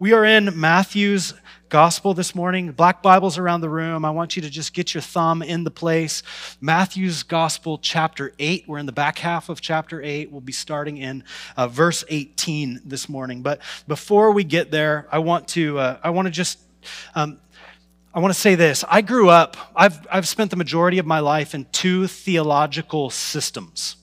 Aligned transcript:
we 0.00 0.12
are 0.14 0.24
in 0.24 0.58
Matthew's 0.58 1.34
gospel 1.68 2.14
this 2.14 2.34
morning. 2.34 2.72
Black 2.72 3.02
Bibles 3.02 3.36
around 3.36 3.60
the 3.60 3.68
room. 3.68 4.06
I 4.06 4.10
want 4.10 4.34
you 4.34 4.40
to 4.40 4.48
just 4.48 4.72
get 4.72 4.94
your 4.94 5.02
thumb 5.02 5.42
in 5.42 5.62
the 5.62 5.70
place. 5.70 6.22
Matthew's 6.58 7.22
gospel, 7.22 7.76
chapter 7.76 8.32
8. 8.38 8.64
We're 8.66 8.78
in 8.78 8.86
the 8.86 8.92
back 8.92 9.18
half 9.18 9.50
of 9.50 9.60
chapter 9.60 10.00
8. 10.00 10.32
We'll 10.32 10.40
be 10.40 10.52
starting 10.52 10.96
in 10.96 11.22
uh, 11.54 11.68
verse 11.68 12.02
18 12.08 12.80
this 12.82 13.10
morning. 13.10 13.42
But 13.42 13.60
before 13.86 14.32
we 14.32 14.42
get 14.42 14.70
there, 14.70 15.06
I 15.12 15.18
want 15.18 15.48
to, 15.48 15.78
uh, 15.78 15.98
I 16.02 16.08
want 16.08 16.24
to 16.24 16.32
just, 16.32 16.60
um, 17.14 17.38
I 18.14 18.20
want 18.20 18.32
to 18.32 18.40
say 18.40 18.54
this. 18.54 18.86
I 18.88 19.02
grew 19.02 19.28
up, 19.28 19.58
I've, 19.76 20.06
I've 20.10 20.26
spent 20.26 20.50
the 20.50 20.56
majority 20.56 20.96
of 20.96 21.04
my 21.04 21.20
life 21.20 21.54
in 21.54 21.66
two 21.72 22.06
theological 22.06 23.10
systems. 23.10 23.96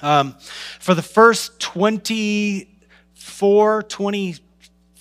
Um, 0.00 0.34
for 0.80 0.96
the 0.96 1.02
first 1.02 1.60
24, 1.60 3.84
20, 3.84 4.36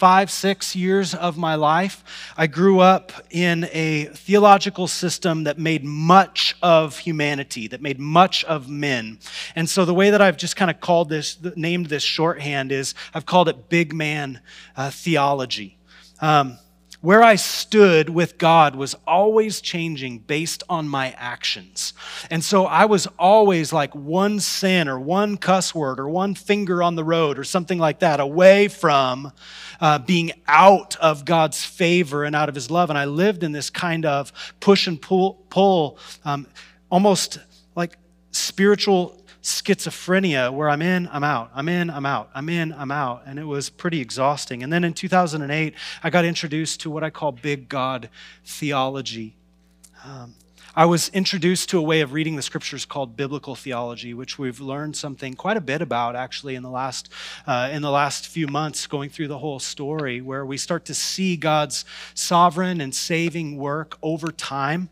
five, 0.02 0.32
six 0.32 0.76
years 0.76 1.14
of 1.14 1.38
my 1.38 1.54
life, 1.54 2.04
I 2.36 2.48
grew 2.48 2.80
up 2.80 3.12
in 3.30 3.70
a 3.72 4.06
theological 4.06 4.88
system 4.88 5.44
that 5.44 5.60
made 5.60 5.84
much 5.84 6.56
of 6.64 6.98
humanity, 6.98 7.68
that 7.68 7.84
made 7.84 8.00
much 8.00 8.44
of 8.46 8.68
men. 8.68 9.20
And 9.56 9.70
so 9.70 9.86
the 9.86 9.94
way 9.94 10.10
that 10.10 10.20
I've 10.20 10.38
just 10.38 10.56
kind 10.56 10.72
of 10.72 10.80
called 10.80 11.10
this, 11.10 11.38
named 11.56 11.86
this 11.86 12.02
shorthand 12.02 12.72
is 12.72 12.96
I've 13.14 13.28
called 13.28 13.48
it 13.48 13.70
big 13.70 13.94
man 13.94 14.42
uh, 14.76 14.90
theology. 14.90 15.78
Um, 16.20 16.58
where 17.02 17.24
I 17.24 17.36
stood 17.36 18.10
with 18.10 18.38
God 18.38 18.76
was 18.76 18.96
always 19.08 19.60
changing 19.60 20.20
based 20.20 20.64
on 20.70 20.88
my 20.88 21.12
actions. 21.18 21.94
And 22.30 22.44
so 22.44 22.66
I 22.66 22.86
was 22.86 23.08
always 23.18 23.74
like 23.74 23.94
one 23.96 24.40
sin 24.40 24.88
or 24.88 25.00
one 25.00 25.38
cuss 25.38 25.74
word 25.74 26.00
or 26.00 26.08
one 26.08 26.36
finger 26.36 26.84
on 26.84 26.96
the 26.96 27.04
road 27.04 27.40
or 27.40 27.44
something 27.44 27.80
like 27.80 28.00
that 28.00 28.20
away 28.20 28.68
from 28.68 29.32
uh, 29.80 29.98
being 29.98 30.32
out 30.48 30.96
of 30.98 31.26
God's 31.26 31.66
favor 31.66 32.24
and 32.24 32.36
out 32.36 32.50
of 32.50 32.56
his 32.56 32.70
love. 32.70 32.90
And 32.92 33.00
I 33.00 33.06
lived 33.06 33.44
in 33.44 33.52
this 33.52 33.72
kind 33.72 34.06
of 34.06 34.32
push 34.60 34.86
and 34.86 35.02
pull, 35.02 35.44
pull 35.50 35.98
um, 36.24 36.46
almost 36.92 37.40
like 37.76 37.98
spiritual 38.32 39.21
schizophrenia 39.42 40.54
where 40.54 40.70
I'm 40.70 40.82
in, 40.82 41.10
I'm 41.12 41.24
out, 41.24 41.52
I'm 41.54 41.68
in, 41.68 41.90
I'm 41.90 42.06
out, 42.06 42.30
I'm 42.34 42.50
in, 42.50 42.74
I'm 42.74 42.92
out. 42.92 43.24
And 43.26 43.40
it 43.40 43.46
was 43.46 43.70
pretty 43.70 44.00
exhausting. 44.00 44.64
And 44.64 44.72
then 44.72 44.84
in 44.84 44.94
2008, 44.94 45.74
I 46.04 46.10
got 46.10 46.26
introduced 46.26 46.82
to 46.82 46.92
what 46.92 47.04
I 47.04 47.10
call 47.10 47.32
big 47.32 47.68
God 47.68 48.10
theology. 48.46 49.36
Um, 50.06 50.36
I 50.74 50.86
was 50.86 51.10
introduced 51.10 51.70
to 51.72 51.80
a 51.80 51.82
way 51.82 52.00
of 52.00 52.14
reading 52.14 52.38
the 52.38 52.42
scriptures 52.42 52.86
called 52.86 53.18
biblical 53.18 53.56
theology, 53.56 54.14
which 54.14 54.40
we've 54.40 54.62
learned 54.62 54.96
something 54.96 55.34
quite 55.34 55.58
a 55.58 55.62
bit 55.62 55.82
about 55.82 56.16
actually 56.16 56.56
in 56.56 56.64
the 56.64 56.70
last 56.70 57.12
uh, 57.46 57.70
in 57.74 57.82
the 57.82 57.92
last 57.92 58.28
few 58.28 58.48
months, 58.48 58.88
going 58.88 59.10
through 59.10 59.28
the 59.28 59.40
whole 59.40 59.60
story, 59.60 60.22
where 60.22 60.46
we 60.46 60.56
start 60.56 60.86
to 60.86 60.94
see 60.94 61.36
God's 61.36 61.84
sovereign 62.14 62.80
and 62.80 62.96
saving 62.96 63.58
work 63.58 63.98
over 64.02 64.32
time 64.32 64.90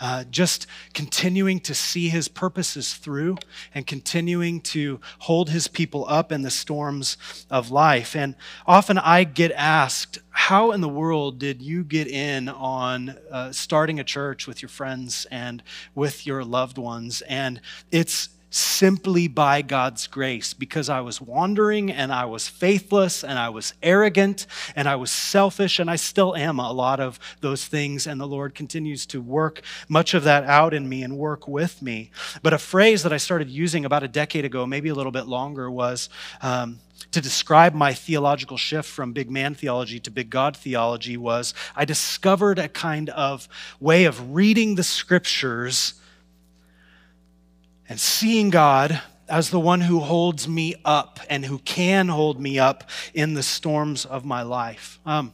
uh, 0.00 0.24
just 0.30 0.66
continuing 0.94 1.60
to 1.60 1.74
see 1.74 2.08
his 2.08 2.28
purposes 2.28 2.94
through 2.94 3.36
and 3.74 3.86
continuing 3.86 4.60
to 4.60 5.00
hold 5.20 5.50
his 5.50 5.68
people 5.68 6.06
up 6.08 6.32
in 6.32 6.42
the 6.42 6.50
storms 6.50 7.16
of 7.50 7.70
life. 7.70 8.16
And 8.16 8.34
often 8.66 8.98
I 8.98 9.24
get 9.24 9.52
asked, 9.52 10.18
how 10.30 10.72
in 10.72 10.80
the 10.80 10.88
world 10.88 11.38
did 11.38 11.60
you 11.60 11.84
get 11.84 12.06
in 12.06 12.48
on 12.48 13.16
uh, 13.30 13.52
starting 13.52 14.00
a 14.00 14.04
church 14.04 14.46
with 14.46 14.62
your 14.62 14.68
friends 14.68 15.26
and 15.30 15.62
with 15.94 16.26
your 16.26 16.44
loved 16.44 16.78
ones? 16.78 17.22
And 17.22 17.60
it's 17.90 18.30
simply 18.50 19.28
by 19.28 19.62
God's 19.62 20.08
grace 20.08 20.52
because 20.52 20.88
I 20.88 21.00
was 21.00 21.20
wandering 21.20 21.90
and 21.90 22.12
I 22.12 22.24
was 22.24 22.48
faithless 22.48 23.22
and 23.22 23.38
I 23.38 23.48
was 23.48 23.74
arrogant 23.82 24.46
and 24.74 24.88
I 24.88 24.96
was 24.96 25.12
selfish 25.12 25.78
and 25.78 25.88
I 25.88 25.96
still 25.96 26.36
am 26.36 26.58
a 26.58 26.72
lot 26.72 26.98
of 26.98 27.18
those 27.40 27.64
things. 27.64 28.06
And 28.06 28.20
the 28.20 28.26
Lord 28.26 28.54
continues 28.54 29.06
to 29.06 29.20
work 29.20 29.62
much 29.88 30.14
of 30.14 30.24
that 30.24 30.44
out 30.44 30.74
in 30.74 30.88
me 30.88 31.02
and 31.02 31.16
work 31.16 31.46
with 31.46 31.80
me. 31.80 32.10
But 32.42 32.52
a 32.52 32.58
phrase 32.58 33.04
that 33.04 33.12
I 33.12 33.18
started 33.18 33.48
using 33.48 33.84
about 33.84 34.02
a 34.02 34.08
decade 34.08 34.44
ago, 34.44 34.66
maybe 34.66 34.88
a 34.88 34.94
little 34.94 35.12
bit 35.12 35.26
longer, 35.26 35.70
was. 35.70 36.08
Um, 36.42 36.80
to 37.12 37.20
describe 37.20 37.74
my 37.74 37.92
theological 37.92 38.56
shift 38.56 38.88
from 38.88 39.12
big 39.12 39.30
man 39.30 39.54
theology 39.54 39.98
to 39.98 40.10
big 40.12 40.30
God 40.30 40.56
theology 40.56 41.16
was 41.16 41.54
I 41.74 41.84
discovered 41.84 42.58
a 42.58 42.68
kind 42.68 43.08
of 43.10 43.48
way 43.80 44.04
of 44.04 44.32
reading 44.32 44.76
the 44.76 44.84
scriptures 44.84 45.94
and 47.90 47.98
seeing 47.98 48.50
God 48.50 49.02
as 49.28 49.50
the 49.50 49.58
one 49.58 49.80
who 49.80 49.98
holds 49.98 50.48
me 50.48 50.76
up 50.84 51.18
and 51.28 51.44
who 51.44 51.58
can 51.58 52.08
hold 52.08 52.40
me 52.40 52.56
up 52.56 52.88
in 53.12 53.34
the 53.34 53.42
storms 53.42 54.04
of 54.04 54.24
my 54.24 54.42
life. 54.42 55.00
Um, 55.04 55.32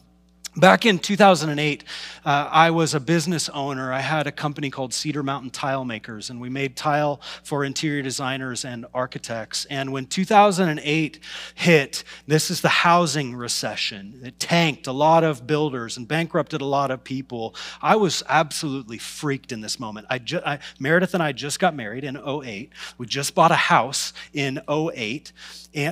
Back 0.59 0.87
in 0.87 0.99
2008, 0.99 1.85
uh, 2.25 2.49
I 2.51 2.71
was 2.71 2.95
a 2.95 3.01
business 3.01 3.51
owner. 3.51 3.93
I 3.93 4.01
had 4.01 4.27
a 4.27 4.33
company 4.33 4.71
called 4.71 4.95
Cedar 4.95 5.23
Mountain 5.23 5.51
Tile 5.51 5.85
Makers, 5.85 6.31
and 6.31 6.41
we 6.41 6.49
made 6.49 6.77
tile 6.77 7.21
for 7.43 7.63
interior 7.63 8.01
designers 8.01 8.65
and 8.65 8.87
architects. 8.95 9.67
And 9.67 9.93
when 9.93 10.07
2008 10.07 11.21
hit, 11.57 12.05
this 12.27 12.51
is 12.51 12.63
the 12.63 12.71
housing 12.71 13.35
recession. 13.35 14.19
It 14.25 14.41
tanked 14.41 14.87
a 14.87 14.93
lot 14.93 15.25
of 15.25 15.47
builders 15.47 15.99
and 15.99 16.09
bankrupted 16.09 16.63
a 16.63 16.65
lot 16.65 16.91
of 16.91 17.05
people. 17.05 17.55
I 17.83 17.97
was 17.97 18.23
absolutely 18.27 18.97
freaked 18.97 19.53
in 19.53 19.61
this 19.61 19.79
moment. 19.79 20.07
I, 20.09 20.19
ju- 20.21 20.41
I 20.43 20.61
Meredith 20.81 21.13
and 21.13 21.23
I 21.23 21.33
just 21.33 21.61
got 21.61 21.77
married 21.77 22.03
in 22.03 22.17
08. 22.17 22.73
We 22.97 23.07
just 23.07 23.35
bought 23.35 23.51
a 23.51 23.57
house 23.57 24.15
in 24.33 24.63
08 24.71 25.33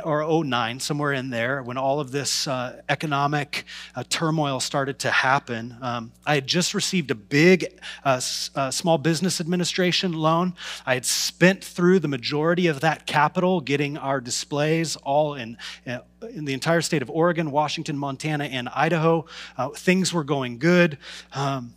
or 0.05 0.43
09, 0.43 0.81
somewhere 0.81 1.13
in 1.13 1.29
there, 1.29 1.63
when 1.63 1.77
all 1.77 2.01
of 2.01 2.11
this 2.11 2.49
uh, 2.49 2.81
economic 2.89 3.67
uh, 3.95 4.05
turmoil 4.09 4.54
started 4.61 4.99
to 5.01 5.11
happen. 5.11 5.77
Um, 5.81 6.13
I 6.27 6.35
had 6.37 6.47
just 6.47 6.75
received 6.75 7.11
a 7.11 7.15
big 7.15 7.81
uh, 8.05 8.21
uh, 8.55 8.71
small 8.71 8.99
business 8.99 9.41
administration 9.41 10.13
loan. 10.13 10.55
I 10.87 10.95
had 10.95 11.07
spent 11.07 11.65
through 11.65 12.01
the 12.01 12.09
majority 12.09 12.67
of 12.67 12.81
that 12.81 13.07
capital 13.07 13.61
getting 13.61 13.97
our 13.97 14.21
displays 14.21 14.97
all 14.97 15.35
in 15.35 15.57
uh, 15.87 15.99
in 16.31 16.45
the 16.45 16.55
entire 16.55 16.81
state 16.81 17.03
of 17.03 17.11
Oregon, 17.11 17.51
Washington, 17.51 17.99
Montana, 17.99 18.45
and 18.45 18.69
Idaho. 18.71 19.27
Uh, 19.57 19.69
things 19.71 20.13
were 20.13 20.25
going 20.25 20.59
good. 20.59 20.99
Um, 21.33 21.75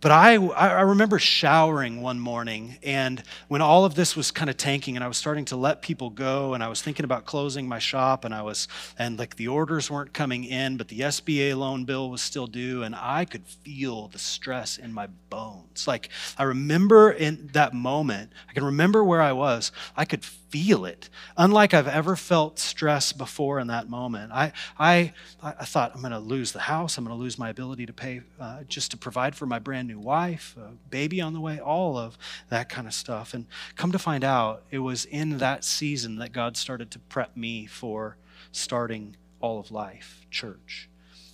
but 0.00 0.12
I, 0.12 0.36
I 0.36 0.82
remember 0.82 1.18
showering 1.18 2.00
one 2.00 2.20
morning, 2.20 2.78
and 2.84 3.22
when 3.48 3.60
all 3.60 3.84
of 3.84 3.96
this 3.96 4.14
was 4.14 4.30
kind 4.30 4.48
of 4.48 4.56
tanking, 4.56 4.96
and 4.96 5.04
I 5.04 5.08
was 5.08 5.16
starting 5.16 5.44
to 5.46 5.56
let 5.56 5.82
people 5.82 6.10
go, 6.10 6.54
and 6.54 6.62
I 6.62 6.68
was 6.68 6.80
thinking 6.80 7.04
about 7.04 7.24
closing 7.24 7.66
my 7.66 7.80
shop, 7.80 8.24
and 8.24 8.32
I 8.32 8.42
was, 8.42 8.68
and 8.96 9.18
like 9.18 9.34
the 9.34 9.48
orders 9.48 9.90
weren't 9.90 10.12
coming 10.12 10.44
in, 10.44 10.76
but 10.76 10.86
the 10.86 11.00
SBA 11.00 11.56
loan 11.56 11.84
bill 11.84 12.10
was 12.10 12.22
still 12.22 12.46
due, 12.46 12.84
and 12.84 12.94
I 12.94 13.24
could 13.24 13.44
feel 13.44 14.06
the 14.08 14.20
stress 14.20 14.78
in 14.78 14.92
my 14.92 15.08
bones. 15.30 15.88
Like 15.88 16.10
I 16.36 16.44
remember 16.44 17.10
in 17.10 17.48
that 17.52 17.74
moment, 17.74 18.32
I 18.48 18.52
can 18.52 18.64
remember 18.64 19.02
where 19.02 19.20
I 19.20 19.32
was. 19.32 19.72
I 19.96 20.04
could 20.04 20.24
feel 20.48 20.84
it, 20.84 21.08
unlike 21.36 21.74
I've 21.74 21.88
ever 21.88 22.16
felt 22.16 22.58
stress 22.58 23.12
before 23.12 23.58
in 23.58 23.66
that 23.66 23.88
moment. 23.88 24.32
I, 24.32 24.52
I, 24.78 25.12
I 25.42 25.64
thought 25.64 25.92
I'm 25.94 26.00
going 26.00 26.12
to 26.12 26.18
lose 26.18 26.52
the 26.52 26.60
house. 26.60 26.96
I'm 26.96 27.04
going 27.04 27.16
to 27.16 27.22
lose 27.22 27.38
my 27.38 27.50
ability 27.50 27.86
to 27.86 27.92
pay 27.92 28.22
uh, 28.40 28.62
just 28.68 28.90
to 28.92 28.96
provide 28.96 29.34
for 29.34 29.46
my 29.46 29.58
brand 29.58 29.88
new 29.88 29.98
wife, 29.98 30.56
a 30.56 30.70
baby 30.90 31.20
on 31.20 31.34
the 31.34 31.40
way, 31.40 31.58
all 31.58 31.98
of 31.98 32.16
that 32.48 32.68
kind 32.68 32.86
of 32.86 32.94
stuff. 32.94 33.34
And 33.34 33.46
come 33.76 33.92
to 33.92 33.98
find 33.98 34.24
out, 34.24 34.62
it 34.70 34.78
was 34.78 35.04
in 35.04 35.38
that 35.38 35.64
season 35.64 36.16
that 36.16 36.32
God 36.32 36.56
started 36.56 36.90
to 36.92 36.98
prep 36.98 37.36
me 37.36 37.66
for 37.66 38.16
starting 38.50 39.16
all 39.40 39.58
of 39.58 39.70
life, 39.70 40.26
church. 40.30 40.88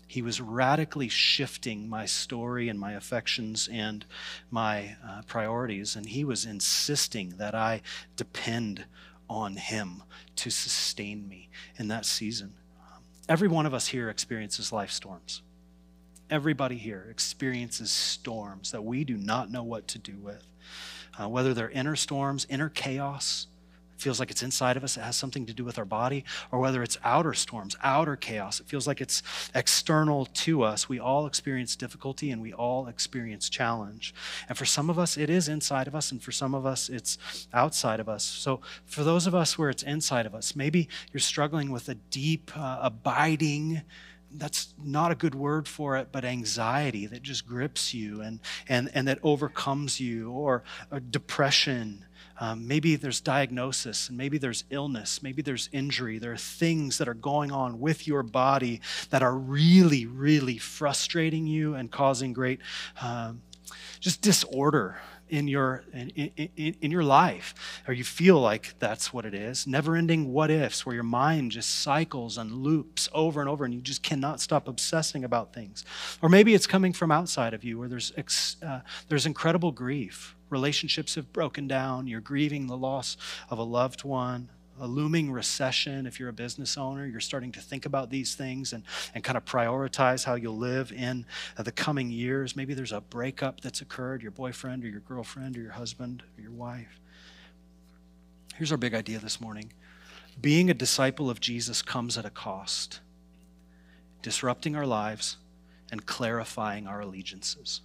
He 0.06 0.22
was 0.22 0.40
radically 0.40 1.08
shifting 1.08 1.88
my 1.88 2.06
story 2.06 2.68
and 2.68 2.78
my 2.78 2.92
affections 2.92 3.68
and 3.70 4.04
my 4.50 4.96
uh, 5.06 5.22
priorities. 5.26 5.96
And 5.96 6.06
he 6.06 6.24
was 6.24 6.44
insisting 6.44 7.30
that 7.38 7.54
I 7.54 7.82
depend 8.16 8.84
on 9.28 9.56
him 9.56 10.02
to 10.36 10.50
sustain 10.50 11.28
me 11.28 11.48
in 11.78 11.88
that 11.88 12.06
season. 12.06 12.54
Um, 12.80 13.02
every 13.28 13.48
one 13.48 13.66
of 13.66 13.74
us 13.74 13.88
here 13.88 14.08
experiences 14.10 14.72
life 14.72 14.90
storms. 14.90 15.42
Everybody 16.30 16.76
here 16.76 17.06
experiences 17.10 17.90
storms 17.90 18.70
that 18.72 18.84
we 18.84 19.04
do 19.04 19.16
not 19.16 19.50
know 19.50 19.62
what 19.62 19.88
to 19.88 19.98
do 19.98 20.16
with. 20.16 20.46
Uh, 21.18 21.28
whether 21.28 21.54
they're 21.54 21.70
inner 21.70 21.96
storms, 21.96 22.46
inner 22.50 22.68
chaos, 22.68 23.46
feels 23.96 24.20
like 24.20 24.30
it's 24.30 24.42
inside 24.42 24.76
of 24.76 24.84
us, 24.84 24.96
it 24.96 25.00
has 25.00 25.16
something 25.16 25.46
to 25.46 25.54
do 25.54 25.64
with 25.64 25.78
our 25.78 25.84
body, 25.84 26.24
or 26.50 26.58
whether 26.58 26.82
it's 26.82 26.98
outer 27.04 27.34
storms, 27.34 27.76
outer 27.82 28.16
chaos, 28.16 28.60
it 28.60 28.66
feels 28.66 28.86
like 28.86 29.00
it's 29.00 29.22
external 29.54 30.26
to 30.26 30.62
us. 30.62 30.88
We 30.88 30.98
all 30.98 31.26
experience 31.26 31.76
difficulty 31.76 32.30
and 32.30 32.42
we 32.42 32.52
all 32.52 32.86
experience 32.86 33.48
challenge. 33.48 34.14
And 34.48 34.58
for 34.58 34.64
some 34.64 34.90
of 34.90 34.98
us, 34.98 35.16
it 35.16 35.30
is 35.30 35.48
inside 35.48 35.86
of 35.86 35.94
us, 35.94 36.12
and 36.12 36.22
for 36.22 36.32
some 36.32 36.54
of 36.54 36.66
us, 36.66 36.88
it's 36.88 37.18
outside 37.52 38.00
of 38.00 38.08
us. 38.08 38.24
So 38.24 38.60
for 38.84 39.04
those 39.04 39.26
of 39.26 39.34
us 39.34 39.58
where 39.58 39.70
it's 39.70 39.82
inside 39.82 40.26
of 40.26 40.34
us, 40.34 40.56
maybe 40.56 40.88
you're 41.12 41.20
struggling 41.20 41.70
with 41.70 41.88
a 41.88 41.94
deep, 41.94 42.50
uh, 42.56 42.78
abiding, 42.82 43.82
that's 44.36 44.74
not 44.82 45.12
a 45.12 45.14
good 45.14 45.34
word 45.34 45.68
for 45.68 45.96
it, 45.96 46.08
but 46.10 46.24
anxiety 46.24 47.06
that 47.06 47.22
just 47.22 47.46
grips 47.46 47.94
you 47.94 48.20
and, 48.20 48.40
and, 48.68 48.90
and 48.92 49.06
that 49.06 49.18
overcomes 49.22 50.00
you, 50.00 50.30
or, 50.30 50.64
or 50.90 51.00
depression. 51.00 52.04
Um, 52.40 52.66
maybe 52.66 52.96
there's 52.96 53.20
diagnosis, 53.20 54.08
and 54.08 54.18
maybe 54.18 54.38
there's 54.38 54.64
illness, 54.70 55.22
maybe 55.22 55.42
there's 55.42 55.68
injury. 55.72 56.18
There 56.18 56.32
are 56.32 56.36
things 56.36 56.98
that 56.98 57.08
are 57.08 57.14
going 57.14 57.52
on 57.52 57.80
with 57.80 58.06
your 58.06 58.22
body 58.22 58.80
that 59.10 59.22
are 59.22 59.36
really, 59.36 60.06
really 60.06 60.58
frustrating 60.58 61.46
you 61.46 61.74
and 61.74 61.90
causing 61.90 62.32
great 62.32 62.60
um, 63.00 63.42
just 64.00 64.20
disorder 64.20 64.98
in 65.28 65.48
your 65.48 65.84
in, 65.92 66.10
in, 66.10 66.76
in, 66.80 66.90
your 66.90 67.02
life 67.02 67.82
or 67.88 67.94
you 67.94 68.04
feel 68.04 68.38
like 68.38 68.74
that's 68.78 69.12
what 69.12 69.24
it 69.24 69.34
is. 69.34 69.66
Never 69.66 69.96
ending 69.96 70.32
what 70.32 70.50
ifs 70.50 70.84
where 70.84 70.94
your 70.94 71.04
mind 71.04 71.52
just 71.52 71.70
cycles 71.80 72.36
and 72.36 72.52
loops 72.52 73.08
over 73.12 73.40
and 73.40 73.48
over 73.48 73.64
and 73.64 73.72
you 73.72 73.80
just 73.80 74.02
cannot 74.02 74.40
stop 74.40 74.68
obsessing 74.68 75.24
about 75.24 75.54
things. 75.54 75.84
Or 76.20 76.28
maybe 76.28 76.54
it's 76.54 76.66
coming 76.66 76.92
from 76.92 77.10
outside 77.10 77.54
of 77.54 77.64
you 77.64 77.78
where 77.78 77.88
there's 77.88 78.12
uh, 78.62 78.80
there's 79.08 79.26
incredible 79.26 79.72
grief 79.72 80.36
relationships 80.54 81.14
have 81.16 81.32
broken 81.32 81.68
down 81.68 82.06
you're 82.06 82.20
grieving 82.20 82.66
the 82.66 82.76
loss 82.76 83.16
of 83.50 83.58
a 83.58 83.62
loved 83.62 84.04
one 84.04 84.48
a 84.80 84.86
looming 84.86 85.30
recession, 85.30 86.06
if 86.06 86.18
you're 86.18 86.28
a 86.28 86.32
business 86.32 86.76
owner, 86.76 87.06
you're 87.06 87.20
starting 87.20 87.52
to 87.52 87.60
think 87.60 87.86
about 87.86 88.10
these 88.10 88.34
things 88.34 88.72
and, 88.72 88.82
and 89.14 89.22
kind 89.22 89.36
of 89.36 89.44
prioritize 89.44 90.24
how 90.24 90.34
you'll 90.34 90.56
live 90.56 90.90
in 90.92 91.24
the 91.56 91.70
coming 91.70 92.10
years. 92.10 92.56
Maybe 92.56 92.74
there's 92.74 92.92
a 92.92 93.00
breakup 93.00 93.60
that's 93.60 93.80
occurred, 93.80 94.22
your 94.22 94.32
boyfriend 94.32 94.84
or 94.84 94.88
your 94.88 95.00
girlfriend 95.00 95.56
or 95.56 95.60
your 95.60 95.72
husband 95.72 96.22
or 96.36 96.42
your 96.42 96.52
wife. 96.52 97.00
Here's 98.56 98.72
our 98.72 98.78
big 98.78 98.94
idea 98.94 99.18
this 99.18 99.40
morning 99.40 99.72
being 100.40 100.68
a 100.68 100.74
disciple 100.74 101.30
of 101.30 101.40
Jesus 101.40 101.80
comes 101.80 102.18
at 102.18 102.24
a 102.24 102.30
cost, 102.30 103.00
disrupting 104.22 104.74
our 104.74 104.86
lives 104.86 105.36
and 105.92 106.04
clarifying 106.04 106.88
our 106.88 107.00
allegiances. 107.00 107.82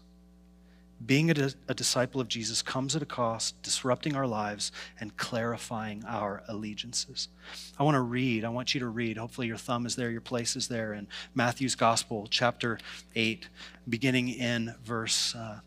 Being 1.06 1.32
a, 1.32 1.52
a, 1.70 1.74
disciple 1.74 2.20
of 2.20 2.28
Jesus 2.28 2.62
comes 2.62 2.94
at 2.94 3.02
a 3.02 3.06
cost, 3.06 3.62
disrupting 3.64 4.16
our 4.16 4.28
lives 4.28 4.72
and 5.00 5.16
clarifying 5.16 6.04
our 6.06 6.44
allegiances. 6.50 7.30
I 7.78 7.84
want 7.84 7.96
to 7.96 8.02
read, 8.02 8.44
I 8.44 8.50
want 8.50 8.74
you 8.74 8.82
to 8.82 8.88
read. 8.88 9.18
Hopefully, 9.18 9.48
your 9.48 9.58
thumb 9.58 9.86
is 9.86 9.96
there, 9.96 10.12
your 10.12 10.20
place 10.20 10.58
is 10.58 10.68
there 10.68 10.94
in 10.94 11.08
Matthew's 11.34 11.76
Gospel, 11.76 12.28
chapter 12.30 12.80
8, 13.16 13.48
beginning 13.88 14.28
in 14.28 14.76
verse 14.84 15.34
uh, 15.36 15.60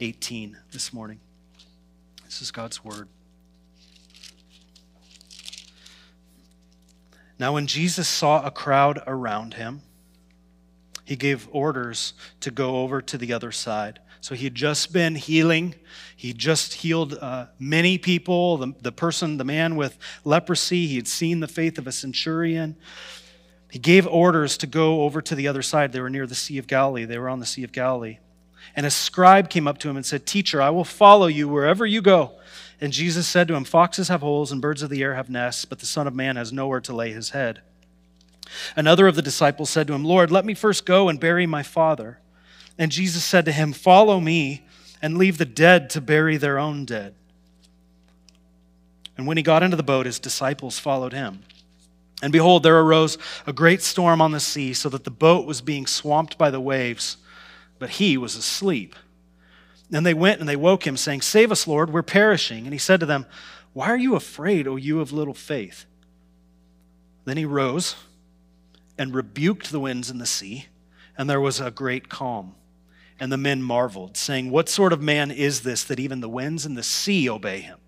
18 0.00 0.56
this 0.72 0.94
morning. 0.94 1.20
This 2.24 2.40
is 2.40 2.50
God's 2.50 2.82
word. 2.82 3.08
Now, 7.38 7.54
when 7.54 7.66
Jesus 7.66 8.06
saw 8.06 8.44
a 8.44 8.50
crowd 8.50 9.02
around 9.06 9.54
him, 9.54 9.82
he 11.04 11.16
gave 11.16 11.48
orders 11.50 12.12
to 12.40 12.50
go 12.50 12.82
over 12.82 13.02
to 13.02 13.18
the 13.18 13.32
other 13.32 13.50
side. 13.50 13.98
So 14.20 14.34
he 14.34 14.44
had 14.44 14.54
just 14.54 14.92
been 14.92 15.14
healing. 15.14 15.74
He 16.14 16.32
just 16.32 16.74
healed 16.74 17.14
uh, 17.14 17.46
many 17.58 17.96
people. 17.96 18.58
The, 18.58 18.74
the 18.80 18.92
person, 18.92 19.38
the 19.38 19.44
man 19.44 19.76
with 19.76 19.96
leprosy, 20.24 20.86
he 20.86 20.96
had 20.96 21.08
seen 21.08 21.40
the 21.40 21.48
faith 21.48 21.78
of 21.78 21.86
a 21.86 21.92
centurion. 21.92 22.76
He 23.70 23.78
gave 23.78 24.06
orders 24.06 24.58
to 24.58 24.66
go 24.66 25.02
over 25.02 25.22
to 25.22 25.34
the 25.34 25.48
other 25.48 25.62
side. 25.62 25.92
They 25.92 26.00
were 26.00 26.10
near 26.10 26.26
the 26.26 26.34
Sea 26.34 26.58
of 26.58 26.66
Galilee. 26.66 27.04
They 27.04 27.18
were 27.18 27.28
on 27.28 27.40
the 27.40 27.46
Sea 27.46 27.64
of 27.64 27.72
Galilee. 27.72 28.18
And 28.76 28.84
a 28.84 28.90
scribe 28.90 29.48
came 29.48 29.66
up 29.66 29.78
to 29.78 29.88
him 29.88 29.96
and 29.96 30.04
said, 30.04 30.26
Teacher, 30.26 30.60
I 30.60 30.70
will 30.70 30.84
follow 30.84 31.26
you 31.26 31.48
wherever 31.48 31.86
you 31.86 32.02
go. 32.02 32.32
And 32.80 32.92
Jesus 32.92 33.26
said 33.26 33.48
to 33.48 33.54
him, 33.54 33.64
Foxes 33.64 34.08
have 34.08 34.20
holes 34.20 34.52
and 34.52 34.60
birds 34.60 34.82
of 34.82 34.90
the 34.90 35.02
air 35.02 35.14
have 35.14 35.30
nests, 35.30 35.64
but 35.64 35.78
the 35.78 35.86
Son 35.86 36.06
of 36.06 36.14
Man 36.14 36.36
has 36.36 36.52
nowhere 36.52 36.80
to 36.82 36.94
lay 36.94 37.12
his 37.12 37.30
head. 37.30 37.60
Another 38.74 39.06
of 39.06 39.14
the 39.14 39.22
disciples 39.22 39.70
said 39.70 39.86
to 39.86 39.92
him, 39.92 40.04
Lord, 40.04 40.30
let 40.30 40.44
me 40.44 40.54
first 40.54 40.84
go 40.84 41.08
and 41.08 41.20
bury 41.20 41.46
my 41.46 41.62
father. 41.62 42.18
And 42.80 42.90
Jesus 42.90 43.22
said 43.22 43.44
to 43.44 43.52
him, 43.52 43.74
Follow 43.74 44.20
me 44.20 44.66
and 45.02 45.18
leave 45.18 45.36
the 45.36 45.44
dead 45.44 45.90
to 45.90 46.00
bury 46.00 46.38
their 46.38 46.58
own 46.58 46.86
dead. 46.86 47.14
And 49.18 49.26
when 49.26 49.36
he 49.36 49.42
got 49.42 49.62
into 49.62 49.76
the 49.76 49.82
boat, 49.82 50.06
his 50.06 50.18
disciples 50.18 50.78
followed 50.78 51.12
him. 51.12 51.42
And 52.22 52.32
behold, 52.32 52.62
there 52.62 52.80
arose 52.80 53.18
a 53.46 53.52
great 53.52 53.82
storm 53.82 54.22
on 54.22 54.32
the 54.32 54.40
sea, 54.40 54.72
so 54.72 54.88
that 54.88 55.04
the 55.04 55.10
boat 55.10 55.46
was 55.46 55.60
being 55.60 55.86
swamped 55.86 56.38
by 56.38 56.50
the 56.50 56.60
waves, 56.60 57.18
but 57.78 57.90
he 57.90 58.16
was 58.16 58.34
asleep. 58.34 58.96
And 59.92 60.06
they 60.06 60.14
went 60.14 60.40
and 60.40 60.48
they 60.48 60.56
woke 60.56 60.86
him, 60.86 60.96
saying, 60.96 61.20
Save 61.20 61.52
us, 61.52 61.66
Lord, 61.66 61.92
we're 61.92 62.02
perishing. 62.02 62.64
And 62.64 62.72
he 62.72 62.78
said 62.78 63.00
to 63.00 63.06
them, 63.06 63.26
Why 63.74 63.90
are 63.90 63.98
you 63.98 64.14
afraid, 64.14 64.66
O 64.66 64.76
you 64.76 65.00
of 65.00 65.12
little 65.12 65.34
faith? 65.34 65.84
Then 67.26 67.36
he 67.36 67.44
rose 67.44 67.96
and 68.96 69.14
rebuked 69.14 69.70
the 69.70 69.80
winds 69.80 70.08
and 70.08 70.18
the 70.18 70.24
sea, 70.24 70.68
and 71.18 71.28
there 71.28 71.42
was 71.42 71.60
a 71.60 71.70
great 71.70 72.08
calm. 72.08 72.54
And 73.20 73.30
the 73.30 73.36
men 73.36 73.62
marveled, 73.62 74.16
saying, 74.16 74.50
What 74.50 74.68
sort 74.68 74.92
of 74.92 75.02
man 75.02 75.30
is 75.30 75.60
this 75.60 75.84
that 75.84 76.00
even 76.00 76.20
the 76.20 76.28
winds 76.28 76.64
and 76.64 76.76
the 76.76 76.82
sea 76.82 77.28
obey 77.28 77.60
him? 77.60 77.78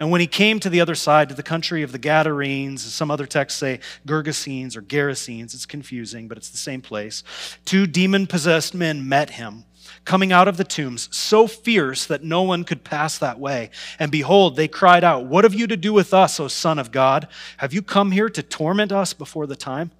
And 0.00 0.10
when 0.10 0.20
he 0.20 0.26
came 0.26 0.58
to 0.60 0.68
the 0.68 0.80
other 0.80 0.94
side, 0.94 1.28
to 1.28 1.34
the 1.34 1.42
country 1.42 1.82
of 1.82 1.92
the 1.92 1.98
Gadarenes, 1.98 2.82
some 2.82 3.10
other 3.10 3.26
texts 3.26 3.60
say 3.60 3.80
Gergesenes 4.06 4.76
or 4.76 4.82
Gerasenes, 4.82 5.54
it's 5.54 5.66
confusing, 5.66 6.26
but 6.26 6.36
it's 6.36 6.50
the 6.50 6.58
same 6.58 6.82
place, 6.82 7.22
two 7.64 7.86
demon 7.86 8.26
possessed 8.26 8.74
men 8.74 9.08
met 9.08 9.30
him, 9.30 9.64
coming 10.04 10.32
out 10.32 10.48
of 10.48 10.56
the 10.56 10.64
tombs, 10.64 11.08
so 11.16 11.46
fierce 11.46 12.06
that 12.06 12.24
no 12.24 12.42
one 12.42 12.64
could 12.64 12.82
pass 12.82 13.18
that 13.18 13.38
way. 13.38 13.70
And 13.98 14.10
behold, 14.10 14.56
they 14.56 14.68
cried 14.68 15.04
out, 15.04 15.26
What 15.26 15.44
have 15.44 15.54
you 15.54 15.66
to 15.68 15.76
do 15.76 15.92
with 15.92 16.12
us, 16.12 16.40
O 16.40 16.48
Son 16.48 16.78
of 16.78 16.90
God? 16.90 17.28
Have 17.58 17.72
you 17.72 17.80
come 17.80 18.10
here 18.10 18.28
to 18.28 18.42
torment 18.42 18.90
us 18.90 19.12
before 19.12 19.46
the 19.46 19.56
time? 19.56 19.92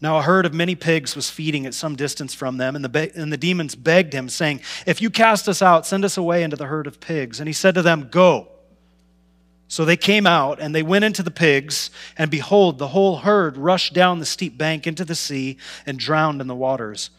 Now, 0.00 0.18
a 0.18 0.22
herd 0.22 0.44
of 0.44 0.52
many 0.52 0.74
pigs 0.74 1.14
was 1.14 1.30
feeding 1.30 1.66
at 1.66 1.74
some 1.74 1.96
distance 1.96 2.34
from 2.34 2.56
them, 2.56 2.74
and 2.74 2.84
the, 2.84 2.88
be- 2.88 3.12
and 3.14 3.32
the 3.32 3.36
demons 3.36 3.74
begged 3.74 4.12
him, 4.12 4.28
saying, 4.28 4.60
If 4.86 5.00
you 5.00 5.08
cast 5.08 5.48
us 5.48 5.62
out, 5.62 5.86
send 5.86 6.04
us 6.04 6.16
away 6.16 6.42
into 6.42 6.56
the 6.56 6.66
herd 6.66 6.86
of 6.86 7.00
pigs. 7.00 7.40
And 7.40 7.48
he 7.48 7.52
said 7.52 7.74
to 7.76 7.82
them, 7.82 8.08
Go. 8.10 8.48
So 9.68 9.84
they 9.84 9.96
came 9.96 10.26
out, 10.26 10.60
and 10.60 10.74
they 10.74 10.82
went 10.82 11.04
into 11.04 11.22
the 11.22 11.30
pigs, 11.30 11.90
and 12.18 12.30
behold, 12.30 12.78
the 12.78 12.88
whole 12.88 13.18
herd 13.18 13.56
rushed 13.56 13.94
down 13.94 14.18
the 14.18 14.26
steep 14.26 14.58
bank 14.58 14.86
into 14.86 15.04
the 15.04 15.14
sea 15.14 15.56
and 15.86 15.98
drowned 15.98 16.40
in 16.40 16.48
the 16.48 16.54
waters. 16.54 17.10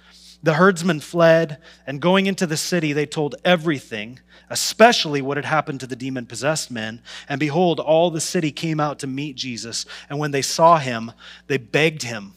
The 0.44 0.54
herdsmen 0.54 1.00
fled, 1.00 1.58
and 1.88 2.02
going 2.02 2.28
into 2.28 2.46
the 2.46 2.58
city, 2.58 2.94
they 2.94 3.08
told 3.08 3.36
everything, 3.44 4.20
especially 4.50 5.22
what 5.22 5.38
had 5.38 5.46
happened 5.46 5.80
to 5.80 5.88
the 5.88 5.96
demon 5.96 6.28
possessed 6.28 6.70
men. 6.70 7.02
And 7.28 7.40
behold, 7.40 7.80
all 7.80 8.12
the 8.12 8.22
city 8.22 8.52
came 8.52 8.80
out 8.80 9.00
to 9.00 9.08
meet 9.08 9.36
Jesus, 9.36 9.88
and 10.08 10.20
when 10.20 10.32
they 10.32 10.44
saw 10.44 10.78
him, 10.78 11.14
they 11.48 11.58
begged 11.58 12.04
him 12.04 12.34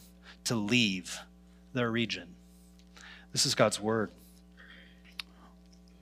to 0.49 0.55
leave 0.55 1.19
their 1.73 1.89
region. 1.89 2.35
This 3.31 3.45
is 3.45 3.55
God's 3.55 3.79
word. 3.79 4.11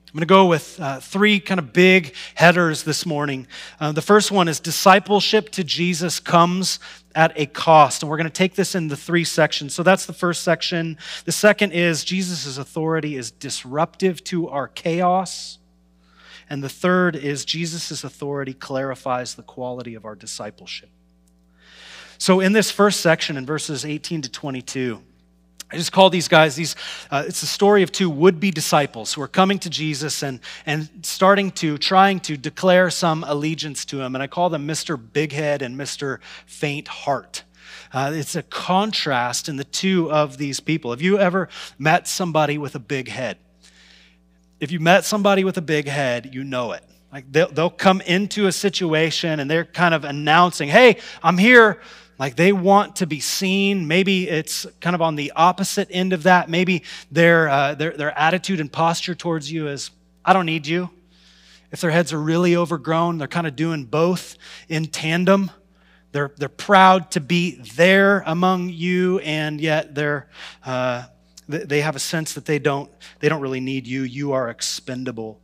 I'm 0.08 0.14
going 0.14 0.22
to 0.22 0.26
go 0.26 0.46
with 0.46 0.80
uh, 0.80 1.02
three 1.02 1.42
kind 1.42 1.60
of 1.60 1.74
big 1.74 2.16
headers 2.34 2.84
this 2.84 3.06
morning. 3.06 3.46
Uh, 3.78 3.92
the 3.92 4.02
first 4.02 4.32
one 4.32 4.48
is 4.48 4.62
discipleship 4.62 5.50
to 5.52 5.66
Jesus 5.66 6.22
comes 6.22 6.80
at 7.14 7.34
a 7.36 7.46
cost. 7.46 8.02
And 8.02 8.10
we're 8.10 8.16
going 8.16 8.30
to 8.30 8.34
take 8.34 8.56
this 8.56 8.74
in 8.74 8.88
the 8.88 8.96
three 8.96 9.26
sections. 9.26 9.76
So 9.76 9.84
that's 9.84 10.06
the 10.06 10.14
first 10.14 10.44
section. 10.44 10.98
The 11.26 11.34
second 11.34 11.74
is 11.74 12.06
Jesus' 12.06 12.58
authority 12.58 13.18
is 13.18 13.32
disruptive 13.32 14.24
to 14.26 14.48
our 14.48 14.70
chaos. 14.70 15.58
And 16.50 16.64
the 16.64 16.70
third 16.70 17.18
is 17.18 17.44
Jesus' 17.44 18.06
authority 18.06 18.54
clarifies 18.54 19.36
the 19.36 19.44
quality 19.44 19.94
of 19.94 20.06
our 20.06 20.16
discipleship. 20.16 20.90
So, 22.18 22.40
in 22.40 22.54
this 22.54 22.72
first 22.72 23.02
section, 23.02 23.38
in 23.38 23.46
verses 23.46 23.86
18 23.86 24.24
to 24.24 24.32
22, 24.32 25.02
I 25.70 25.76
just 25.76 25.92
call 25.92 26.10
these 26.10 26.30
guys 26.30 26.56
these. 26.56 26.76
Uh, 27.12 27.26
it's 27.28 27.42
the 27.42 27.48
story 27.48 27.84
of 27.84 27.92
two 27.92 28.10
would-be 28.10 28.52
disciples 28.52 29.14
who 29.14 29.22
are 29.22 29.28
coming 29.28 29.60
to 29.60 29.70
Jesus 29.70 30.24
and 30.24 30.40
and 30.66 30.90
starting 31.04 31.52
to 31.52 31.78
trying 31.78 32.22
to 32.22 32.38
declare 32.38 32.90
some 32.90 33.26
allegiance 33.28 33.84
to 33.86 34.02
him, 34.02 34.16
and 34.16 34.24
I 34.24 34.28
call 34.28 34.50
them 34.50 34.66
Mr. 34.66 34.98
Big 34.98 35.34
Head 35.34 35.62
and 35.62 35.78
Mr. 35.78 36.20
Faint 36.46 36.88
Heart. 36.88 37.44
Uh, 37.92 38.12
it's 38.14 38.36
a 38.36 38.44
contrast 38.44 39.50
in 39.50 39.58
the 39.58 39.64
two 39.66 40.10
of 40.12 40.38
these 40.38 40.60
people. 40.62 40.92
Have 40.92 41.02
you 41.02 41.20
ever 41.20 41.50
met 41.78 42.08
somebody 42.08 42.58
with 42.58 42.76
a 42.76 42.80
big 42.80 43.10
head? 43.10 43.38
If 44.60 44.72
you 44.72 44.80
met 44.80 45.04
somebody 45.06 45.44
with 45.44 45.58
a 45.58 45.62
big 45.62 45.88
head, 45.88 46.34
you 46.34 46.44
know 46.44 46.72
it. 46.72 46.84
Like 47.12 47.32
they'll, 47.32 47.50
they'll 47.50 47.70
come 47.70 48.02
into 48.02 48.48
a 48.48 48.52
situation 48.52 49.40
and 49.40 49.52
they're 49.52 49.66
kind 49.66 49.94
of 49.94 50.06
announcing, 50.06 50.70
"Hey, 50.70 50.98
I'm 51.22 51.38
here." 51.38 51.82
Like 52.20 52.36
they 52.36 52.52
want 52.52 52.98
to 52.98 53.08
be 53.08 53.20
seen. 53.20 53.88
Maybe 53.88 54.28
it's 54.28 54.66
kind 54.82 54.96
of 54.96 55.02
on 55.02 55.16
the 55.16 55.32
opposite 55.36 55.88
end 55.92 56.14
of 56.14 56.24
that. 56.24 56.50
Maybe 56.50 56.84
their, 57.12 57.48
uh, 57.50 57.76
their, 57.76 57.92
their 57.92 58.18
attitude 58.18 58.60
and 58.60 58.72
posture 58.72 59.16
towards 59.16 59.52
you 59.52 59.68
is, 59.68 59.92
I 60.26 60.34
don't 60.34 60.46
need 60.46 60.66
you. 60.66 60.90
If 61.72 61.82
their 61.82 61.92
heads 61.92 62.14
are 62.14 62.22
really 62.22 62.56
overgrown, 62.56 63.18
they're 63.18 63.28
kind 63.28 63.46
of 63.46 63.56
doing 63.56 63.86
both 63.86 64.38
in 64.70 64.86
tandem. 64.88 65.52
They're, 66.12 66.32
they're 66.38 66.50
proud 66.50 67.12
to 67.12 67.20
be 67.20 67.62
there 67.76 68.24
among 68.26 68.70
you, 68.70 69.20
and 69.20 69.60
yet 69.60 69.94
they're, 69.94 70.30
uh, 70.66 71.04
they 71.48 71.82
have 71.82 71.96
a 71.96 72.00
sense 72.00 72.34
that 72.34 72.46
they 72.46 72.60
don't, 72.60 72.90
they 73.20 73.30
don't 73.30 73.42
really 73.42 73.60
need 73.60 73.86
you. 73.86 74.04
You 74.04 74.32
are 74.32 74.50
expendable. 74.50 75.42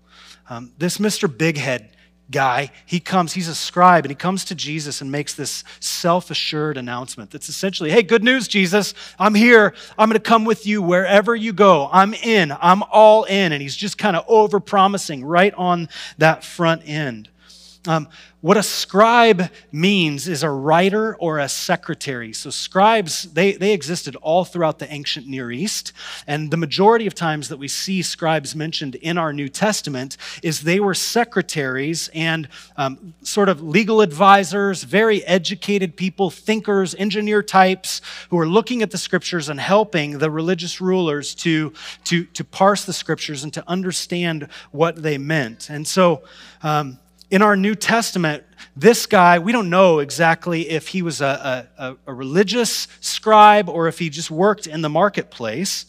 Um, 0.50 0.72
this 0.78 0.98
Mr. 0.98 1.28
Bighead 1.30 1.90
guy, 2.34 2.72
he 2.86 3.00
comes, 3.00 3.32
he's 3.32 3.48
a 3.48 3.56
scribe, 3.56 4.04
and 4.04 4.12
he 4.12 4.16
comes 4.16 4.44
to 4.46 4.56
Jesus 4.56 5.00
and 5.00 5.10
makes 5.10 5.34
this 5.34 5.64
self 5.80 6.30
assured 6.30 6.76
announcement 6.76 7.32
that's 7.32 7.48
essentially, 7.48 7.90
hey, 7.90 8.04
good 8.04 8.24
news, 8.24 8.50
Jesus. 8.50 8.94
I'm 9.18 9.34
here. 9.34 9.74
I'm 9.98 10.10
going 10.10 10.20
to 10.20 10.30
come 10.30 10.44
with 10.44 10.68
you 10.68 10.82
wherever 10.82 11.34
you 11.34 11.54
go. 11.54 11.90
I'm 11.94 12.14
in. 12.14 12.52
I'm 12.60 12.84
all 12.92 13.24
in. 13.24 13.54
And 13.54 13.62
he's 13.62 13.78
just 13.78 13.98
kind 13.98 14.18
of 14.18 14.26
over 14.28 14.60
promising 14.60 15.24
right 15.24 15.54
on 15.54 15.88
that 16.18 16.44
front 16.44 16.82
end. 16.86 17.30
Um, 17.86 18.08
what 18.40 18.58
a 18.58 18.64
scribe 18.64 19.50
means 19.72 20.28
is 20.28 20.44
a 20.44 20.50
writer 20.50 21.16
or 21.16 21.40
a 21.40 21.48
secretary. 21.48 22.34
So 22.34 22.50
scribes, 22.50 23.24
they, 23.24 23.54
they 23.54 23.72
existed 23.72 24.18
all 24.18 24.44
throughout 24.44 24.80
the 24.80 24.92
ancient 24.92 25.28
Near 25.28 25.50
East. 25.50 25.94
And 26.28 26.52
the 26.52 26.58
majority 26.58 27.08
of 27.08 27.16
times 27.16 27.48
that 27.48 27.58
we 27.58 27.70
see 27.70 28.02
scribes 28.02 28.54
mentioned 28.54 28.96
in 28.96 29.18
our 29.18 29.32
New 29.32 29.48
Testament 29.48 30.18
is 30.44 30.62
they 30.62 30.82
were 30.82 30.94
secretaries 30.94 32.10
and 32.14 32.50
um, 32.76 33.14
sort 33.22 33.48
of 33.48 33.62
legal 33.62 34.02
advisors, 34.02 34.84
very 34.84 35.24
educated 35.26 35.96
people, 35.96 36.30
thinkers, 36.30 36.96
engineer 36.96 37.44
types 37.44 38.02
who 38.30 38.38
are 38.38 38.48
looking 38.48 38.82
at 38.82 38.92
the 38.92 38.98
scriptures 38.98 39.48
and 39.48 39.60
helping 39.60 40.18
the 40.20 40.30
religious 40.30 40.82
rulers 40.82 41.34
to, 41.36 41.72
to, 42.04 42.26
to 42.26 42.44
parse 42.44 42.84
the 42.84 42.94
scriptures 42.94 43.44
and 43.44 43.54
to 43.54 43.64
understand 43.70 44.50
what 44.72 45.02
they 45.02 45.18
meant. 45.18 45.70
And 45.70 45.88
so, 45.88 46.24
um, 46.62 47.00
in 47.34 47.42
our 47.42 47.56
New 47.56 47.74
Testament, 47.74 48.44
this 48.76 49.08
guy, 49.08 49.40
we 49.40 49.52
don't 49.52 49.72
know 49.72 49.98
exactly 49.98 50.70
if 50.70 50.90
he 50.90 51.02
was 51.02 51.20
a, 51.20 51.68
a, 51.80 51.96
a, 52.06 52.14
religious 52.14 52.88
scribe 53.00 53.68
or 53.68 53.88
if 53.88 53.98
he 53.98 54.12
just 54.12 54.30
worked 54.30 54.68
in 54.68 54.84
the 54.84 54.90
marketplace. 54.90 55.88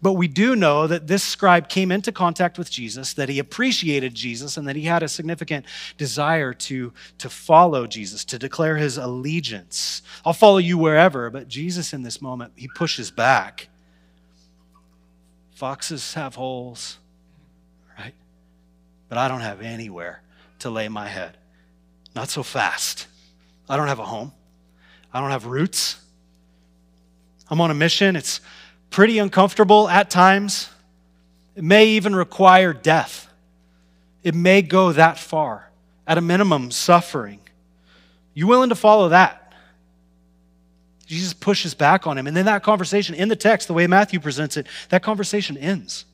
But 0.00 0.14
we 0.14 0.26
do 0.26 0.56
know 0.56 0.86
that 0.86 1.06
this 1.06 1.22
scribe 1.22 1.68
came 1.68 1.92
into 1.92 2.12
contact 2.12 2.56
with 2.56 2.70
Jesus, 2.70 3.12
that 3.12 3.28
he 3.28 3.38
appreciated 3.38 4.14
Jesus, 4.14 4.56
and 4.56 4.66
that 4.68 4.74
he 4.74 4.84
had 4.84 5.02
a 5.02 5.08
significant 5.08 5.66
desire 5.98 6.54
to, 6.54 6.94
to 7.18 7.28
follow 7.28 7.86
Jesus, 7.86 8.24
to 8.24 8.38
declare 8.38 8.78
his 8.78 8.96
allegiance. 8.96 10.00
I'll 10.24 10.32
follow 10.32 10.56
you 10.56 10.78
wherever, 10.78 11.28
but 11.28 11.46
Jesus 11.46 11.92
in 11.92 12.04
this 12.04 12.22
moment, 12.22 12.54
he 12.56 12.68
pushes 12.74 13.10
back. 13.10 13.68
Foxes 15.50 16.14
have 16.14 16.36
holes, 16.36 16.96
right? 17.98 18.14
But 19.10 19.18
I 19.18 19.28
don't 19.28 19.42
have 19.42 19.60
anywhere 19.60 20.22
to 20.60 20.70
lay 20.70 20.88
my 20.88 21.08
head. 21.08 21.36
Not 22.14 22.28
so 22.28 22.42
fast. 22.42 23.06
I 23.68 23.76
don't 23.76 23.88
have 23.88 23.98
a 23.98 24.04
home. 24.04 24.32
I 25.12 25.20
don't 25.20 25.30
have 25.30 25.46
roots. 25.46 26.00
I'm 27.48 27.60
on 27.60 27.70
a 27.70 27.74
mission. 27.74 28.16
It's 28.16 28.40
pretty 28.90 29.18
uncomfortable 29.18 29.88
at 29.88 30.10
times. 30.10 30.68
It 31.54 31.64
may 31.64 31.88
even 31.90 32.14
require 32.14 32.72
death. 32.72 33.32
It 34.22 34.34
may 34.34 34.62
go 34.62 34.92
that 34.92 35.18
far. 35.18 35.70
At 36.06 36.18
a 36.18 36.20
minimum, 36.20 36.70
suffering. 36.70 37.40
You 38.34 38.46
willing 38.46 38.68
to 38.68 38.74
follow 38.74 39.08
that? 39.10 39.52
Jesus 41.06 41.32
pushes 41.32 41.74
back 41.74 42.06
on 42.06 42.18
him. 42.18 42.26
And 42.26 42.36
then 42.36 42.46
that 42.46 42.62
conversation 42.62 43.14
in 43.14 43.28
the 43.28 43.36
text, 43.36 43.68
the 43.68 43.74
way 43.74 43.86
Matthew 43.86 44.20
presents 44.20 44.56
it, 44.56 44.66
that 44.88 45.02
conversation 45.02 45.56
ends 45.56 46.04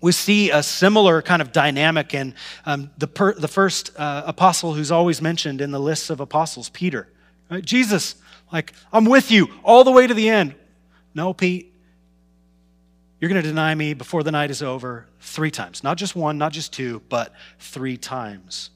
we 0.00 0.12
see 0.12 0.50
a 0.50 0.62
similar 0.62 1.20
kind 1.20 1.42
of 1.42 1.52
dynamic 1.52 2.14
in 2.14 2.34
um, 2.64 2.90
the, 2.96 3.06
per, 3.06 3.34
the 3.34 3.48
first 3.48 3.90
uh, 3.96 4.22
apostle 4.26 4.74
who's 4.74 4.90
always 4.90 5.20
mentioned 5.20 5.60
in 5.60 5.70
the 5.70 5.78
lists 5.78 6.10
of 6.10 6.20
apostles, 6.20 6.70
Peter. 6.70 7.08
Right? 7.50 7.64
Jesus, 7.64 8.14
like, 8.52 8.72
I'm 8.92 9.04
with 9.04 9.30
you 9.30 9.48
all 9.62 9.84
the 9.84 9.90
way 9.90 10.06
to 10.06 10.14
the 10.14 10.28
end. 10.28 10.54
No, 11.14 11.34
Pete, 11.34 11.72
you're 13.20 13.28
going 13.28 13.42
to 13.42 13.46
deny 13.46 13.74
me 13.74 13.92
before 13.92 14.22
the 14.22 14.32
night 14.32 14.50
is 14.50 14.62
over 14.62 15.06
three 15.20 15.50
times. 15.50 15.84
Not 15.84 15.98
just 15.98 16.16
one, 16.16 16.38
not 16.38 16.52
just 16.52 16.72
two, 16.72 17.02
but 17.08 17.34
three 17.58 17.98
times. 17.98 18.70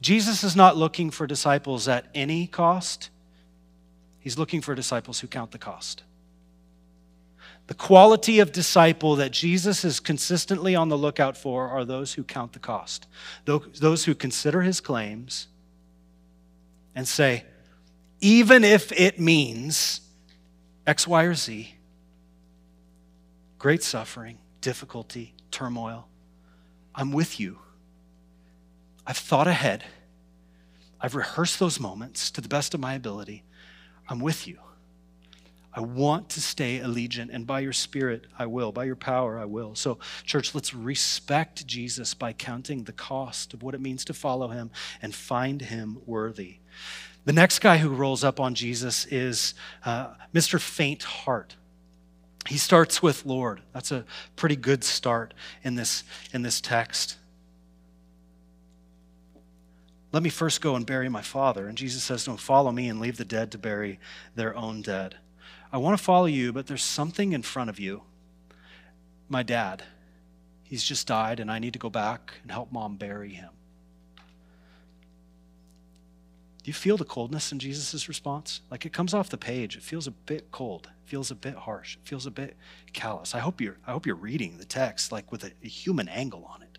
Jesus 0.00 0.42
is 0.42 0.56
not 0.56 0.76
looking 0.76 1.10
for 1.10 1.26
disciples 1.26 1.86
at 1.86 2.06
any 2.14 2.46
cost, 2.46 3.10
he's 4.18 4.36
looking 4.36 4.60
for 4.60 4.74
disciples 4.74 5.20
who 5.20 5.28
count 5.28 5.52
the 5.52 5.58
cost. 5.58 6.02
The 7.66 7.74
quality 7.74 8.40
of 8.40 8.52
disciple 8.52 9.16
that 9.16 9.30
Jesus 9.30 9.84
is 9.84 9.98
consistently 9.98 10.76
on 10.76 10.90
the 10.90 10.98
lookout 10.98 11.36
for 11.36 11.68
are 11.68 11.84
those 11.84 12.12
who 12.12 12.22
count 12.22 12.52
the 12.52 12.58
cost, 12.58 13.06
those 13.44 14.04
who 14.04 14.14
consider 14.14 14.62
his 14.62 14.80
claims 14.80 15.48
and 16.94 17.08
say, 17.08 17.44
even 18.20 18.64
if 18.64 18.92
it 18.92 19.18
means 19.18 20.02
X, 20.86 21.06
Y, 21.06 21.24
or 21.24 21.34
Z, 21.34 21.74
great 23.58 23.82
suffering, 23.82 24.38
difficulty, 24.60 25.34
turmoil, 25.50 26.06
I'm 26.94 27.12
with 27.12 27.40
you. 27.40 27.58
I've 29.06 29.16
thought 29.16 29.48
ahead. 29.48 29.84
I've 31.00 31.14
rehearsed 31.14 31.58
those 31.58 31.80
moments 31.80 32.30
to 32.32 32.40
the 32.40 32.48
best 32.48 32.74
of 32.74 32.80
my 32.80 32.94
ability. 32.94 33.42
I'm 34.08 34.20
with 34.20 34.46
you. 34.46 34.58
I 35.76 35.80
want 35.80 36.28
to 36.30 36.40
stay 36.40 36.78
allegiant, 36.78 37.30
and 37.32 37.46
by 37.46 37.60
your 37.60 37.72
Spirit, 37.72 38.26
I 38.38 38.46
will. 38.46 38.70
By 38.70 38.84
your 38.84 38.94
power, 38.94 39.38
I 39.38 39.44
will. 39.44 39.74
So, 39.74 39.98
church, 40.24 40.54
let's 40.54 40.72
respect 40.72 41.66
Jesus 41.66 42.14
by 42.14 42.32
counting 42.32 42.84
the 42.84 42.92
cost 42.92 43.54
of 43.54 43.62
what 43.62 43.74
it 43.74 43.80
means 43.80 44.04
to 44.04 44.14
follow 44.14 44.48
him 44.48 44.70
and 45.02 45.12
find 45.12 45.60
him 45.60 45.98
worthy. 46.06 46.58
The 47.24 47.32
next 47.32 47.58
guy 47.58 47.78
who 47.78 47.88
rolls 47.88 48.22
up 48.22 48.38
on 48.38 48.54
Jesus 48.54 49.06
is 49.06 49.54
uh, 49.84 50.14
Mr. 50.32 50.60
Faint 50.60 51.02
Heart. 51.02 51.56
He 52.46 52.58
starts 52.58 53.02
with 53.02 53.26
Lord. 53.26 53.62
That's 53.72 53.90
a 53.90 54.04
pretty 54.36 54.56
good 54.56 54.84
start 54.84 55.34
in 55.64 55.74
this, 55.74 56.04
in 56.32 56.42
this 56.42 56.60
text. 56.60 57.16
Let 60.12 60.22
me 60.22 60.30
first 60.30 60.60
go 60.60 60.76
and 60.76 60.86
bury 60.86 61.08
my 61.08 61.22
father. 61.22 61.66
And 61.66 61.76
Jesus 61.76 62.04
says, 62.04 62.26
Don't 62.26 62.38
follow 62.38 62.70
me 62.70 62.88
and 62.88 63.00
leave 63.00 63.16
the 63.16 63.24
dead 63.24 63.50
to 63.52 63.58
bury 63.58 63.98
their 64.36 64.54
own 64.54 64.82
dead. 64.82 65.16
I 65.74 65.78
want 65.78 65.98
to 65.98 66.04
follow 66.04 66.26
you, 66.26 66.52
but 66.52 66.68
there's 66.68 66.84
something 66.84 67.32
in 67.32 67.42
front 67.42 67.68
of 67.68 67.80
you. 67.80 68.02
My 69.28 69.42
dad, 69.42 69.82
he's 70.62 70.84
just 70.84 71.08
died, 71.08 71.40
and 71.40 71.50
I 71.50 71.58
need 71.58 71.72
to 71.72 71.80
go 71.80 71.90
back 71.90 72.34
and 72.42 72.52
help 72.52 72.70
mom 72.70 72.94
bury 72.94 73.30
him. 73.32 73.50
Do 76.62 76.68
you 76.68 76.72
feel 76.72 76.96
the 76.96 77.04
coldness 77.04 77.50
in 77.50 77.58
Jesus' 77.58 78.06
response? 78.06 78.60
Like 78.70 78.86
it 78.86 78.92
comes 78.92 79.14
off 79.14 79.30
the 79.30 79.36
page. 79.36 79.74
It 79.76 79.82
feels 79.82 80.06
a 80.06 80.12
bit 80.12 80.52
cold. 80.52 80.90
It 81.04 81.10
feels 81.10 81.32
a 81.32 81.34
bit 81.34 81.56
harsh. 81.56 81.96
It 81.96 82.06
feels 82.08 82.24
a 82.24 82.30
bit 82.30 82.56
callous. 82.92 83.34
I 83.34 83.40
hope 83.40 83.60
you're, 83.60 83.78
I 83.84 83.90
hope 83.90 84.06
you're 84.06 84.14
reading 84.14 84.58
the 84.58 84.64
text 84.64 85.10
like 85.10 85.32
with 85.32 85.42
a, 85.42 85.50
a 85.64 85.66
human 85.66 86.08
angle 86.08 86.48
on 86.54 86.62
it. 86.62 86.78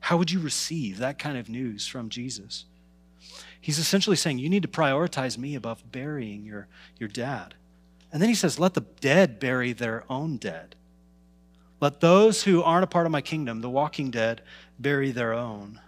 How 0.00 0.16
would 0.16 0.32
you 0.32 0.40
receive 0.40 0.98
that 0.98 1.20
kind 1.20 1.38
of 1.38 1.48
news 1.48 1.86
from 1.86 2.08
Jesus? 2.08 2.64
He's 3.60 3.78
essentially 3.78 4.16
saying, 4.16 4.38
You 4.38 4.50
need 4.50 4.62
to 4.62 4.68
prioritize 4.68 5.38
me 5.38 5.54
above 5.54 5.92
burying 5.92 6.44
your, 6.44 6.66
your 6.98 7.08
dad. 7.08 7.54
And 8.14 8.22
then 8.22 8.28
he 8.28 8.36
says, 8.36 8.60
Let 8.60 8.74
the 8.74 8.86
dead 9.00 9.40
bury 9.40 9.72
their 9.72 10.04
own 10.08 10.36
dead. 10.36 10.76
Let 11.80 12.00
those 12.00 12.44
who 12.44 12.62
aren't 12.62 12.84
a 12.84 12.86
part 12.86 13.06
of 13.06 13.12
my 13.12 13.20
kingdom, 13.20 13.60
the 13.60 13.68
walking 13.68 14.12
dead, 14.12 14.40
bury 14.78 15.10
their 15.10 15.34
own. 15.34 15.80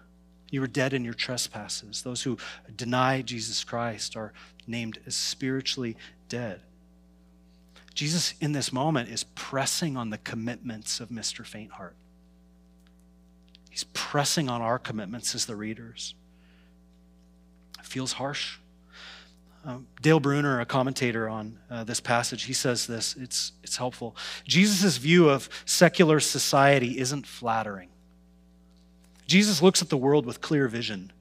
You 0.50 0.60
were 0.60 0.66
dead 0.66 0.92
in 0.92 1.04
your 1.04 1.14
trespasses. 1.14 2.02
Those 2.02 2.22
who 2.22 2.36
deny 2.74 3.22
Jesus 3.22 3.62
Christ 3.62 4.16
are 4.16 4.32
named 4.66 4.98
as 5.06 5.14
spiritually 5.14 5.96
dead. 6.28 6.62
Jesus, 7.94 8.34
in 8.40 8.50
this 8.50 8.72
moment, 8.72 9.08
is 9.08 9.22
pressing 9.22 9.96
on 9.96 10.10
the 10.10 10.18
commitments 10.18 10.98
of 10.98 11.10
Mr. 11.10 11.46
Faintheart. 11.46 11.94
He's 13.70 13.84
pressing 13.94 14.48
on 14.48 14.60
our 14.62 14.80
commitments 14.80 15.36
as 15.36 15.46
the 15.46 15.54
readers. 15.54 16.16
It 17.78 17.86
feels 17.86 18.14
harsh. 18.14 18.58
Um, 19.66 19.88
Dale 20.00 20.20
Bruner, 20.20 20.60
a 20.60 20.64
commentator 20.64 21.28
on 21.28 21.58
uh, 21.68 21.82
this 21.82 21.98
passage, 21.98 22.44
he 22.44 22.52
says 22.52 22.86
this. 22.86 23.16
It's, 23.16 23.50
it's 23.64 23.76
helpful. 23.76 24.16
Jesus' 24.46 24.96
view 24.96 25.28
of 25.28 25.48
secular 25.64 26.20
society 26.20 27.00
isn't 27.00 27.26
flattering. 27.26 27.88
Jesus 29.26 29.60
looks 29.60 29.82
at 29.82 29.88
the 29.88 29.96
world 29.96 30.24
with 30.24 30.40
clear 30.40 30.68
vision. 30.68 31.12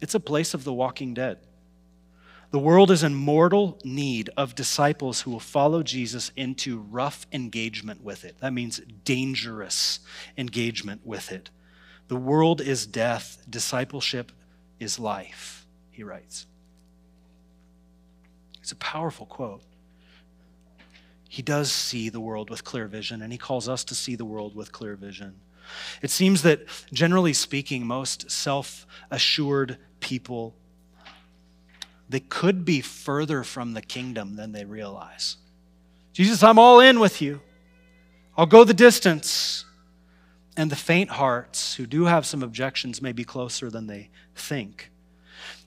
It's 0.00 0.14
a 0.14 0.20
place 0.20 0.54
of 0.54 0.64
the 0.64 0.72
walking 0.72 1.12
dead. 1.12 1.36
The 2.50 2.58
world 2.58 2.90
is 2.90 3.04
in 3.04 3.14
mortal 3.14 3.78
need 3.84 4.30
of 4.38 4.54
disciples 4.54 5.20
who 5.20 5.30
will 5.30 5.38
follow 5.38 5.82
Jesus 5.82 6.32
into 6.36 6.78
rough 6.78 7.26
engagement 7.30 8.02
with 8.02 8.24
it. 8.24 8.36
That 8.40 8.54
means 8.54 8.80
dangerous 9.04 10.00
engagement 10.38 11.02
with 11.04 11.30
it. 11.30 11.50
The 12.08 12.16
world 12.16 12.62
is 12.62 12.86
death, 12.86 13.44
discipleship 13.48 14.32
is 14.80 14.98
life, 14.98 15.66
he 15.90 16.02
writes. 16.02 16.46
It's 18.60 18.72
a 18.72 18.76
powerful 18.76 19.26
quote. 19.26 19.62
He 21.28 21.42
does 21.42 21.70
see 21.70 22.08
the 22.08 22.20
world 22.20 22.50
with 22.50 22.64
clear 22.64 22.86
vision, 22.86 23.22
and 23.22 23.32
he 23.32 23.38
calls 23.38 23.68
us 23.68 23.84
to 23.84 23.94
see 23.94 24.16
the 24.16 24.24
world 24.24 24.54
with 24.56 24.72
clear 24.72 24.96
vision. 24.96 25.36
It 26.02 26.10
seems 26.10 26.42
that, 26.42 26.66
generally 26.92 27.32
speaking, 27.32 27.86
most 27.86 28.30
self 28.30 28.86
assured 29.10 29.78
people 30.00 30.54
they 32.08 32.20
could 32.20 32.64
be 32.64 32.80
further 32.80 33.44
from 33.44 33.72
the 33.72 33.80
kingdom 33.80 34.34
than 34.34 34.50
they 34.50 34.64
realize. 34.64 35.36
Jesus, 36.12 36.42
I'm 36.42 36.58
all 36.58 36.80
in 36.80 36.98
with 36.98 37.22
you. 37.22 37.40
I'll 38.36 38.46
go 38.46 38.64
the 38.64 38.74
distance. 38.74 39.64
And 40.56 40.68
the 40.68 40.76
faint 40.76 41.10
hearts 41.10 41.76
who 41.76 41.86
do 41.86 42.06
have 42.06 42.26
some 42.26 42.42
objections 42.42 43.00
may 43.00 43.12
be 43.12 43.22
closer 43.22 43.70
than 43.70 43.86
they 43.86 44.10
think. 44.34 44.90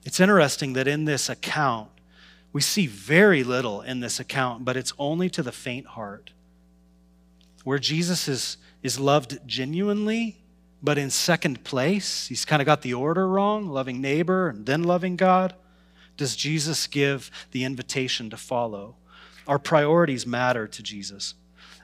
It's 0.03 0.19
interesting 0.19 0.73
that 0.73 0.87
in 0.87 1.05
this 1.05 1.29
account, 1.29 1.89
we 2.53 2.61
see 2.61 2.85
very 2.85 3.43
little 3.43 3.81
in 3.81 3.99
this 3.99 4.19
account, 4.19 4.63
but 4.63 4.77
it's 4.77 4.93
only 4.99 5.29
to 5.31 5.41
the 5.41 5.51
faint 5.51 5.87
heart. 5.87 6.31
Where 7.63 7.79
Jesus 7.79 8.27
is, 8.27 8.57
is 8.83 8.99
loved 8.99 9.39
genuinely, 9.47 10.37
but 10.81 10.99
in 10.99 11.09
second 11.09 11.63
place, 11.63 12.27
he's 12.27 12.45
kind 12.45 12.61
of 12.61 12.67
got 12.67 12.83
the 12.83 12.93
order 12.93 13.27
wrong 13.27 13.67
loving 13.67 14.01
neighbor 14.01 14.49
and 14.49 14.65
then 14.65 14.83
loving 14.83 15.15
God. 15.15 15.55
Does 16.15 16.35
Jesus 16.35 16.85
give 16.85 17.31
the 17.51 17.63
invitation 17.63 18.29
to 18.29 18.37
follow? 18.37 18.97
Our 19.47 19.59
priorities 19.59 20.27
matter 20.27 20.67
to 20.67 20.83
Jesus. 20.83 21.33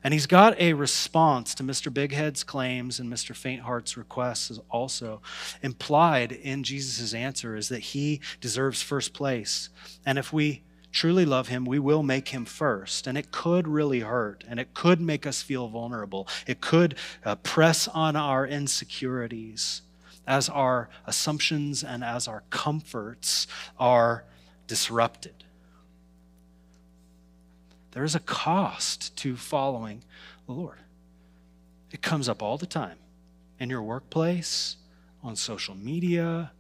And 0.04 0.14
he's 0.14 0.28
got 0.28 0.60
a 0.60 0.74
response 0.74 1.54
to 1.56 1.64
Mr. 1.64 1.92
Bighead's 1.92 2.44
claims 2.44 3.00
and 3.00 3.12
Mr. 3.12 3.36
Faintheart's 3.36 3.98
requests 3.98 4.60
also. 4.70 5.22
Implied 5.62 6.32
in 6.32 6.64
Jesus' 6.64 7.14
answer 7.14 7.56
is 7.56 7.70
that 7.70 7.80
he 7.80 8.22
deserves 8.40 8.82
first 8.82 9.14
place. 9.14 9.70
And 10.06 10.18
if 10.18 10.32
we 10.32 10.64
truly 10.92 11.26
love 11.26 11.48
him, 11.50 11.66
we 11.66 11.80
will 11.80 12.04
make 12.04 12.30
him 12.30 12.46
first. 12.46 13.08
And 13.08 13.18
it 13.18 13.32
could 13.32 13.68
really 13.68 14.00
hurt, 14.00 14.44
and 14.48 14.60
it 14.60 14.74
could 14.74 15.02
make 15.02 15.28
us 15.28 15.42
feel 15.42 15.68
vulnerable. 15.68 16.28
It 16.48 16.62
could 16.62 16.96
uh, 17.26 17.36
press 17.36 17.88
on 17.88 18.16
our 18.16 18.46
insecurities 18.48 19.82
as 20.28 20.48
our 20.50 20.90
assumptions 21.08 21.84
and 21.84 22.04
as 22.04 22.28
our 22.28 22.44
comforts 22.50 23.48
are 23.80 24.24
disrupted. 24.68 25.39
There 28.00 28.06
is 28.06 28.16
a 28.16 28.22
cost 28.22 29.14
to 29.18 29.36
following 29.36 30.06
the 30.46 30.54
Lord. 30.54 30.78
It 31.92 32.02
comes 32.02 32.30
up 32.30 32.42
all 32.42 32.58
the 32.58 32.66
time 32.66 32.96
in 33.60 33.70
your 33.70 33.84
workplace, 33.84 34.78
on 35.22 35.36
social 35.36 35.76
media, 35.76 36.54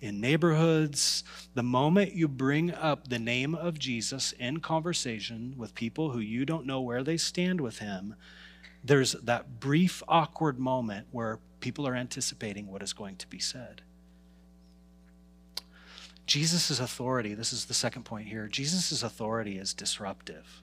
in 0.00 0.22
neighborhoods. 0.22 1.22
The 1.52 1.62
moment 1.62 2.14
you 2.14 2.28
bring 2.28 2.72
up 2.72 3.08
the 3.08 3.18
name 3.18 3.54
of 3.54 3.78
Jesus 3.78 4.32
in 4.38 4.60
conversation 4.60 5.52
with 5.58 5.74
people 5.74 6.12
who 6.12 6.18
you 6.18 6.46
don't 6.46 6.64
know 6.64 6.80
where 6.80 7.02
they 7.02 7.18
stand 7.18 7.60
with 7.60 7.80
him, 7.80 8.14
there's 8.82 9.12
that 9.12 9.60
brief, 9.60 10.02
awkward 10.08 10.58
moment 10.58 11.08
where 11.10 11.40
people 11.60 11.86
are 11.86 11.94
anticipating 11.94 12.68
what 12.68 12.82
is 12.82 12.94
going 12.94 13.16
to 13.16 13.26
be 13.26 13.38
said. 13.38 13.82
Jesus' 16.24 16.80
authority, 16.80 17.34
this 17.34 17.52
is 17.52 17.66
the 17.66 17.74
second 17.74 18.06
point 18.06 18.28
here, 18.28 18.48
Jesus' 18.48 19.02
authority 19.02 19.58
is 19.58 19.74
disruptive. 19.74 20.62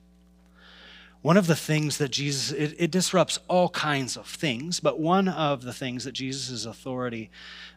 One 1.24 1.38
of 1.38 1.48
the 1.48 1.56
things 1.56 2.00
that 2.00 2.12
Jesus, 2.12 2.52
it, 2.52 2.76
it, 2.78 2.92
disrupts 2.92 3.40
all 3.48 3.70
kinds 3.70 4.18
of 4.18 4.28
things, 4.28 4.82
but 4.82 5.00
one 5.00 5.30
of 5.30 5.64
the 5.64 5.72
things 5.72 6.04
that 6.04 6.12
Jesus' 6.12 6.66
authority 6.66 7.32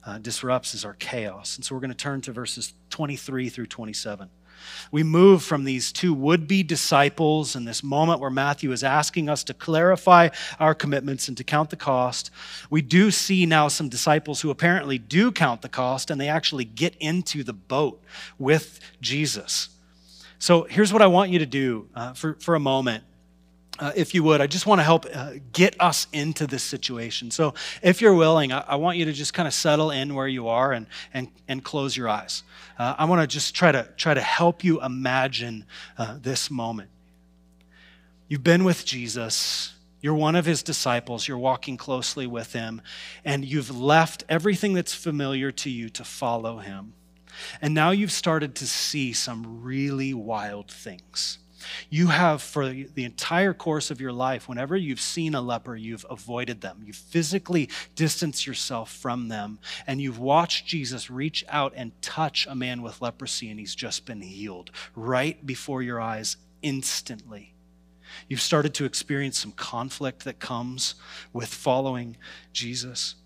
uh, 0.05 0.19
disrupts 0.19 0.75
is 0.75 0.85
our 0.85 0.95
chaos. 0.95 1.55
And 1.55 1.65
so 1.65 1.73
we're 1.73 1.81
going 1.81 1.93
to 1.93 1.97
turn 1.97 2.21
to 2.23 2.33
verses 2.33 2.75
23 2.91 3.49
through 3.49 3.67
27. 3.67 4.29
We 4.91 5.05
move 5.05 5.45
from 5.45 5.63
these 5.63 5.93
two 5.93 6.13
would 6.13 6.49
be 6.49 6.65
disciples 6.65 7.55
in 7.55 7.67
this 7.67 7.85
moment 7.85 8.19
where 8.19 8.31
Matthew 8.31 8.73
is 8.73 8.83
asking 8.83 9.29
us 9.29 9.45
to 9.45 9.55
clarify 9.55 10.31
our 10.59 10.75
commitments 10.75 11.29
and 11.29 11.37
to 11.37 11.45
count 11.45 11.71
the 11.71 11.77
cost. 11.77 12.33
We 12.69 12.83
do 12.83 13.13
see 13.13 13.47
now 13.47 13.69
some 13.69 13.89
disciples 13.89 14.41
who 14.41 14.51
apparently 14.51 14.99
do 14.99 15.31
count 15.31 15.63
the 15.63 15.69
cost 15.69 16.11
and 16.11 16.21
they 16.21 16.29
actually 16.29 16.65
get 16.65 16.97
into 16.99 17.45
the 17.45 17.53
boat 17.53 18.03
with 18.41 18.81
Jesus. 19.01 19.69
So 20.41 20.65
here's 20.65 20.93
what 20.93 21.01
I 21.01 21.07
want 21.07 21.31
you 21.31 21.39
to 21.39 21.47
do 21.47 21.89
uh, 21.95 22.15
for, 22.15 22.35
for 22.41 22.57
a 22.57 22.61
moment 22.61 23.05
uh, 23.79 23.93
if 23.95 24.15
you 24.15 24.23
would, 24.23 24.41
I 24.41 24.47
just 24.47 24.67
want 24.67 24.79
to 24.81 24.85
help 24.85 25.07
uh, 25.13 25.35
get 25.53 25.81
us 25.81 26.07
into 26.13 26.47
this 26.47 26.63
situation. 26.63 27.31
So, 27.31 27.55
if 27.83 28.01
you're 28.01 28.15
willing, 28.15 28.53
I, 28.53 28.61
I, 28.61 28.77
want 28.77 28.97
you 28.99 29.05
to 29.05 29.13
just 29.13 29.35
kind 29.35 29.47
of 29.47 29.55
settle 29.55 29.91
in 29.91 30.15
where 30.15 30.29
you 30.29 30.49
are 30.49 30.73
and, 30.73 30.87
and, 31.13 31.29
and 31.49 31.63
close 31.63 31.97
your 31.97 32.09
eyes. 32.09 32.43
Uh, 32.79 32.95
I 32.99 33.05
want 33.05 33.21
to 33.23 33.27
just 33.27 33.55
try 33.55 33.73
to 33.73 33.89
try 33.97 34.15
to 34.15 34.21
help 34.21 34.65
you 34.65 34.83
imagine 34.83 35.65
uh, 35.99 36.19
this 36.21 36.51
moment. 36.51 36.91
You've 38.29 38.45
been 38.45 38.65
with 38.65 38.85
Jesus. 38.85 39.75
You're 40.01 40.15
one 40.15 40.37
of 40.37 40.47
his 40.47 40.63
disciples. 40.63 41.27
You're 41.29 41.39
walking 41.39 41.77
closely 41.77 42.27
with 42.27 42.53
him, 42.53 42.81
and 43.25 43.45
you've 43.45 43.77
left 43.77 44.25
everything 44.29 44.73
that's 44.73 44.95
familiar 44.95 45.51
to 45.53 45.71
you 45.71 45.89
to 45.91 46.05
follow 46.05 46.59
him. 46.59 46.95
And 47.61 47.75
now 47.75 47.91
you've 47.91 48.13
started 48.13 48.55
to 48.57 48.67
see 48.67 49.13
some 49.13 49.63
really 49.63 50.15
wild 50.15 50.71
things 50.71 51.39
you 51.91 52.09
have, 52.09 52.43
for 52.43 52.69
the 52.69 53.05
entire 53.05 53.55
course 53.55 53.91
of 53.91 54.01
your 54.01 54.13
life, 54.13 54.49
whenever 54.49 54.77
you've 54.77 55.01
seen 55.01 55.35
a 55.35 55.41
leper, 55.41 55.77
you've 55.77 56.07
avoided 56.09 56.61
them. 56.61 56.83
You 56.85 56.93
physically 56.93 57.69
distance 57.95 58.47
yourself 58.47 58.93
from 58.93 59.29
them, 59.29 59.59
and 59.87 60.01
you've 60.01 60.19
watched 60.19 60.67
Jesus 60.67 61.11
reach 61.11 61.45
out 61.49 61.73
and 61.77 62.01
touch 62.03 62.47
a 62.49 62.55
man 62.55 62.83
with 62.83 63.03
leprosy, 63.03 63.51
and 63.51 63.59
he's 63.61 63.75
just 63.75 64.07
been 64.07 64.23
healed 64.23 64.71
right 64.95 65.45
before 65.45 65.83
your 65.83 66.01
eyes 66.01 66.37
instantly. 66.63 67.55
You've 68.29 68.41
started 68.41 68.75
to 68.75 68.85
experience 68.85 69.39
some 69.39 69.53
conflict 69.53 70.25
that 70.25 70.39
comes 70.39 70.95
with 71.33 71.53
following 71.53 72.17
Jesus. 72.53 73.17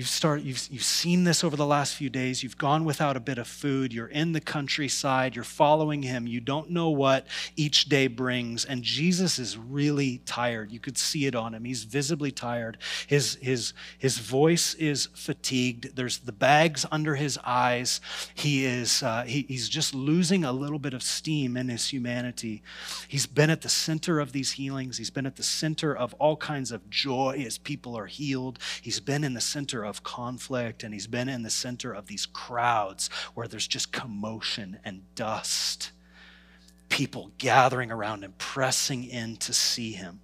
You've, 0.00 0.08
started, 0.08 0.46
you've, 0.46 0.66
you've 0.70 0.82
seen 0.82 1.24
this 1.24 1.44
over 1.44 1.56
the 1.56 1.66
last 1.66 1.94
few 1.94 2.08
days. 2.08 2.42
You've 2.42 2.56
gone 2.56 2.86
without 2.86 3.18
a 3.18 3.20
bit 3.20 3.36
of 3.36 3.46
food. 3.46 3.92
You're 3.92 4.06
in 4.06 4.32
the 4.32 4.40
countryside. 4.40 5.34
You're 5.34 5.44
following 5.44 6.02
him. 6.02 6.26
You 6.26 6.40
don't 6.40 6.70
know 6.70 6.88
what 6.88 7.26
each 7.54 7.84
day 7.84 8.06
brings. 8.06 8.64
And 8.64 8.82
Jesus 8.82 9.38
is 9.38 9.58
really 9.58 10.22
tired. 10.24 10.72
You 10.72 10.80
could 10.80 10.96
see 10.96 11.26
it 11.26 11.34
on 11.34 11.52
him. 11.52 11.64
He's 11.64 11.84
visibly 11.84 12.30
tired. 12.30 12.78
His, 13.08 13.36
his, 13.42 13.74
his 13.98 14.16
voice 14.16 14.72
is 14.76 15.10
fatigued. 15.14 15.94
There's 15.94 16.16
the 16.16 16.32
bags 16.32 16.86
under 16.90 17.16
his 17.16 17.38
eyes. 17.44 18.00
He 18.34 18.64
is, 18.64 19.02
uh, 19.02 19.24
he, 19.24 19.44
he's 19.48 19.68
just 19.68 19.94
losing 19.94 20.44
a 20.44 20.52
little 20.52 20.78
bit 20.78 20.94
of 20.94 21.02
steam 21.02 21.58
in 21.58 21.68
his 21.68 21.86
humanity. 21.90 22.62
He's 23.06 23.26
been 23.26 23.50
at 23.50 23.60
the 23.60 23.68
center 23.68 24.18
of 24.18 24.32
these 24.32 24.52
healings. 24.52 24.96
He's 24.96 25.10
been 25.10 25.26
at 25.26 25.36
the 25.36 25.42
center 25.42 25.94
of 25.94 26.14
all 26.14 26.38
kinds 26.38 26.72
of 26.72 26.88
joy 26.88 27.44
as 27.46 27.58
people 27.58 27.98
are 27.98 28.06
healed. 28.06 28.58
He's 28.80 29.00
been 29.00 29.24
in 29.24 29.34
the 29.34 29.42
center 29.42 29.84
of 29.84 29.89
of 29.90 30.02
conflict, 30.02 30.82
and 30.82 30.94
he's 30.94 31.06
been 31.06 31.28
in 31.28 31.42
the 31.42 31.50
center 31.50 31.92
of 31.92 32.06
these 32.06 32.24
crowds 32.24 33.10
where 33.34 33.46
there's 33.46 33.68
just 33.68 33.92
commotion 33.92 34.78
and 34.82 35.02
dust. 35.14 35.92
People 36.88 37.32
gathering 37.36 37.90
around 37.90 38.24
and 38.24 38.38
pressing 38.38 39.04
in 39.04 39.36
to 39.36 39.52
see 39.52 39.92
him. 39.92 40.20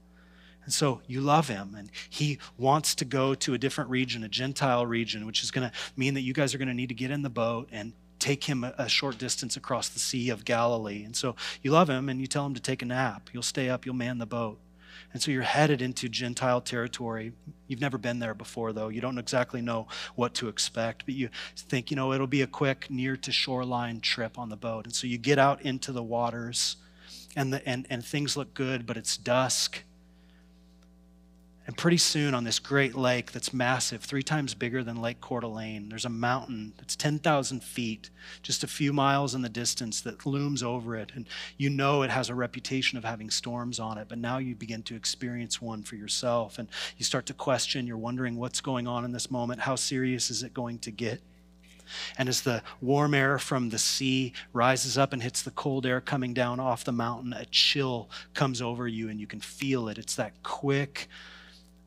And 0.64 0.72
so 0.72 1.00
you 1.06 1.20
love 1.20 1.48
him, 1.48 1.76
and 1.78 1.90
he 2.08 2.38
wants 2.58 2.94
to 2.96 3.04
go 3.04 3.34
to 3.34 3.54
a 3.54 3.58
different 3.58 3.90
region, 3.90 4.24
a 4.24 4.28
Gentile 4.28 4.84
region, 4.84 5.24
which 5.24 5.42
is 5.44 5.50
going 5.50 5.68
to 5.68 5.76
mean 5.96 6.14
that 6.14 6.22
you 6.22 6.32
guys 6.32 6.54
are 6.54 6.58
going 6.58 6.68
to 6.68 6.74
need 6.74 6.88
to 6.88 6.94
get 6.94 7.12
in 7.12 7.22
the 7.22 7.30
boat 7.30 7.68
and 7.70 7.92
take 8.18 8.44
him 8.44 8.64
a, 8.64 8.88
short 8.88 9.18
distance 9.18 9.56
across 9.56 9.88
the 9.88 10.00
Sea 10.00 10.30
of 10.30 10.44
Galilee. 10.44 11.04
And 11.04 11.14
so 11.14 11.36
you 11.62 11.70
love 11.70 11.88
him, 11.88 12.08
and 12.08 12.20
you 12.20 12.26
tell 12.26 12.46
him 12.46 12.54
to 12.54 12.60
take 12.60 12.82
a 12.82 12.86
nap. 12.86 13.30
You'll 13.32 13.42
stay 13.42 13.68
up, 13.68 13.86
you'll 13.86 13.94
man 13.94 14.18
the 14.18 14.26
boat. 14.26 14.58
And 15.16 15.22
so 15.22 15.30
you're 15.30 15.44
headed 15.44 15.80
into 15.80 16.10
Gentile 16.10 16.60
territory. 16.60 17.32
You've 17.68 17.80
never 17.80 17.96
been 17.96 18.18
there 18.18 18.34
before, 18.34 18.74
though. 18.74 18.88
You 18.88 19.00
don't 19.00 19.16
exactly 19.16 19.62
know 19.62 19.88
what 20.14 20.34
to 20.34 20.48
expect, 20.48 21.06
but 21.06 21.14
you 21.14 21.30
think, 21.56 21.90
you 21.90 21.96
know, 21.96 22.12
it'll 22.12 22.26
be 22.26 22.42
a 22.42 22.46
quick 22.46 22.90
near 22.90 23.16
to 23.16 23.32
shoreline 23.32 24.02
trip 24.02 24.38
on 24.38 24.50
the 24.50 24.58
boat. 24.58 24.84
And 24.84 24.94
so 24.94 25.06
you 25.06 25.16
get 25.16 25.38
out 25.38 25.62
into 25.62 25.90
the 25.90 26.02
waters, 26.02 26.76
and, 27.34 27.50
the, 27.50 27.66
and, 27.66 27.86
and 27.88 28.04
things 28.04 28.36
look 28.36 28.52
good, 28.52 28.84
but 28.84 28.98
it's 28.98 29.16
dusk 29.16 29.84
and 31.66 31.76
pretty 31.76 31.96
soon, 31.96 32.32
on 32.32 32.44
this 32.44 32.60
great 32.60 32.94
lake 32.94 33.32
that's 33.32 33.52
massive, 33.52 34.02
three 34.02 34.22
times 34.22 34.54
bigger 34.54 34.84
than 34.84 35.02
Lake 35.02 35.20
Coeur 35.20 35.40
d'Alene, 35.40 35.88
there's 35.88 36.04
a 36.04 36.10
mountain 36.10 36.72
that's 36.78 36.94
10,000 36.94 37.62
feet, 37.62 38.08
just 38.42 38.62
a 38.62 38.68
few 38.68 38.92
miles 38.92 39.34
in 39.34 39.42
the 39.42 39.48
distance, 39.48 40.00
that 40.02 40.24
looms 40.24 40.62
over 40.62 40.94
it. 40.94 41.10
And 41.14 41.26
you 41.58 41.68
know 41.68 42.02
it 42.02 42.10
has 42.10 42.28
a 42.28 42.36
reputation 42.36 42.98
of 42.98 43.04
having 43.04 43.30
storms 43.30 43.80
on 43.80 43.98
it, 43.98 44.06
but 44.08 44.18
now 44.18 44.38
you 44.38 44.54
begin 44.54 44.84
to 44.84 44.94
experience 44.94 45.60
one 45.60 45.82
for 45.82 45.96
yourself. 45.96 46.58
And 46.58 46.68
you 46.98 47.04
start 47.04 47.26
to 47.26 47.34
question, 47.34 47.86
you're 47.86 47.96
wondering 47.96 48.36
what's 48.36 48.60
going 48.60 48.86
on 48.86 49.04
in 49.04 49.10
this 49.10 49.28
moment. 49.28 49.60
How 49.60 49.74
serious 49.74 50.30
is 50.30 50.44
it 50.44 50.54
going 50.54 50.78
to 50.80 50.92
get? 50.92 51.20
And 52.18 52.28
as 52.28 52.42
the 52.42 52.62
warm 52.80 53.14
air 53.14 53.38
from 53.38 53.70
the 53.70 53.78
sea 53.78 54.32
rises 54.52 54.96
up 54.96 55.12
and 55.12 55.22
hits 55.22 55.42
the 55.42 55.50
cold 55.50 55.86
air 55.86 56.00
coming 56.00 56.34
down 56.34 56.60
off 56.60 56.84
the 56.84 56.92
mountain, 56.92 57.32
a 57.32 57.44
chill 57.46 58.08
comes 58.34 58.62
over 58.62 58.86
you 58.88 59.08
and 59.08 59.20
you 59.20 59.26
can 59.26 59.40
feel 59.40 59.88
it. 59.88 59.98
It's 59.98 60.14
that 60.16 60.42
quick, 60.42 61.08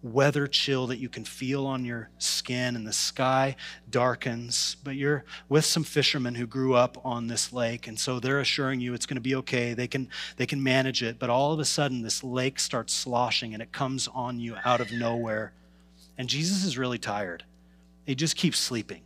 weather 0.02 0.48
chill 0.48 0.88
that 0.88 0.98
you 0.98 1.10
can 1.10 1.26
feel 1.26 1.66
on 1.66 1.84
your 1.84 2.10
skin 2.20 2.76
and 2.76 2.88
the 2.88 2.94
sky 2.94 3.56
darkens 3.90 4.78
but 4.84 4.96
you're 4.96 5.26
with 5.50 5.66
some 5.66 5.84
fishermen 5.84 6.36
who 6.36 6.48
grew 6.48 6.74
up 6.74 6.98
on 7.06 7.28
this 7.28 7.52
lake 7.52 7.86
and 7.86 8.00
so 8.00 8.18
they're 8.18 8.40
assuring 8.40 8.80
you 8.80 8.94
it's 8.94 9.06
going 9.06 9.16
to 9.16 9.22
be 9.22 9.36
okay 9.36 9.74
they 9.74 9.88
can 9.88 10.08
they 10.38 10.46
can 10.46 10.64
manage 10.64 11.04
it 11.04 11.20
but 11.20 11.30
all 11.30 11.52
of 11.52 11.60
a 11.60 11.66
sudden 11.66 12.02
this 12.02 12.24
lake 12.24 12.60
starts 12.60 12.94
sloshing 12.94 13.54
and 13.54 13.62
it 13.62 13.72
comes 13.72 14.08
on 14.14 14.40
you 14.40 14.56
out 14.66 14.82
of 14.82 14.92
nowhere. 14.92 15.54
And 16.18 16.28
Jesus 16.28 16.64
is 16.64 16.78
really 16.78 16.98
tired. 16.98 17.44
He 18.06 18.16
just 18.16 18.36
keeps 18.36 18.60
sleeping. 18.60 19.02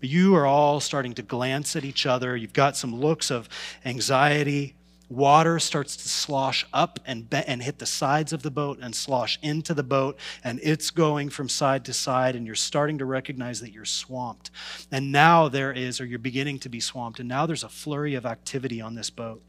But 0.00 0.08
you 0.08 0.34
are 0.36 0.46
all 0.46 0.80
starting 0.80 1.14
to 1.14 1.22
glance 1.22 1.74
at 1.76 1.84
each 1.84 2.06
other. 2.06 2.36
You've 2.36 2.52
got 2.52 2.76
some 2.76 2.94
looks 2.94 3.30
of 3.30 3.48
anxiety 3.84 4.74
Water 5.08 5.58
starts 5.58 5.96
to 5.96 6.08
slosh 6.08 6.66
up 6.72 7.00
and, 7.06 7.30
be- 7.30 7.38
and 7.38 7.62
hit 7.62 7.78
the 7.78 7.86
sides 7.86 8.34
of 8.34 8.42
the 8.42 8.50
boat 8.50 8.78
and 8.82 8.94
slosh 8.94 9.38
into 9.42 9.72
the 9.72 9.82
boat, 9.82 10.18
and 10.44 10.60
it's 10.62 10.90
going 10.90 11.30
from 11.30 11.48
side 11.48 11.84
to 11.86 11.94
side, 11.94 12.36
and 12.36 12.44
you're 12.44 12.54
starting 12.54 12.98
to 12.98 13.06
recognize 13.06 13.60
that 13.60 13.72
you're 13.72 13.86
swamped. 13.86 14.50
And 14.92 15.10
now 15.10 15.48
there 15.48 15.72
is, 15.72 15.98
or 15.98 16.04
you're 16.04 16.18
beginning 16.18 16.58
to 16.60 16.68
be 16.68 16.80
swamped, 16.80 17.20
and 17.20 17.28
now 17.28 17.46
there's 17.46 17.64
a 17.64 17.70
flurry 17.70 18.16
of 18.16 18.26
activity 18.26 18.82
on 18.82 18.94
this 18.94 19.08
boat. 19.08 19.42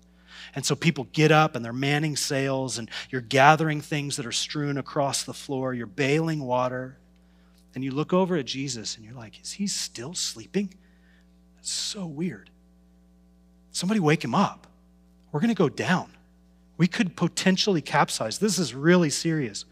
And 0.55 0.65
so 0.65 0.75
people 0.75 1.07
get 1.11 1.31
up 1.31 1.55
and 1.55 1.65
they're 1.65 1.73
manning 1.73 2.15
sails, 2.15 2.77
and 2.77 2.89
you're 3.09 3.19
gathering 3.19 3.81
things 3.81 4.15
that 4.15 4.25
are 4.25 4.31
strewn 4.31 4.77
across 4.77 5.23
the 5.23 5.33
floor, 5.33 5.73
you're 5.73 5.87
bailing 5.87 6.41
water, 6.41 6.97
and 7.75 7.83
you 7.83 7.91
look 7.91 8.13
over 8.13 8.37
at 8.37 8.45
Jesus 8.45 8.95
and 8.95 9.05
you're 9.05 9.13
like, 9.13 9.41
is 9.41 9.51
he 9.51 9.67
still 9.67 10.13
sleeping? 10.13 10.73
That's 11.57 11.69
so 11.69 12.05
weird. 12.05 12.49
Somebody 13.71 13.99
wake 13.99 14.23
him 14.23 14.33
up 14.33 14.67
we're 15.31 15.39
going 15.39 15.49
to 15.49 15.55
go 15.55 15.69
down. 15.69 16.11
We 16.77 16.87
could 16.87 17.15
potentially 17.15 17.81
capsize. 17.81 18.39
This 18.39 18.57
is 18.57 18.73
really 18.73 19.09
serious. 19.09 19.65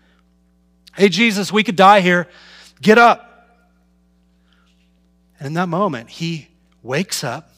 Hey, 0.96 1.10
Jesus, 1.10 1.52
we 1.52 1.63
could 1.63 1.76
die 1.76 2.02
here. 2.02 2.28
Get 2.82 2.98
up. 2.98 3.50
And 5.39 5.48
in 5.48 5.54
that 5.54 5.70
moment, 5.70 6.10
he 6.10 6.50
wakes 6.84 7.24
up. 7.24 7.52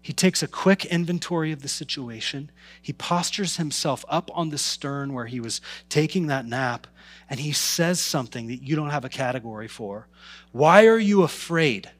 He 0.00 0.12
takes 0.12 0.42
a 0.42 0.46
quick 0.46 0.84
inventory 0.84 1.50
of 1.50 1.62
the 1.62 1.68
situation. 1.68 2.50
He 2.80 2.92
postures 2.92 3.56
himself 3.56 4.04
up 4.08 4.30
on 4.32 4.50
the 4.50 4.58
stern 4.58 5.12
where 5.12 5.26
he 5.26 5.40
was 5.40 5.60
taking 5.88 6.28
that 6.28 6.46
nap, 6.46 6.86
and 7.28 7.40
he 7.40 7.52
says 7.52 7.98
something 7.98 8.46
that 8.46 8.62
you 8.62 8.76
don't 8.76 8.90
have 8.90 9.04
a 9.04 9.08
category 9.08 9.66
for. 9.66 10.06
Why 10.52 10.86
are 10.86 10.98
you 10.98 11.22
afraid? 11.24 11.90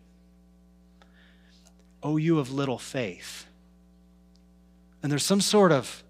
Oh, 2.01 2.17
you 2.17 2.39
of 2.39 2.53
little 2.53 2.79
faith 2.79 3.46
and 5.07 5.13
there's 5.13 5.23
some 5.23 5.41
sort 5.41 5.71
of 5.71 6.03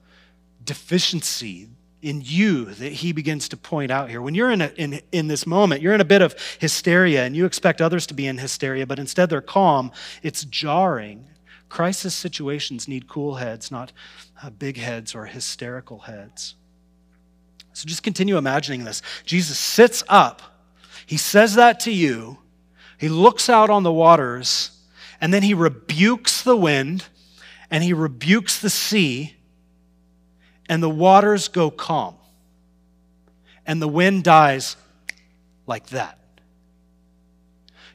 deficiency 0.64 1.68
in 2.00 2.22
you 2.24 2.64
that 2.64 2.92
he 2.92 3.12
begins 3.12 3.46
to 3.50 3.56
point 3.58 3.90
out 3.90 4.08
here. 4.08 4.22
When 4.22 4.34
you're 4.34 4.50
in, 4.50 4.62
a, 4.62 4.68
in, 4.78 5.02
in 5.12 5.28
this 5.28 5.46
moment, 5.46 5.82
you're 5.82 5.92
in 5.92 6.00
a 6.00 6.04
bit 6.06 6.22
of 6.22 6.34
hysteria 6.58 7.26
and 7.26 7.36
you 7.36 7.44
expect 7.44 7.82
others 7.82 8.06
to 8.06 8.14
be 8.14 8.26
in 8.26 8.38
hysteria, 8.38 8.86
but 8.86 8.98
instead 8.98 9.28
they're 9.28 9.42
calm. 9.42 9.92
It's 10.22 10.46
jarring. 10.46 11.26
Crisis 11.68 12.14
situations 12.14 12.88
need 12.88 13.06
cool 13.06 13.34
heads, 13.34 13.70
not 13.70 13.92
uh, 14.42 14.48
big 14.48 14.78
heads 14.78 15.14
or 15.14 15.26
hysterical 15.26 15.98
heads. 15.98 16.54
So 17.74 17.86
just 17.86 18.02
continue 18.02 18.38
imagining 18.38 18.84
this. 18.84 19.02
Jesus 19.26 19.58
sits 19.58 20.02
up, 20.08 20.40
he 21.04 21.18
says 21.18 21.56
that 21.56 21.80
to 21.80 21.92
you, 21.92 22.38
he 22.96 23.10
looks 23.10 23.50
out 23.50 23.68
on 23.68 23.82
the 23.82 23.92
waters, 23.92 24.70
and 25.20 25.34
then 25.34 25.42
he 25.42 25.52
rebukes 25.52 26.40
the 26.40 26.56
wind 26.56 27.04
and 27.70 27.82
he 27.82 27.92
rebukes 27.92 28.58
the 28.58 28.70
sea, 28.70 29.34
and 30.68 30.82
the 30.82 30.90
waters 30.90 31.48
go 31.48 31.70
calm. 31.70 32.14
And 33.66 33.82
the 33.82 33.88
wind 33.88 34.24
dies 34.24 34.76
like 35.66 35.88
that. 35.88 36.18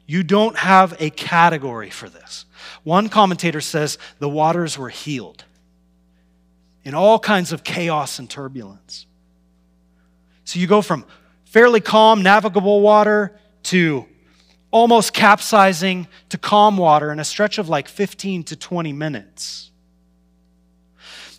You 0.06 0.24
don't 0.24 0.58
have 0.58 0.96
a 1.00 1.10
category 1.10 1.90
for 1.90 2.10
this. 2.10 2.46
One 2.84 3.08
commentator 3.08 3.62
says 3.62 3.98
the 4.20 4.28
waters 4.28 4.78
were 4.78 4.90
healed 4.90 5.46
in 6.84 6.94
all 6.94 7.20
kinds 7.20 7.54
of 7.54 7.64
chaos 7.64 8.20
and 8.20 8.30
turbulence. 8.30 9.06
So 10.44 10.60
you 10.60 10.68
go 10.68 10.82
from 10.82 11.06
fairly 11.46 11.80
calm, 11.80 12.24
navigable 12.24 12.82
water 12.82 13.40
to 13.64 14.06
almost 14.72 15.14
capsizing 15.14 16.08
to 16.30 16.38
calm 16.38 16.78
water 16.78 17.12
in 17.12 17.20
a 17.20 17.26
stretch 17.26 17.58
of 17.58 17.70
like 17.70 17.88
15 17.88 18.44
to 18.46 18.56
20 18.56 18.94
minutes. 18.94 19.72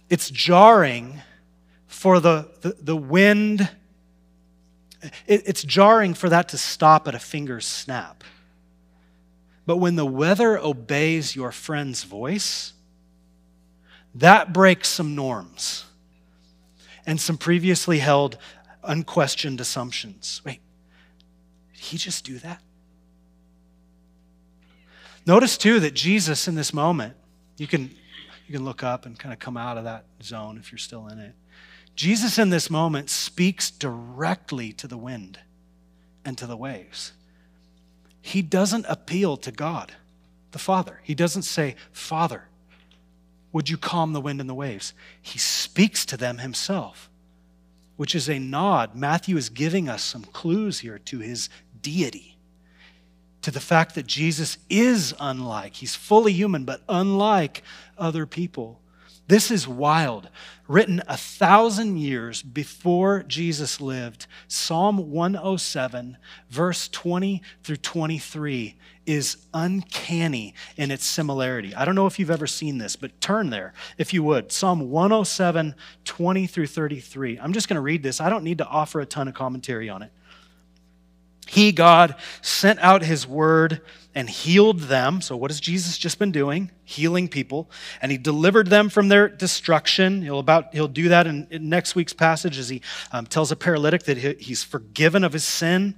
It's 0.09 0.31
jarring 0.31 1.23
for 1.87 2.21
the, 2.21 2.51
the, 2.61 2.77
the 2.79 2.97
wind, 2.97 3.71
it, 5.27 5.43
it's 5.47 5.63
jarring 5.63 6.15
for 6.15 6.29
that 6.29 6.51
to 6.51 6.59
stop 6.59 7.09
at 7.09 7.15
a 7.15 7.19
finger's 7.19 7.67
snap. 7.67 8.23
But 9.65 9.79
when 9.79 9.97
the 9.97 10.07
weather 10.07 10.59
obeys 10.59 11.35
your 11.35 11.53
friend's 11.53 12.03
voice, 12.05 12.73
that 14.15 14.53
breaks 14.53 14.89
some 14.89 15.15
norms 15.15 15.85
and 17.07 17.21
some 17.21 17.39
previously 17.39 17.99
held 17.99 18.37
unquestioned 18.83 19.61
assumptions. 19.61 20.43
Wait, 20.45 20.61
did 21.73 21.83
he 21.83 21.97
just 21.97 22.25
do 22.25 22.39
that? 22.39 22.61
Notice 25.27 25.57
too 25.57 25.81
that 25.81 25.95
Jesus 25.95 26.49
in 26.49 26.55
this 26.55 26.75
moment, 26.75 27.15
you 27.57 27.67
can, 27.67 27.91
you 28.47 28.53
can 28.53 28.65
look 28.65 28.83
up 28.83 29.07
and 29.07 29.19
kind 29.19 29.33
of 29.33 29.39
come 29.39 29.57
out 29.57 29.79
of 29.79 29.85
that 29.85 30.05
zone 30.23 30.59
if 30.59 30.73
you're 30.73 30.79
still 30.79 31.07
in 31.09 31.19
it. 31.19 31.35
Jesus 31.95 32.39
in 32.39 32.51
this 32.51 32.71
moment 32.71 33.11
speaks 33.11 33.71
directly 33.71 34.73
to 34.73 34.89
the 34.89 34.97
wind 34.97 35.39
and 36.25 36.37
to 36.39 36.47
the 36.47 36.57
waves. 36.57 37.13
He 38.21 38.43
doesn't 38.43 38.87
appeal 38.89 39.37
to 39.39 39.53
God, 39.53 39.93
the 40.53 40.59
Father. 40.59 41.01
He 41.03 41.15
doesn't 41.15 41.43
say, 41.43 41.77
Father, 41.93 42.45
would 43.53 43.69
you 43.69 43.77
calm 43.77 44.13
the 44.13 44.21
wind 44.21 44.41
and 44.41 44.49
the 44.49 44.55
waves? 44.55 44.95
He 45.21 45.39
speaks 45.39 46.07
to 46.07 46.17
them 46.17 46.39
himself, 46.39 47.11
which 47.97 48.15
is 48.15 48.29
a 48.29 48.39
nod. 48.39 48.95
Matthew 48.95 49.37
is 49.37 49.51
giving 49.51 49.89
us 49.89 50.03
some 50.03 50.25
clues 50.25 50.81
here 50.81 50.99
to 50.99 51.19
his 51.19 51.49
deity 51.81 52.32
to 53.43 53.51
the 53.51 53.61
fact 53.61 53.95
that 53.95 54.07
Jesus 54.07 54.59
is 54.71 55.15
unlike. 55.21 55.77
He's 55.77 55.95
fully 55.95 56.33
human, 56.33 56.65
but 56.65 56.83
unlike 56.89 57.63
other 57.99 58.27
people. 58.27 58.81
This 59.29 59.51
is 59.51 59.69
wild. 59.69 60.29
Written 60.69 61.03
a 61.07 61.17
thousand 61.17 61.99
years 61.99 62.43
before 62.43 63.23
Jesus 63.23 63.81
lived, 63.81 64.27
Psalm 64.49 65.11
107, 65.11 66.17
verse 66.51 66.89
20 66.89 67.43
through 67.63 67.77
23, 67.77 68.77
is 69.07 69.37
uncanny 69.53 70.55
in 70.77 70.91
its 70.91 71.05
similarity. 71.05 71.75
I 71.75 71.85
don't 71.85 71.95
know 71.95 72.07
if 72.07 72.19
you've 72.19 72.31
ever 72.31 72.47
seen 72.47 72.79
this, 72.79 72.95
but 72.95 73.21
turn 73.21 73.51
there 73.51 73.73
if 73.99 74.13
you 74.13 74.23
would. 74.23 74.53
Psalm 74.53 74.91
107, 74.91 75.75
20 76.05 76.47
through 76.47 76.67
33. 76.67 77.39
I'm 77.39 77.53
just 77.53 77.69
going 77.69 77.77
to 77.77 77.81
read 77.81 78.03
this. 78.03 78.21
I 78.21 78.29
don't 78.29 78.45
need 78.45 78.59
to 78.59 78.67
offer 78.67 79.01
a 79.01 79.07
ton 79.07 79.29
of 79.29 79.35
commentary 79.35 79.89
on 79.89 80.03
it. 80.03 80.13
He, 81.53 81.71
God, 81.71 82.15
sent 82.41 82.79
out 82.79 83.03
his 83.03 83.27
word 83.27 83.83
and 84.15 84.31
healed 84.31 84.81
them. 84.81 85.21
So, 85.21 85.37
what 85.37 85.51
has 85.51 85.61
Jesus 85.61 85.99
just 85.99 86.19
been 86.19 86.33
doing? 86.33 86.71
Healing 86.83 87.29
people. 87.29 87.71
And 88.01 88.11
he 88.11 88.17
delivered 88.17 88.69
them 88.69 88.89
from 88.89 89.09
their 89.09 89.29
destruction. 89.29 90.23
He'll, 90.23 90.39
about, 90.39 90.73
he'll 90.73 90.89
do 90.89 91.11
that 91.11 91.27
in, 91.27 91.47
in 91.51 91.69
next 91.69 91.95
week's 91.95 92.15
passage 92.15 92.57
as 92.57 92.71
he 92.71 92.81
um, 93.13 93.27
tells 93.27 93.53
a 93.53 93.57
paralytic 93.57 94.05
that 94.05 94.17
he, 94.17 94.33
he's 94.43 94.65
forgiven 94.65 95.25
of 95.25 95.35
his 95.35 95.45
sin. 95.45 95.95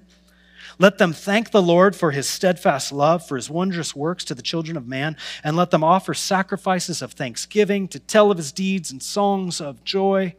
Let 0.81 0.99
them 0.99 1.13
thank 1.13 1.53
the 1.53 1.63
Lord 1.63 1.95
for 1.95 2.11
his 2.11 2.29
steadfast 2.29 2.91
love, 2.91 3.25
for 3.25 3.37
his 3.37 3.49
wondrous 3.49 3.95
works 3.95 4.25
to 4.25 4.35
the 4.35 4.43
children 4.43 4.77
of 4.77 4.89
man, 4.89 5.17
and 5.45 5.57
let 5.57 5.71
them 5.71 5.85
offer 5.85 6.15
sacrifices 6.15 7.01
of 7.01 7.13
thanksgiving 7.13 7.87
to 7.89 8.01
tell 8.01 8.33
of 8.33 8.39
his 8.39 8.51
deeds 8.51 8.91
and 8.91 9.01
songs 9.01 9.61
of 9.61 9.85
joy. 9.85 10.35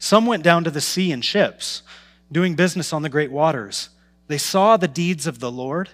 Some 0.00 0.26
went 0.26 0.42
down 0.42 0.64
to 0.64 0.72
the 0.72 0.80
sea 0.80 1.12
in 1.12 1.20
ships 1.20 1.84
doing 2.32 2.54
business 2.54 2.92
on 2.92 3.02
the 3.02 3.08
great 3.08 3.30
waters. 3.30 3.90
They 4.26 4.38
saw 4.38 4.76
the 4.76 4.88
deeds 4.88 5.26
of 5.26 5.38
the 5.38 5.52
Lord, 5.52 5.90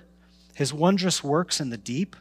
his 0.55 0.73
wondrous 0.73 1.23
works 1.23 1.61
in 1.61 1.71
the 1.71 1.77
deep. 1.77 2.17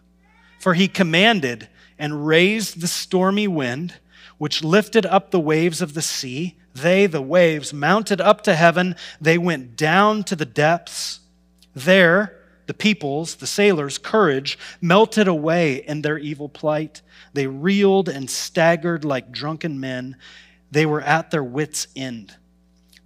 For 0.60 0.73
he 0.73 0.88
commanded 0.88 1.69
and 1.99 2.25
raised 2.25 2.82
the 2.82 2.88
stormy 2.88 3.47
wind, 3.47 3.95
which 4.38 4.63
lifted 4.63 5.06
up 5.06 5.32
the 5.32 5.39
waves 5.39 5.82
of 5.82 5.93
the 5.93 6.01
sea. 6.01 6.58
They, 6.73 7.06
the 7.06 7.21
waves, 7.21 7.73
mounted 7.73 8.21
up 8.21 8.41
to 8.43 8.56
heaven. 8.56 8.95
They 9.21 9.38
went 9.38 9.75
down 9.75 10.23
to 10.25 10.36
the 10.36 10.45
depths. 10.45 11.19
There, 11.73 12.38
the 12.67 12.73
people's, 12.73 13.36
the 13.36 13.47
sailors' 13.47 13.97
courage 13.97 14.58
melted 14.82 15.27
away 15.27 15.75
in 15.75 16.01
their 16.01 16.17
evil 16.17 16.49
plight. 16.49 17.01
They 17.34 17.47
reeled 17.47 18.10
and 18.10 18.30
staggered 18.30 19.06
like 19.06 19.32
drunken 19.32 19.80
men. 19.80 20.17
They 20.71 20.86
were 20.86 21.01
at 21.01 21.32
their 21.32 21.43
wits' 21.43 21.88
end. 21.95 22.36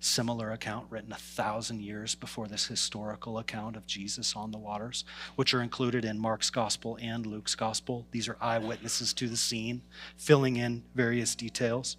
similar 0.00 0.50
account 0.50 0.86
written 0.90 1.12
a 1.12 1.16
thousand 1.16 1.82
years 1.82 2.14
before 2.14 2.48
this 2.48 2.66
historical 2.66 3.38
account 3.38 3.76
of 3.76 3.86
Jesus 3.86 4.34
on 4.34 4.50
the 4.50 4.58
waters, 4.58 5.04
which 5.36 5.54
are 5.54 5.62
included 5.62 6.04
in 6.04 6.18
Mark's 6.18 6.50
gospel 6.50 6.98
and 7.00 7.26
Luke's 7.26 7.54
gospel. 7.54 8.06
These 8.10 8.28
are 8.28 8.36
eyewitnesses 8.40 9.12
to 9.14 9.28
the 9.28 9.36
scene, 9.36 9.82
filling 10.16 10.56
in 10.56 10.82
various 10.94 11.34
details. 11.34 11.96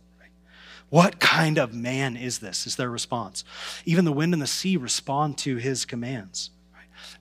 What 0.89 1.19
kind 1.19 1.57
of 1.57 1.73
man 1.73 2.17
is 2.17 2.39
this? 2.39 2.67
Is 2.67 2.75
their 2.75 2.89
response. 2.89 3.45
Even 3.85 4.03
the 4.03 4.11
wind 4.11 4.33
and 4.33 4.41
the 4.41 4.47
sea 4.47 4.75
respond 4.75 5.37
to 5.39 5.55
his 5.55 5.85
commands. 5.85 6.49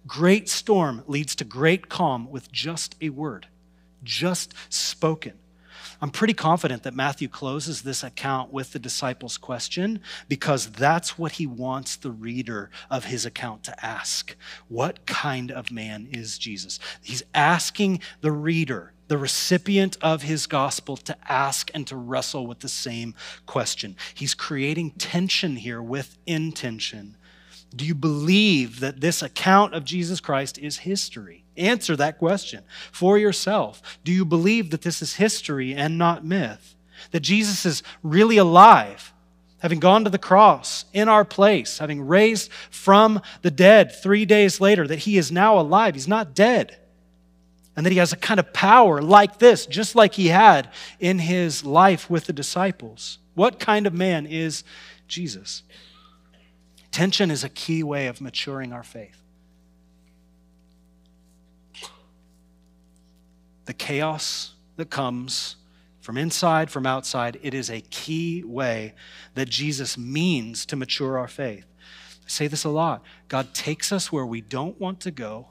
Great 0.07 0.49
storm 0.49 1.05
leads 1.07 1.37
to 1.37 1.45
great 1.45 1.89
calm 1.89 2.31
with 2.31 2.51
just 2.51 2.97
a 3.01 3.11
word, 3.11 3.47
just 4.03 4.55
spoken. 4.69 5.35
I'm 6.01 6.11
pretty 6.11 6.35
confident 6.35 6.83
that 6.83 6.95
Matthew 6.95 7.29
closes 7.29 7.83
this 7.83 8.03
account 8.03 8.53
with 8.53 8.73
the 8.73 8.79
disciples' 8.79 9.37
question 9.37 10.01
because 10.29 10.71
that's 10.71 11.19
what 11.19 11.33
he 11.33 11.47
wants 11.47 11.97
the 11.97 12.11
reader 12.11 12.71
of 12.91 13.05
his 13.05 13.27
account 13.27 13.63
to 13.65 13.85
ask. 13.85 14.37
What 14.69 15.07
kind 15.07 15.51
of 15.51 15.71
man 15.71 16.09
is 16.11 16.39
Jesus? 16.39 16.79
He's 17.03 17.23
asking 17.35 18.01
the 18.21 18.33
reader, 18.33 18.93
the 19.09 19.19
recipient 19.19 19.97
of 20.01 20.23
his 20.23 20.47
gospel, 20.47 20.97
to 20.97 21.17
ask 21.31 21.71
and 21.75 21.87
to 21.87 21.97
wrestle 21.97 22.47
with 22.47 22.61
the 22.61 22.69
same 22.69 23.15
question. 23.47 23.97
He's 24.15 24.35
creating 24.35 24.93
tension 24.93 25.57
here 25.57 25.83
with 25.83 26.19
intention. 26.27 27.17
Do 27.75 27.85
you 27.85 27.95
believe 27.95 28.81
that 28.81 29.01
this 29.01 29.23
account 29.23 29.75
of 29.75 29.85
Jesus 29.85 30.21
Christ 30.21 30.59
is 30.59 30.79
history? 30.79 31.45
Answer 31.57 31.95
that 31.97 32.19
question 32.19 32.65
for 32.91 33.19
yourself. 33.19 33.99
Do 34.03 34.13
you 34.13 34.25
believe 34.25 34.71
that 34.71 34.83
this 34.83 35.03
is 35.03 35.15
history 35.15 35.75
and 35.75 35.97
not 35.99 36.25
myth? 36.25 36.75
That 37.13 37.21
Jesus 37.21 37.65
is 37.65 37.83
really 38.03 38.39
alive, 38.39 39.13
having 39.61 39.79
gone 39.79 40.05
to 40.05 40.11
the 40.11 40.19
cross 40.19 40.85
in 40.93 41.09
our 41.09 41.25
place, 41.25 41.79
having 41.79 42.01
raised 42.07 42.51
from 42.71 43.23
the 43.43 43.51
dead 43.51 43.95
three 43.95 44.25
days 44.25 44.61
later, 44.61 44.87
that 44.87 45.01
he 45.01 45.17
is 45.17 45.31
now 45.31 45.59
alive. 45.59 45.95
He's 45.95 46.09
not 46.09 46.35
dead. 46.35 46.77
And 47.77 47.87
that 47.87 47.93
he 47.93 47.99
has 47.99 48.13
a 48.13 48.17
kind 48.17 48.41
of 48.41 48.53
power 48.53 49.01
like 49.01 49.39
this, 49.39 49.65
just 49.65 49.95
like 49.95 50.15
he 50.15 50.29
had 50.29 50.71
in 50.99 51.21
his 51.21 51.65
life 51.65 52.11
with 52.11 52.27
the 52.27 52.33
disciples. 52.33 53.19
What 53.35 53.61
kind 53.61 53.87
of 53.87 53.95
man 53.95 54.27
is 54.27 54.65
Jesus? 55.07 55.63
Tension 56.91 57.31
is 57.31 57.45
a 57.45 57.49
key 57.49 57.83
way 57.83 58.07
of 58.07 58.21
maturing 58.21 58.73
our 58.73 58.83
faith. 58.83 59.21
the 63.71 63.75
chaos 63.75 64.55
that 64.75 64.91
comes 64.91 65.55
from 66.01 66.19
inside, 66.19 66.73
from 66.73 66.87
outside, 66.87 67.39
it 67.41 67.55
is 67.55 67.71
a 67.71 67.81
key 67.83 68.43
way 68.43 68.95
that 69.35 69.49
Jesus 69.49 69.97
means 69.97 70.67
to 70.67 70.75
mature 70.75 71.17
our 71.17 71.29
faith. 71.29 71.67
I 71.81 72.29
say 72.29 72.49
this 72.49 72.65
a 72.65 72.69
lot 72.69 73.05
God 73.29 73.55
takes 73.55 73.93
us 73.93 74.11
where 74.11 74.27
we 74.27 74.41
don't 74.41 74.81
want 74.81 74.99
to 75.03 75.13
go, 75.13 75.51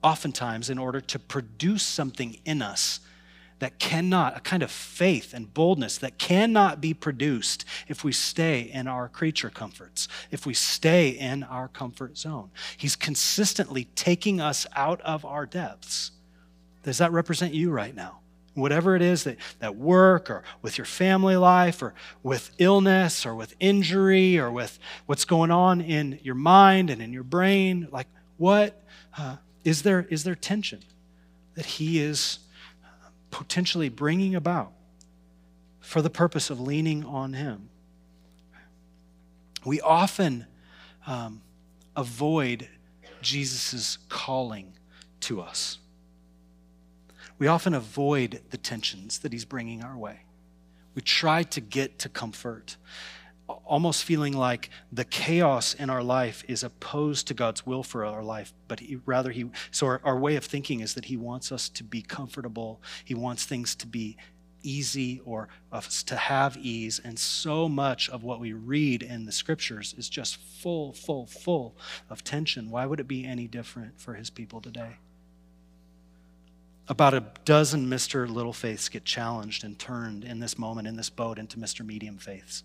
oftentimes 0.00 0.70
in 0.70 0.78
order 0.78 1.00
to 1.00 1.18
produce 1.18 1.82
something 1.82 2.38
in 2.44 2.62
us 2.62 3.00
that 3.58 3.78
cannot, 3.78 4.36
a 4.36 4.40
kind 4.40 4.62
of 4.62 4.70
faith 4.70 5.34
and 5.34 5.52
boldness 5.52 5.98
that 5.98 6.18
cannot 6.18 6.80
be 6.80 6.94
produced 6.94 7.64
if 7.88 8.04
we 8.04 8.12
stay 8.12 8.60
in 8.60 8.86
our 8.86 9.08
creature 9.08 9.50
comforts, 9.50 10.08
if 10.30 10.46
we 10.46 10.54
stay 10.54 11.08
in 11.08 11.42
our 11.42 11.68
comfort 11.68 12.16
zone. 12.16 12.50
He's 12.76 12.96
consistently 12.96 13.88
taking 13.94 14.40
us 14.40 14.66
out 14.76 15.00
of 15.00 15.24
our 15.24 15.46
depths 15.46 16.12
does 16.88 16.98
that 16.98 17.12
represent 17.12 17.52
you 17.52 17.70
right 17.70 17.94
now? 17.94 18.20
Whatever 18.54 18.96
it 18.96 19.02
is 19.02 19.24
that, 19.24 19.36
that 19.58 19.76
work 19.76 20.30
or 20.30 20.42
with 20.62 20.78
your 20.78 20.86
family 20.86 21.36
life 21.36 21.82
or 21.82 21.92
with 22.22 22.50
illness 22.56 23.26
or 23.26 23.34
with 23.34 23.54
injury 23.60 24.38
or 24.38 24.50
with 24.50 24.78
what's 25.04 25.26
going 25.26 25.50
on 25.50 25.82
in 25.82 26.18
your 26.22 26.34
mind 26.34 26.88
and 26.88 27.02
in 27.02 27.12
your 27.12 27.24
brain, 27.24 27.88
like 27.92 28.08
what 28.38 28.82
uh, 29.18 29.36
is 29.64 29.82
there 29.82 30.06
is 30.08 30.24
there 30.24 30.34
tension 30.34 30.80
that 31.56 31.66
he 31.66 32.00
is 32.00 32.38
potentially 33.30 33.88
bringing 33.88 34.34
about 34.34 34.72
for 35.80 36.02
the 36.02 36.10
purpose 36.10 36.50
of 36.50 36.60
leaning 36.60 37.04
on 37.04 37.32
him? 37.32 37.70
We 39.64 39.80
often 39.80 40.46
um, 41.06 41.42
avoid 41.96 42.68
Jesus' 43.20 43.98
calling 44.08 44.74
to 45.20 45.40
us 45.40 45.78
we 47.38 47.46
often 47.46 47.72
avoid 47.72 48.40
the 48.50 48.56
tensions 48.56 49.20
that 49.20 49.32
he's 49.32 49.44
bringing 49.44 49.82
our 49.82 49.96
way. 49.96 50.20
We 50.94 51.02
try 51.02 51.44
to 51.44 51.60
get 51.60 51.98
to 52.00 52.08
comfort, 52.08 52.76
almost 53.48 54.04
feeling 54.04 54.36
like 54.36 54.70
the 54.92 55.04
chaos 55.04 55.74
in 55.74 55.90
our 55.90 56.02
life 56.02 56.44
is 56.48 56.62
opposed 56.62 57.26
to 57.28 57.34
God's 57.34 57.66
will 57.66 57.82
for 57.82 58.04
our 58.04 58.22
life, 58.22 58.52
but 58.68 58.80
he, 58.80 58.98
rather 59.06 59.30
he 59.30 59.50
so 59.70 59.86
our, 59.86 60.00
our 60.04 60.18
way 60.18 60.36
of 60.36 60.44
thinking 60.44 60.80
is 60.80 60.94
that 60.94 61.06
he 61.06 61.16
wants 61.16 61.50
us 61.50 61.68
to 61.70 61.84
be 61.84 62.02
comfortable. 62.02 62.80
He 63.04 63.14
wants 63.14 63.44
things 63.44 63.74
to 63.76 63.86
be 63.86 64.16
easy 64.62 65.20
or 65.24 65.48
us 65.72 66.02
to 66.02 66.16
have 66.16 66.56
ease. 66.56 67.00
And 67.02 67.18
so 67.18 67.68
much 67.68 68.08
of 68.10 68.22
what 68.22 68.40
we 68.40 68.52
read 68.52 69.02
in 69.02 69.24
the 69.24 69.32
scriptures 69.32 69.94
is 69.96 70.08
just 70.08 70.36
full, 70.36 70.92
full, 70.92 71.26
full 71.26 71.76
of 72.10 72.24
tension. 72.24 72.70
Why 72.70 72.84
would 72.86 73.00
it 73.00 73.08
be 73.08 73.24
any 73.24 73.46
different 73.46 74.00
for 74.00 74.14
his 74.14 74.30
people 74.30 74.60
today? 74.60 74.96
about 76.88 77.12
a 77.12 77.22
dozen 77.44 77.86
Mr. 77.86 78.28
Little 78.28 78.52
Faiths 78.52 78.88
get 78.88 79.04
challenged 79.04 79.62
and 79.62 79.78
turned 79.78 80.24
in 80.24 80.40
this 80.40 80.58
moment, 80.58 80.88
in 80.88 80.96
this 80.96 81.10
boat, 81.10 81.38
into 81.38 81.58
Mr. 81.58 81.84
Medium 81.84 82.16
Faiths. 82.16 82.64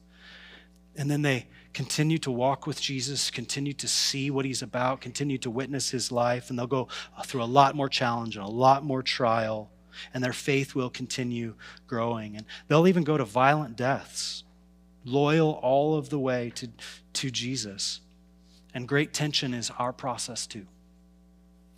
And 0.95 1.09
then 1.09 1.21
they 1.21 1.47
continue 1.73 2.19
to 2.19 2.31
walk 2.31 2.67
with 2.67 2.79
Jesus, 2.79 3.31
continue 3.31 3.73
to 3.73 3.87
see 3.87 4.29
what 4.29 4.45
he's 4.45 4.61
about, 4.61 5.01
continue 5.01 5.37
to 5.39 5.49
witness 5.49 5.89
his 5.89 6.11
life, 6.11 6.49
and 6.49 6.57
they'll 6.57 6.67
go 6.67 6.87
through 7.25 7.43
a 7.43 7.45
lot 7.45 7.75
more 7.75 7.89
challenge 7.89 8.35
and 8.35 8.45
a 8.45 8.49
lot 8.49 8.83
more 8.83 9.01
trial, 9.01 9.71
and 10.13 10.23
their 10.23 10.33
faith 10.33 10.75
will 10.75 10.89
continue 10.89 11.55
growing. 11.87 12.35
And 12.35 12.45
they'll 12.67 12.87
even 12.87 13.03
go 13.03 13.17
to 13.17 13.25
violent 13.25 13.75
deaths, 13.75 14.43
loyal 15.03 15.59
all 15.63 15.95
of 15.95 16.09
the 16.09 16.19
way 16.19 16.51
to, 16.55 16.69
to 17.13 17.31
Jesus. 17.31 18.01
And 18.73 18.87
great 18.87 19.13
tension 19.13 19.53
is 19.53 19.71
our 19.77 19.93
process 19.93 20.45
too 20.45 20.67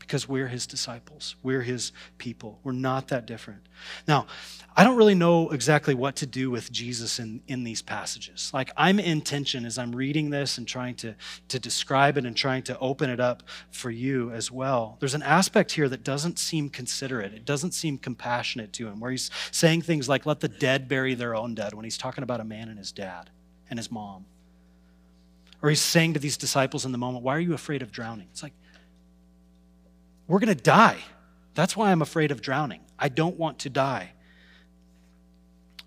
because 0.06 0.30
we're 0.30 0.48
his 0.48 0.68
disciples. 0.68 1.36
We're 1.42 1.62
his 1.62 1.92
people. 2.18 2.60
We're 2.64 2.72
not 2.72 3.08
that 3.10 3.26
different. 3.26 3.62
Now, 4.08 4.28
I 4.76 4.84
don't 4.84 4.98
really 4.98 5.16
know 5.16 5.50
exactly 5.50 5.94
what 5.94 6.16
to 6.18 6.26
do 6.26 6.52
with 6.52 6.72
Jesus 6.72 7.20
in, 7.20 7.42
in 7.48 7.64
these 7.64 7.82
passages. 7.82 8.52
Like, 8.54 8.72
I'm 8.78 9.00
in 9.00 9.22
tension 9.22 9.66
as 9.66 9.78
I'm 9.78 9.96
reading 9.96 10.30
this 10.30 10.58
and 10.58 10.68
trying 10.68 10.96
to, 10.96 11.16
to 11.48 11.60
describe 11.60 12.18
it 12.18 12.26
and 12.26 12.36
trying 12.38 12.64
to 12.64 12.78
open 12.80 13.10
it 13.10 13.20
up 13.20 13.44
for 13.72 13.90
you 13.90 14.32
as 14.32 14.52
well. 14.52 14.98
There's 15.00 15.16
an 15.16 15.24
aspect 15.24 15.72
here 15.72 15.90
that 15.90 16.04
doesn't 16.04 16.40
seem 16.40 16.70
considerate, 16.70 17.34
it 17.34 17.46
doesn't 17.46 17.74
seem 17.74 17.98
compassionate 17.98 18.74
to 18.74 18.88
him, 18.88 19.00
where 19.00 19.12
he's 19.12 19.32
saying 19.52 19.82
things 19.82 20.08
like, 20.08 20.26
let 20.26 20.40
the 20.40 20.48
dead 20.48 20.88
bury 20.88 21.16
their 21.16 21.36
own 21.36 21.56
dead, 21.56 21.74
when 21.74 21.84
he's 21.84 21.98
talking 21.98 22.24
about 22.24 22.40
a 22.40 22.46
man 22.46 22.70
and 22.70 22.78
his 22.78 22.92
dad 22.92 23.30
and 23.70 23.80
his 23.80 23.92
mom. 23.92 24.26
Or 25.62 25.70
he's 25.70 25.82
saying 25.82 26.14
to 26.14 26.20
these 26.20 26.38
disciples 26.38 26.86
in 26.86 26.92
the 26.92 26.98
moment, 26.98 27.24
Why 27.24 27.36
are 27.36 27.40
you 27.40 27.54
afraid 27.54 27.82
of 27.82 27.92
drowning? 27.92 28.28
It's 28.32 28.44
like, 28.44 28.54
we're 30.28 30.40
going 30.40 30.56
to 30.56 30.64
die. 30.64 30.98
That's 31.54 31.76
why 31.76 31.92
I'm 31.92 32.02
afraid 32.02 32.32
of 32.32 32.42
drowning. 32.42 32.82
I 32.98 33.10
don't 33.10 33.38
want 33.38 33.60
to 33.60 33.70
die. 33.70 34.12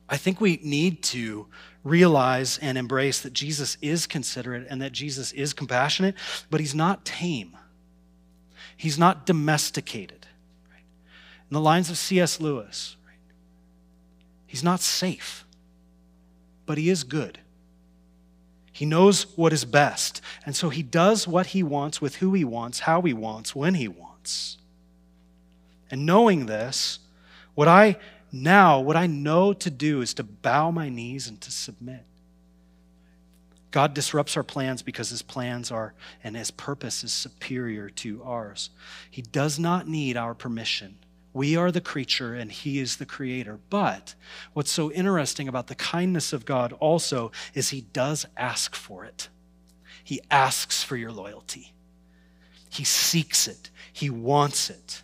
I 0.08 0.16
think 0.16 0.40
we 0.40 0.58
need 0.62 1.02
to 1.04 1.46
realize 1.84 2.58
and 2.58 2.78
embrace 2.78 3.20
that 3.20 3.32
Jesus 3.32 3.76
is 3.82 4.06
considerate 4.06 4.66
and 4.70 4.80
that 4.80 4.92
Jesus 4.92 5.32
is 5.32 5.52
compassionate, 5.52 6.14
but 6.50 6.60
he's 6.60 6.74
not 6.74 7.04
tame. 7.04 7.56
He's 8.76 8.98
not 8.98 9.26
domesticated. 9.26 10.26
In 11.50 11.54
the 11.54 11.60
lines 11.60 11.90
of 11.90 11.98
C.S. 11.98 12.40
Lewis, 12.40 12.96
he's 14.46 14.62
not 14.62 14.80
safe, 14.80 15.46
but 16.66 16.78
he 16.78 16.90
is 16.90 17.04
good. 17.04 17.38
He 18.70 18.86
knows 18.86 19.26
what 19.36 19.52
is 19.52 19.64
best. 19.64 20.20
And 20.46 20.54
so 20.54 20.68
he 20.68 20.82
does 20.82 21.26
what 21.26 21.46
he 21.46 21.62
wants 21.62 22.00
with 22.00 22.16
who 22.16 22.34
he 22.34 22.44
wants, 22.44 22.80
how 22.80 23.02
he 23.02 23.12
wants, 23.12 23.54
when 23.54 23.74
he 23.74 23.88
wants. 23.88 24.07
And 25.90 26.04
knowing 26.04 26.46
this, 26.46 26.98
what 27.54 27.68
I 27.68 27.96
now, 28.30 28.80
what 28.80 28.96
I 28.96 29.06
know 29.06 29.52
to 29.54 29.70
do 29.70 30.02
is 30.02 30.12
to 30.14 30.22
bow 30.22 30.70
my 30.70 30.88
knees 30.88 31.28
and 31.28 31.40
to 31.40 31.50
submit. 31.50 32.04
God 33.70 33.94
disrupts 33.94 34.36
our 34.36 34.42
plans 34.42 34.82
because 34.82 35.10
his 35.10 35.22
plans 35.22 35.70
are 35.70 35.94
and 36.24 36.36
his 36.36 36.50
purpose 36.50 37.04
is 37.04 37.12
superior 37.12 37.90
to 37.90 38.22
ours. 38.22 38.70
He 39.10 39.22
does 39.22 39.58
not 39.58 39.88
need 39.88 40.16
our 40.16 40.34
permission. 40.34 40.98
We 41.34 41.56
are 41.56 41.70
the 41.70 41.80
creature 41.80 42.34
and 42.34 42.50
he 42.50 42.78
is 42.78 42.96
the 42.96 43.06
creator. 43.06 43.58
But 43.70 44.14
what's 44.54 44.72
so 44.72 44.90
interesting 44.90 45.48
about 45.48 45.66
the 45.66 45.74
kindness 45.74 46.32
of 46.32 46.44
God 46.44 46.72
also 46.74 47.30
is 47.54 47.70
he 47.70 47.82
does 47.82 48.26
ask 48.36 48.74
for 48.74 49.04
it. 49.04 49.28
He 50.02 50.20
asks 50.30 50.82
for 50.82 50.96
your 50.96 51.12
loyalty. 51.12 51.74
He 52.78 52.84
seeks 52.84 53.48
it. 53.48 53.70
He 53.92 54.08
wants 54.08 54.70
it. 54.70 55.02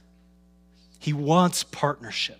He 1.01 1.13
wants 1.13 1.65
partnership. 1.65 2.39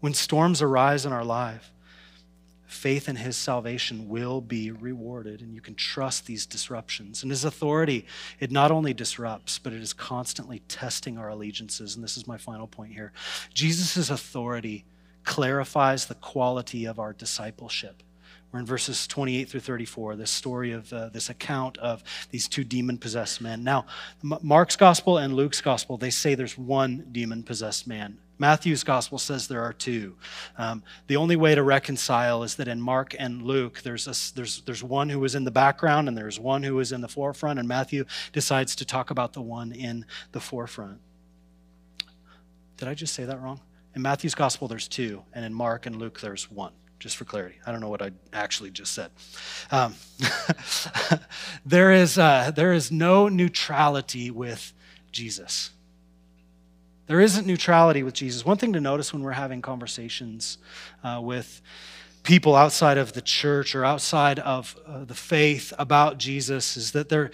When 0.00 0.14
storms 0.14 0.60
arise 0.60 1.06
in 1.06 1.12
our 1.12 1.24
life, 1.24 1.70
faith 2.66 3.08
in 3.08 3.14
his 3.14 3.36
salvation 3.36 4.08
will 4.08 4.40
be 4.40 4.72
rewarded, 4.72 5.42
and 5.42 5.54
you 5.54 5.60
can 5.60 5.76
trust 5.76 6.26
these 6.26 6.44
disruptions. 6.44 7.22
And 7.22 7.30
his 7.30 7.44
authority, 7.44 8.04
it 8.40 8.50
not 8.50 8.72
only 8.72 8.92
disrupts, 8.92 9.60
but 9.60 9.72
it 9.72 9.80
is 9.80 9.92
constantly 9.92 10.58
testing 10.66 11.16
our 11.16 11.28
allegiances. 11.28 11.94
And 11.94 12.02
this 12.02 12.16
is 12.16 12.26
my 12.26 12.36
final 12.36 12.66
point 12.66 12.94
here 12.94 13.12
Jesus' 13.54 14.10
authority 14.10 14.86
clarifies 15.22 16.06
the 16.06 16.16
quality 16.16 16.84
of 16.84 16.98
our 16.98 17.12
discipleship. 17.12 18.02
We're 18.50 18.60
in 18.60 18.66
verses 18.66 19.06
28 19.06 19.48
through 19.48 19.60
34, 19.60 20.16
this 20.16 20.30
story 20.30 20.72
of 20.72 20.90
uh, 20.90 21.10
this 21.10 21.28
account 21.28 21.76
of 21.78 22.02
these 22.30 22.48
two 22.48 22.64
demon 22.64 22.96
possessed 22.96 23.42
men. 23.42 23.62
Now, 23.62 23.84
Mark's 24.22 24.76
gospel 24.76 25.18
and 25.18 25.34
Luke's 25.34 25.60
gospel, 25.60 25.98
they 25.98 26.08
say 26.08 26.34
there's 26.34 26.56
one 26.56 27.08
demon 27.12 27.42
possessed 27.42 27.86
man. 27.86 28.18
Matthew's 28.38 28.84
gospel 28.84 29.18
says 29.18 29.48
there 29.48 29.62
are 29.62 29.72
two. 29.72 30.16
Um, 30.56 30.82
the 31.08 31.16
only 31.16 31.36
way 31.36 31.54
to 31.56 31.62
reconcile 31.62 32.42
is 32.42 32.54
that 32.54 32.68
in 32.68 32.80
Mark 32.80 33.14
and 33.18 33.42
Luke, 33.42 33.80
there's, 33.82 34.06
a, 34.06 34.34
there's, 34.34 34.62
there's 34.62 34.82
one 34.82 35.10
who 35.10 35.18
was 35.18 35.34
in 35.34 35.44
the 35.44 35.50
background 35.50 36.08
and 36.08 36.16
there's 36.16 36.38
one 36.38 36.62
who 36.62 36.76
was 36.76 36.92
in 36.92 37.00
the 37.00 37.08
forefront, 37.08 37.58
and 37.58 37.68
Matthew 37.68 38.04
decides 38.32 38.76
to 38.76 38.84
talk 38.86 39.10
about 39.10 39.32
the 39.34 39.42
one 39.42 39.72
in 39.72 40.06
the 40.32 40.40
forefront. 40.40 41.00
Did 42.76 42.88
I 42.88 42.94
just 42.94 43.12
say 43.12 43.24
that 43.24 43.42
wrong? 43.42 43.60
In 43.94 44.02
Matthew's 44.02 44.36
gospel, 44.36 44.68
there's 44.68 44.88
two, 44.88 45.24
and 45.34 45.44
in 45.44 45.52
Mark 45.52 45.84
and 45.84 45.96
Luke, 45.96 46.20
there's 46.20 46.50
one 46.50 46.72
just 46.98 47.16
for 47.16 47.24
clarity. 47.24 47.56
I 47.66 47.72
don't 47.72 47.80
know 47.80 47.88
what 47.88 48.02
I 48.02 48.10
actually 48.32 48.70
just 48.70 48.92
said. 48.92 49.10
Um, 49.70 49.94
there, 51.66 51.92
is, 51.92 52.18
uh, 52.18 52.50
there 52.54 52.72
is 52.72 52.90
no 52.90 53.28
neutrality 53.28 54.30
with 54.30 54.72
Jesus. 55.12 55.70
There 57.06 57.20
isn't 57.20 57.46
neutrality 57.46 58.02
with 58.02 58.14
Jesus. 58.14 58.44
One 58.44 58.58
thing 58.58 58.72
to 58.74 58.80
notice 58.80 59.12
when 59.12 59.22
we're 59.22 59.32
having 59.32 59.62
conversations 59.62 60.58
uh, 61.02 61.20
with 61.22 61.62
people 62.22 62.54
outside 62.54 62.98
of 62.98 63.14
the 63.14 63.22
church 63.22 63.74
or 63.74 63.84
outside 63.84 64.38
of 64.40 64.76
uh, 64.86 65.04
the 65.04 65.14
faith 65.14 65.72
about 65.78 66.18
Jesus 66.18 66.76
is 66.76 66.92
that 66.92 67.08
they're, 67.08 67.30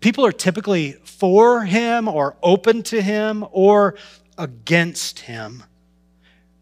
people 0.00 0.24
are 0.24 0.32
typically 0.32 0.92
for 1.04 1.64
him 1.64 2.08
or 2.08 2.36
open 2.42 2.82
to 2.84 3.02
him 3.02 3.44
or 3.50 3.96
against 4.38 5.20
him. 5.20 5.64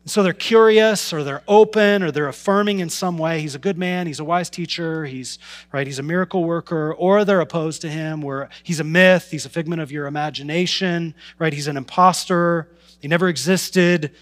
So 0.08 0.22
they're 0.22 0.32
curious 0.32 1.12
or 1.12 1.24
they're 1.24 1.42
open 1.48 2.04
or 2.04 2.12
they're 2.12 2.28
affirming 2.28 2.78
in 2.78 2.88
some 2.88 3.18
way 3.18 3.40
he's 3.40 3.56
a 3.56 3.58
good 3.58 3.76
man, 3.76 4.06
he's 4.06 4.20
a 4.20 4.24
wise 4.24 4.48
teacher, 4.48 5.04
he's 5.04 5.40
right, 5.72 5.84
he's 5.84 5.98
a 5.98 6.02
miracle 6.04 6.44
worker, 6.44 6.94
or 6.94 7.24
they're 7.24 7.40
opposed 7.40 7.80
to 7.82 7.88
him 7.88 8.22
where 8.22 8.48
he's 8.62 8.78
a 8.78 8.84
myth, 8.84 9.32
he's 9.32 9.46
a 9.46 9.48
figment 9.48 9.82
of 9.82 9.90
your 9.90 10.06
imagination, 10.06 11.12
right? 11.40 11.52
He's 11.52 11.66
an 11.66 11.76
impostor, 11.76 12.68
he 13.00 13.08
never 13.08 13.28
existed. 13.28 14.12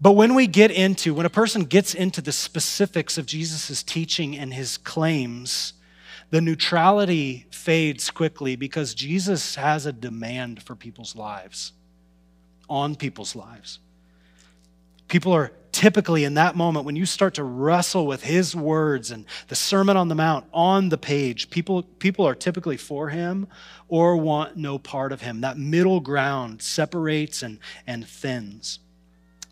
But 0.00 0.12
when 0.12 0.36
we 0.36 0.46
get 0.46 0.70
into, 0.70 1.14
when 1.14 1.26
a 1.26 1.30
person 1.30 1.64
gets 1.64 1.92
into 1.92 2.20
the 2.20 2.32
specifics 2.32 3.18
of 3.18 3.26
Jesus' 3.26 3.82
teaching 3.82 4.38
and 4.38 4.54
his 4.54 4.78
claims, 4.78 5.72
the 6.30 6.40
neutrality 6.40 7.46
fades 7.50 8.08
quickly 8.08 8.54
because 8.54 8.94
Jesus 8.94 9.56
has 9.56 9.84
a 9.84 9.92
demand 9.92 10.62
for 10.62 10.76
people's 10.76 11.16
lives, 11.16 11.72
on 12.68 12.94
people's 12.94 13.34
lives. 13.34 13.80
People 15.10 15.32
are 15.32 15.50
typically 15.72 16.22
in 16.22 16.34
that 16.34 16.54
moment 16.54 16.84
when 16.84 16.94
you 16.94 17.04
start 17.04 17.34
to 17.34 17.42
wrestle 17.42 18.06
with 18.06 18.22
his 18.22 18.54
words 18.54 19.10
and 19.10 19.26
the 19.48 19.56
Sermon 19.56 19.96
on 19.96 20.06
the 20.06 20.14
Mount 20.14 20.46
on 20.52 20.88
the 20.88 20.96
page, 20.96 21.50
people, 21.50 21.82
people 21.82 22.26
are 22.26 22.34
typically 22.34 22.76
for 22.76 23.08
him 23.08 23.48
or 23.88 24.16
want 24.16 24.56
no 24.56 24.78
part 24.78 25.10
of 25.10 25.20
him. 25.20 25.40
That 25.40 25.58
middle 25.58 25.98
ground 25.98 26.62
separates 26.62 27.42
and, 27.42 27.58
and 27.88 28.06
thins. 28.06 28.78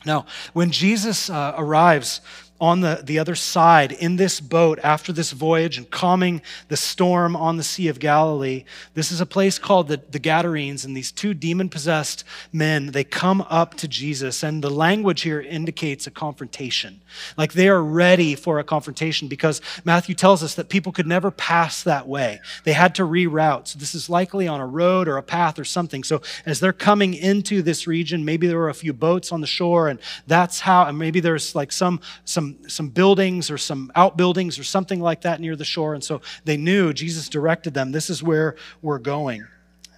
Now, 0.07 0.27
when 0.53 0.71
Jesus 0.71 1.29
uh, 1.29 1.55
arrives, 1.57 2.21
on 2.61 2.81
the, 2.81 3.01
the 3.05 3.19
other 3.19 3.35
side 3.35 3.93
in 3.93 4.17
this 4.17 4.41
boat 4.41 4.79
after 4.83 5.13
this 5.13 5.33
voyage 5.33 5.79
and 5.79 5.91
calming 5.91 6.43
the 6.69 6.77
storm 6.77 7.37
on 7.37 7.57
the 7.57 7.63
Sea 7.63 7.89
of 7.89 8.01
Galilee. 8.01 8.65
This 8.95 9.13
is 9.13 9.21
a 9.21 9.27
place 9.27 9.59
called 9.59 9.89
the, 9.89 10.01
the 10.11 10.19
Gadarenes, 10.19 10.85
and 10.85 10.97
these 10.97 11.13
two 11.13 11.35
demon 11.35 11.69
possessed 11.69 12.25
men, 12.53 12.87
they 12.87 13.05
come 13.05 13.43
up 13.43 13.75
to 13.77 13.87
Jesus, 13.87 14.43
and 14.43 14.63
the 14.63 14.71
language 14.71 15.23
here 15.23 15.41
indicates 15.41 16.07
a 16.07 16.11
confrontation. 16.11 17.01
Like 17.37 17.53
they 17.53 17.69
are 17.69 17.83
ready 17.83 18.35
for 18.35 18.59
a 18.59 18.65
confrontation 18.65 19.29
because 19.29 19.61
Matthew 19.85 20.15
tells 20.15 20.43
us 20.43 20.55
that 20.57 20.69
people 20.69 20.93
could 20.93 21.07
never 21.07 21.31
pass 21.31 21.83
that 21.85 22.09
way. 22.09 22.41
They 22.65 22.73
had 22.73 22.95
to 22.97 23.03
reroute. 23.03 23.69
So 23.69 23.79
this 23.79 23.95
is 23.95 24.11
likely 24.11 24.49
on 24.49 24.61
a 24.61 24.67
road 24.67 25.07
or 25.09 25.17
a 25.17 25.23
path 25.23 25.59
or 25.59 25.65
something. 25.65 26.03
So 26.03 26.23
as 26.45 26.61
they're 26.61 26.73
coming 26.73 27.15
into 27.15 27.63
this 27.63 27.87
region, 27.87 28.25
maybe 28.25 28.47
there 28.47 28.59
were 28.59 28.69
a 28.69 28.75
few 28.75 28.93
boats 28.93 29.33
on 29.33 29.41
the 29.41 29.47
shore, 29.47 29.89
and 29.89 30.01
that's 30.27 30.61
how, 30.61 30.87
and 30.87 30.99
maybe 30.99 31.21
there's 31.21 31.55
like 31.55 31.73
some, 31.73 32.01
some 32.25 32.48
some, 32.67 32.89
buildings 32.89 33.51
or 33.51 33.59
some 33.59 33.91
outbuildings 33.95 34.59
or 34.59 34.65
something 34.65 35.01
like 35.01 35.23
that 35.23 35.41
near 35.41 35.57
the 35.57 35.65
shore. 35.65 35.95
And 35.95 36.03
so 36.03 36.21
they 36.45 36.57
knew 36.57 36.93
Jesus 36.93 37.29
directed 37.29 37.75
them, 37.75 37.93
this 37.93 38.11
is 38.11 38.23
where 38.23 38.57
we're 38.83 38.99
going. 38.99 39.47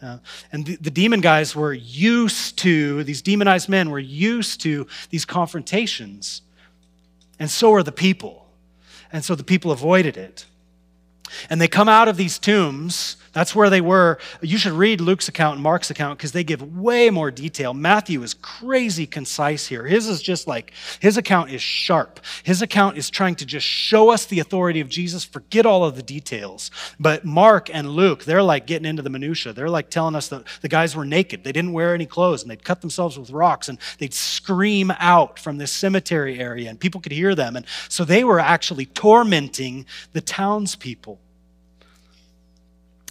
Uh, 0.02 0.18
and 0.52 0.64
the, 0.64 0.76
the, 0.76 0.90
demon 0.90 1.20
guys 1.20 1.54
were 1.54 1.74
used 1.74 2.56
to, 2.58 3.04
these 3.04 3.20
demonized 3.20 3.68
men 3.68 3.90
were 3.90 3.98
used 3.98 4.60
to 4.62 4.86
these 5.10 5.26
confrontations. 5.26 6.40
And 7.38 7.50
so 7.50 7.74
are 7.74 7.82
the 7.82 7.92
people. 7.92 8.46
And 9.12 9.22
so 9.22 9.34
the 9.34 9.44
people 9.44 9.70
avoided 9.72 10.16
it. 10.16 10.46
And 11.50 11.60
they 11.60 11.68
come 11.68 11.88
out 11.88 12.08
of 12.08 12.16
these 12.16 12.38
tombs 12.38 13.16
that's 13.32 13.54
where 13.54 13.70
they 13.70 13.80
were. 13.80 14.18
You 14.40 14.58
should 14.58 14.72
read 14.72 15.00
Luke's 15.00 15.28
account 15.28 15.54
and 15.54 15.62
Mark's 15.62 15.90
account 15.90 16.18
because 16.18 16.32
they 16.32 16.42
give 16.42 16.76
way 16.76 17.10
more 17.10 17.30
detail. 17.30 17.72
Matthew 17.74 18.22
is 18.22 18.34
crazy 18.34 19.06
concise 19.06 19.66
here. 19.66 19.86
His 19.86 20.08
is 20.08 20.20
just 20.20 20.48
like, 20.48 20.72
his 20.98 21.16
account 21.16 21.50
is 21.50 21.62
sharp. 21.62 22.20
His 22.42 22.60
account 22.60 22.98
is 22.98 23.08
trying 23.08 23.36
to 23.36 23.46
just 23.46 23.66
show 23.66 24.10
us 24.10 24.26
the 24.26 24.40
authority 24.40 24.80
of 24.80 24.88
Jesus, 24.88 25.24
forget 25.24 25.64
all 25.64 25.84
of 25.84 25.94
the 25.94 26.02
details. 26.02 26.70
But 26.98 27.24
Mark 27.24 27.70
and 27.72 27.90
Luke, 27.90 28.24
they're 28.24 28.42
like 28.42 28.66
getting 28.66 28.86
into 28.86 29.02
the 29.02 29.10
minutia. 29.10 29.52
They're 29.52 29.70
like 29.70 29.90
telling 29.90 30.16
us 30.16 30.28
that 30.28 30.44
the 30.60 30.68
guys 30.68 30.96
were 30.96 31.04
naked. 31.04 31.44
They 31.44 31.52
didn't 31.52 31.72
wear 31.72 31.94
any 31.94 32.06
clothes 32.06 32.42
and 32.42 32.50
they'd 32.50 32.64
cut 32.64 32.80
themselves 32.80 33.18
with 33.18 33.30
rocks 33.30 33.68
and 33.68 33.78
they'd 33.98 34.14
scream 34.14 34.92
out 34.98 35.38
from 35.38 35.58
this 35.58 35.70
cemetery 35.70 36.40
area 36.40 36.68
and 36.68 36.80
people 36.80 37.00
could 37.00 37.12
hear 37.12 37.34
them. 37.34 37.54
And 37.54 37.64
so 37.88 38.04
they 38.04 38.24
were 38.24 38.40
actually 38.40 38.86
tormenting 38.86 39.86
the 40.12 40.20
townspeople 40.20 41.20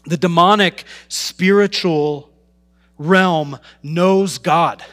the 0.09 0.17
demonic 0.17 0.85
spiritual 1.07 2.29
realm 2.97 3.59
knows 3.81 4.37
God. 4.37 4.83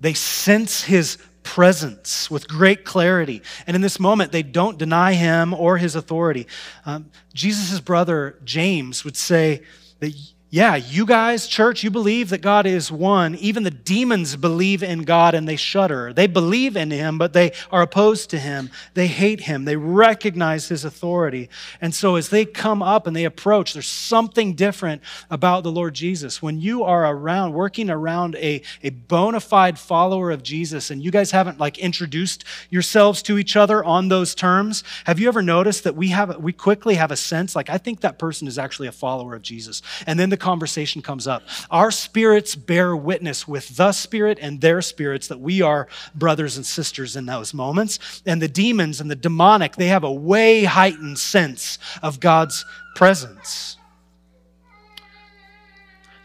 They 0.00 0.14
sense 0.14 0.84
his 0.84 1.18
presence 1.42 2.30
with 2.30 2.46
great 2.46 2.84
clarity. 2.84 3.42
And 3.66 3.74
in 3.74 3.80
this 3.80 3.98
moment, 3.98 4.32
they 4.32 4.42
don't 4.42 4.76
deny 4.76 5.14
him 5.14 5.54
or 5.54 5.78
his 5.78 5.96
authority. 5.96 6.46
Um, 6.84 7.10
Jesus' 7.32 7.80
brother 7.80 8.38
James 8.44 9.04
would 9.04 9.16
say 9.16 9.62
that 10.00 10.12
yeah, 10.50 10.76
you 10.76 11.04
guys, 11.04 11.46
church, 11.46 11.84
you 11.84 11.90
believe 11.90 12.30
that 12.30 12.40
God 12.40 12.64
is 12.64 12.90
one. 12.90 13.34
Even 13.34 13.64
the 13.64 13.70
demons 13.70 14.34
believe 14.34 14.82
in 14.82 15.02
God 15.02 15.34
and 15.34 15.46
they 15.46 15.56
shudder. 15.56 16.14
They 16.14 16.26
believe 16.26 16.74
in 16.74 16.90
Him, 16.90 17.18
but 17.18 17.34
they 17.34 17.52
are 17.70 17.82
opposed 17.82 18.30
to 18.30 18.38
Him. 18.38 18.70
They 18.94 19.08
hate 19.08 19.40
Him. 19.40 19.66
They 19.66 19.76
recognize 19.76 20.68
His 20.68 20.86
authority. 20.86 21.50
And 21.82 21.94
so 21.94 22.16
as 22.16 22.30
they 22.30 22.46
come 22.46 22.82
up 22.82 23.06
and 23.06 23.14
they 23.14 23.26
approach, 23.26 23.74
there's 23.74 23.86
something 23.86 24.54
different 24.54 25.02
about 25.28 25.64
the 25.64 25.70
Lord 25.70 25.92
Jesus. 25.92 26.40
When 26.40 26.58
you 26.62 26.82
are 26.82 27.04
around, 27.04 27.52
working 27.52 27.90
around 27.90 28.34
a, 28.36 28.62
a 28.82 28.88
bona 28.88 29.40
fide 29.40 29.78
follower 29.78 30.30
of 30.30 30.42
Jesus, 30.42 30.90
and 30.90 31.02
you 31.02 31.10
guys 31.10 31.30
haven't 31.30 31.60
like 31.60 31.76
introduced 31.76 32.44
yourselves 32.70 33.20
to 33.24 33.36
each 33.36 33.54
other 33.54 33.84
on 33.84 34.08
those 34.08 34.34
terms, 34.34 34.82
have 35.04 35.20
you 35.20 35.28
ever 35.28 35.42
noticed 35.42 35.84
that 35.84 35.94
we 35.94 36.08
have, 36.08 36.38
we 36.38 36.54
quickly 36.54 36.94
have 36.94 37.10
a 37.10 37.16
sense 37.16 37.54
like, 37.54 37.68
I 37.68 37.76
think 37.76 38.00
that 38.00 38.18
person 38.18 38.48
is 38.48 38.56
actually 38.56 38.88
a 38.88 38.92
follower 38.92 39.34
of 39.34 39.42
Jesus. 39.42 39.82
And 40.06 40.18
then 40.18 40.30
the 40.30 40.37
conversation 40.38 41.02
comes 41.02 41.26
up. 41.26 41.42
Our 41.70 41.90
spirits 41.90 42.54
bear 42.54 42.96
witness 42.96 43.46
with 43.46 43.76
the 43.76 43.92
spirit 43.92 44.38
and 44.40 44.60
their 44.60 44.80
spirits 44.80 45.28
that 45.28 45.40
we 45.40 45.60
are 45.62 45.88
brothers 46.14 46.56
and 46.56 46.64
sisters 46.64 47.16
in 47.16 47.26
those 47.26 47.52
moments. 47.52 48.22
And 48.24 48.40
the 48.40 48.48
demons 48.48 49.00
and 49.00 49.10
the 49.10 49.16
demonic, 49.16 49.76
they 49.76 49.88
have 49.88 50.04
a 50.04 50.12
way 50.12 50.64
heightened 50.64 51.18
sense 51.18 51.78
of 52.02 52.20
God's 52.20 52.64
presence. 52.94 53.76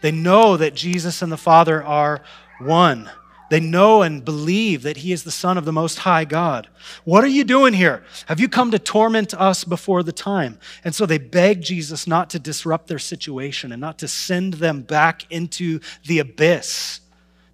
They 0.00 0.12
know 0.12 0.56
that 0.56 0.74
Jesus 0.74 1.22
and 1.22 1.32
the 1.32 1.36
Father 1.36 1.82
are 1.82 2.22
one. 2.60 3.10
They 3.50 3.60
know 3.60 4.02
and 4.02 4.24
believe 4.24 4.82
that 4.82 4.98
he 4.98 5.12
is 5.12 5.22
the 5.22 5.30
Son 5.30 5.58
of 5.58 5.64
the 5.64 5.72
Most 5.72 5.98
High 5.98 6.24
God. 6.24 6.68
What 7.04 7.24
are 7.24 7.28
you 7.28 7.44
doing 7.44 7.74
here? 7.74 8.02
Have 8.26 8.40
you 8.40 8.48
come 8.48 8.70
to 8.70 8.78
torment 8.78 9.34
us 9.34 9.64
before 9.64 10.02
the 10.02 10.12
time? 10.12 10.58
And 10.82 10.94
so 10.94 11.06
they 11.06 11.18
beg 11.18 11.60
Jesus 11.60 12.06
not 12.06 12.30
to 12.30 12.38
disrupt 12.38 12.86
their 12.86 12.98
situation 12.98 13.70
and 13.70 13.80
not 13.80 13.98
to 13.98 14.08
send 14.08 14.54
them 14.54 14.82
back 14.82 15.30
into 15.30 15.80
the 16.06 16.20
abyss. 16.20 17.00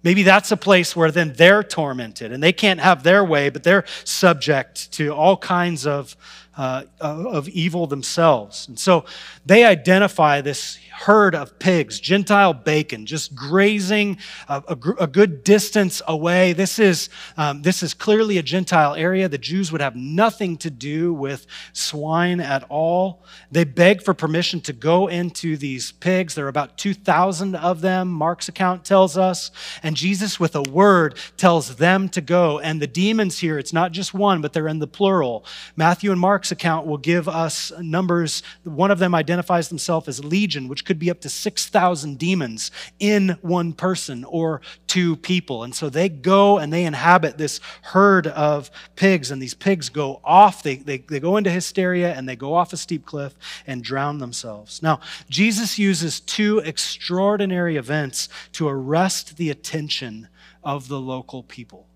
Maybe 0.03 0.23
that's 0.23 0.51
a 0.51 0.57
place 0.57 0.95
where 0.95 1.11
then 1.11 1.33
they're 1.33 1.61
tormented 1.61 2.31
and 2.31 2.41
they 2.41 2.53
can't 2.53 2.79
have 2.79 3.03
their 3.03 3.23
way, 3.23 3.49
but 3.49 3.63
they're 3.63 3.85
subject 4.03 4.91
to 4.93 5.13
all 5.13 5.37
kinds 5.37 5.85
of 5.85 6.15
uh, 6.57 6.83
of 6.99 7.47
evil 7.49 7.87
themselves. 7.87 8.67
And 8.67 8.77
so 8.77 9.05
they 9.45 9.63
identify 9.63 10.41
this 10.41 10.77
herd 11.01 11.33
of 11.33 11.57
pigs, 11.57 11.99
Gentile 11.99 12.53
bacon, 12.53 13.07
just 13.07 13.33
grazing 13.33 14.17
a, 14.47 14.63
a, 14.67 15.03
a 15.03 15.07
good 15.07 15.43
distance 15.43 15.99
away. 16.07 16.53
This 16.53 16.77
is, 16.77 17.09
um, 17.37 17.63
this 17.63 17.81
is 17.81 17.95
clearly 17.95 18.37
a 18.37 18.43
Gentile 18.43 18.93
area. 18.93 19.27
The 19.27 19.39
Jews 19.39 19.71
would 19.71 19.81
have 19.81 19.95
nothing 19.95 20.57
to 20.57 20.69
do 20.69 21.11
with 21.11 21.47
swine 21.73 22.39
at 22.39 22.63
all. 22.69 23.23
They 23.51 23.63
beg 23.63 24.03
for 24.03 24.13
permission 24.13 24.61
to 24.61 24.73
go 24.73 25.07
into 25.07 25.57
these 25.57 25.91
pigs. 25.91 26.35
There 26.35 26.45
are 26.45 26.49
about 26.49 26.77
2,000 26.77 27.55
of 27.55 27.81
them, 27.81 28.09
Mark's 28.09 28.47
account 28.47 28.85
tells 28.85 29.17
us. 29.17 29.49
And 29.81 29.95
Jesus, 29.95 30.39
with 30.39 30.55
a 30.55 30.61
word, 30.61 31.17
tells 31.35 31.77
them 31.77 32.09
to 32.09 32.21
go. 32.21 32.59
And 32.59 32.79
the 32.79 32.85
demons 32.85 33.39
here, 33.39 33.57
it's 33.57 33.73
not 33.73 33.91
just 33.91 34.13
one, 34.13 34.39
but 34.39 34.53
they're 34.53 34.67
in 34.67 34.77
the 34.77 34.87
plural. 34.87 35.45
Matthew 35.75 36.11
and 36.11 36.19
Mark's 36.19 36.51
account 36.51 36.85
will 36.85 36.99
give 36.99 37.27
us 37.27 37.71
numbers. 37.79 38.43
One 38.63 38.91
of 38.91 38.99
them 38.99 39.15
identifies 39.15 39.69
themselves 39.69 40.07
as 40.07 40.23
legion, 40.23 40.67
which 40.67 40.85
could 40.91 40.99
be 40.99 41.09
up 41.09 41.21
to 41.21 41.29
6,000 41.29 42.19
demons 42.19 42.69
in 42.99 43.37
one 43.41 43.71
person 43.71 44.25
or 44.25 44.59
two 44.87 45.15
people. 45.15 45.63
And 45.63 45.73
so 45.73 45.89
they 45.89 46.09
go 46.09 46.57
and 46.57 46.73
they 46.73 46.83
inhabit 46.83 47.37
this 47.37 47.61
herd 47.81 48.27
of 48.27 48.69
pigs, 48.97 49.31
and 49.31 49.41
these 49.41 49.53
pigs 49.53 49.87
go 49.87 50.19
off, 50.21 50.63
they, 50.63 50.75
they, 50.75 50.97
they 50.97 51.21
go 51.21 51.37
into 51.37 51.49
hysteria 51.49 52.13
and 52.13 52.27
they 52.27 52.35
go 52.35 52.53
off 52.53 52.73
a 52.73 52.77
steep 52.77 53.05
cliff 53.05 53.33
and 53.65 53.85
drown 53.85 54.17
themselves. 54.17 54.83
Now, 54.83 54.99
Jesus 55.29 55.79
uses 55.79 56.19
two 56.19 56.59
extraordinary 56.59 57.77
events 57.77 58.27
to 58.51 58.67
arrest 58.67 59.37
the 59.37 59.49
attention 59.49 60.27
of 60.61 60.89
the 60.89 60.99
local 60.99 61.41
people 61.41 61.87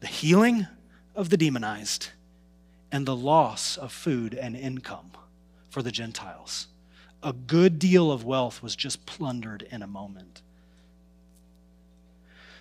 the 0.00 0.06
healing 0.06 0.66
of 1.14 1.30
the 1.30 1.36
demonized 1.38 2.10
and 2.92 3.06
the 3.06 3.16
loss 3.16 3.78
of 3.78 3.90
food 3.90 4.34
and 4.34 4.54
income 4.54 5.12
for 5.70 5.82
the 5.82 5.90
Gentiles 5.90 6.66
a 7.22 7.32
good 7.32 7.78
deal 7.78 8.10
of 8.10 8.24
wealth 8.24 8.62
was 8.62 8.76
just 8.76 9.06
plundered 9.06 9.66
in 9.70 9.82
a 9.82 9.86
moment. 9.86 10.42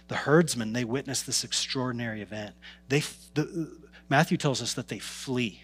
The 0.08 0.16
herdsmen, 0.16 0.74
they 0.74 0.84
witnessed 0.84 1.26
this 1.26 1.44
extraordinary 1.44 2.22
event. 2.22 2.56
They, 2.90 3.04
the, 3.36 3.78
Matthew 4.10 4.38
tells 4.38 4.62
us 4.62 4.74
that 4.74 4.88
they 4.88 5.00
flee 5.00 5.62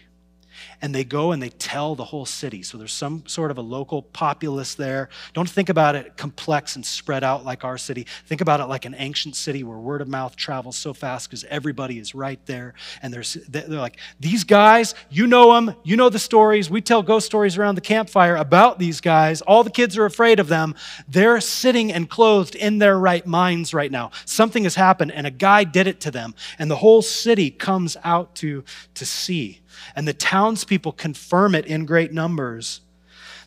and 0.82 0.94
they 0.94 1.04
go 1.04 1.32
and 1.32 1.42
they 1.42 1.48
tell 1.48 1.94
the 1.94 2.04
whole 2.04 2.26
city. 2.26 2.62
So 2.62 2.78
there's 2.78 2.92
some 2.92 3.24
sort 3.26 3.50
of 3.50 3.58
a 3.58 3.62
local 3.62 4.02
populace 4.02 4.74
there. 4.74 5.08
Don't 5.32 5.48
think 5.48 5.68
about 5.68 5.96
it 5.96 6.16
complex 6.16 6.76
and 6.76 6.84
spread 6.84 7.24
out 7.24 7.44
like 7.44 7.64
our 7.64 7.78
city. 7.78 8.06
Think 8.26 8.40
about 8.40 8.60
it 8.60 8.64
like 8.64 8.84
an 8.84 8.94
ancient 8.98 9.36
city 9.36 9.62
where 9.62 9.78
word 9.78 10.00
of 10.00 10.08
mouth 10.08 10.36
travels 10.36 10.76
so 10.76 10.94
fast 10.94 11.28
because 11.28 11.44
everybody 11.44 11.98
is 11.98 12.14
right 12.14 12.44
there. 12.46 12.74
And 13.02 13.12
they're 13.12 13.68
like, 13.68 13.98
these 14.20 14.44
guys, 14.44 14.94
you 15.10 15.26
know 15.26 15.54
them, 15.54 15.74
you 15.84 15.96
know 15.96 16.08
the 16.08 16.18
stories. 16.18 16.70
We 16.70 16.80
tell 16.80 17.02
ghost 17.02 17.26
stories 17.26 17.56
around 17.58 17.74
the 17.74 17.80
campfire 17.80 18.36
about 18.36 18.78
these 18.78 19.00
guys. 19.00 19.42
All 19.42 19.64
the 19.64 19.70
kids 19.70 19.96
are 19.96 20.04
afraid 20.04 20.40
of 20.40 20.48
them. 20.48 20.74
They're 21.08 21.40
sitting 21.40 21.92
and 21.92 22.08
clothed 22.08 22.54
in 22.54 22.78
their 22.78 22.98
right 22.98 23.26
minds 23.26 23.74
right 23.74 23.90
now. 23.90 24.10
Something 24.24 24.64
has 24.64 24.74
happened 24.74 25.12
and 25.12 25.26
a 25.26 25.30
guy 25.30 25.64
did 25.64 25.86
it 25.86 26.00
to 26.00 26.10
them. 26.10 26.34
And 26.58 26.70
the 26.70 26.76
whole 26.76 27.02
city 27.02 27.50
comes 27.50 27.96
out 28.04 28.34
to, 28.36 28.64
to 28.94 29.06
see 29.06 29.60
and 29.94 30.06
the 30.06 30.14
townspeople 30.14 30.92
confirm 30.92 31.54
it 31.54 31.66
in 31.66 31.86
great 31.86 32.12
numbers. 32.12 32.80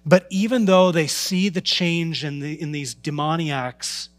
But 0.05 0.27
even 0.29 0.65
though 0.65 0.91
they 0.91 1.07
see 1.07 1.49
the 1.49 1.61
change 1.61 2.23
in, 2.23 2.39
the, 2.39 2.59
in 2.59 2.71
these 2.71 2.93
demoniacs, 2.93 4.09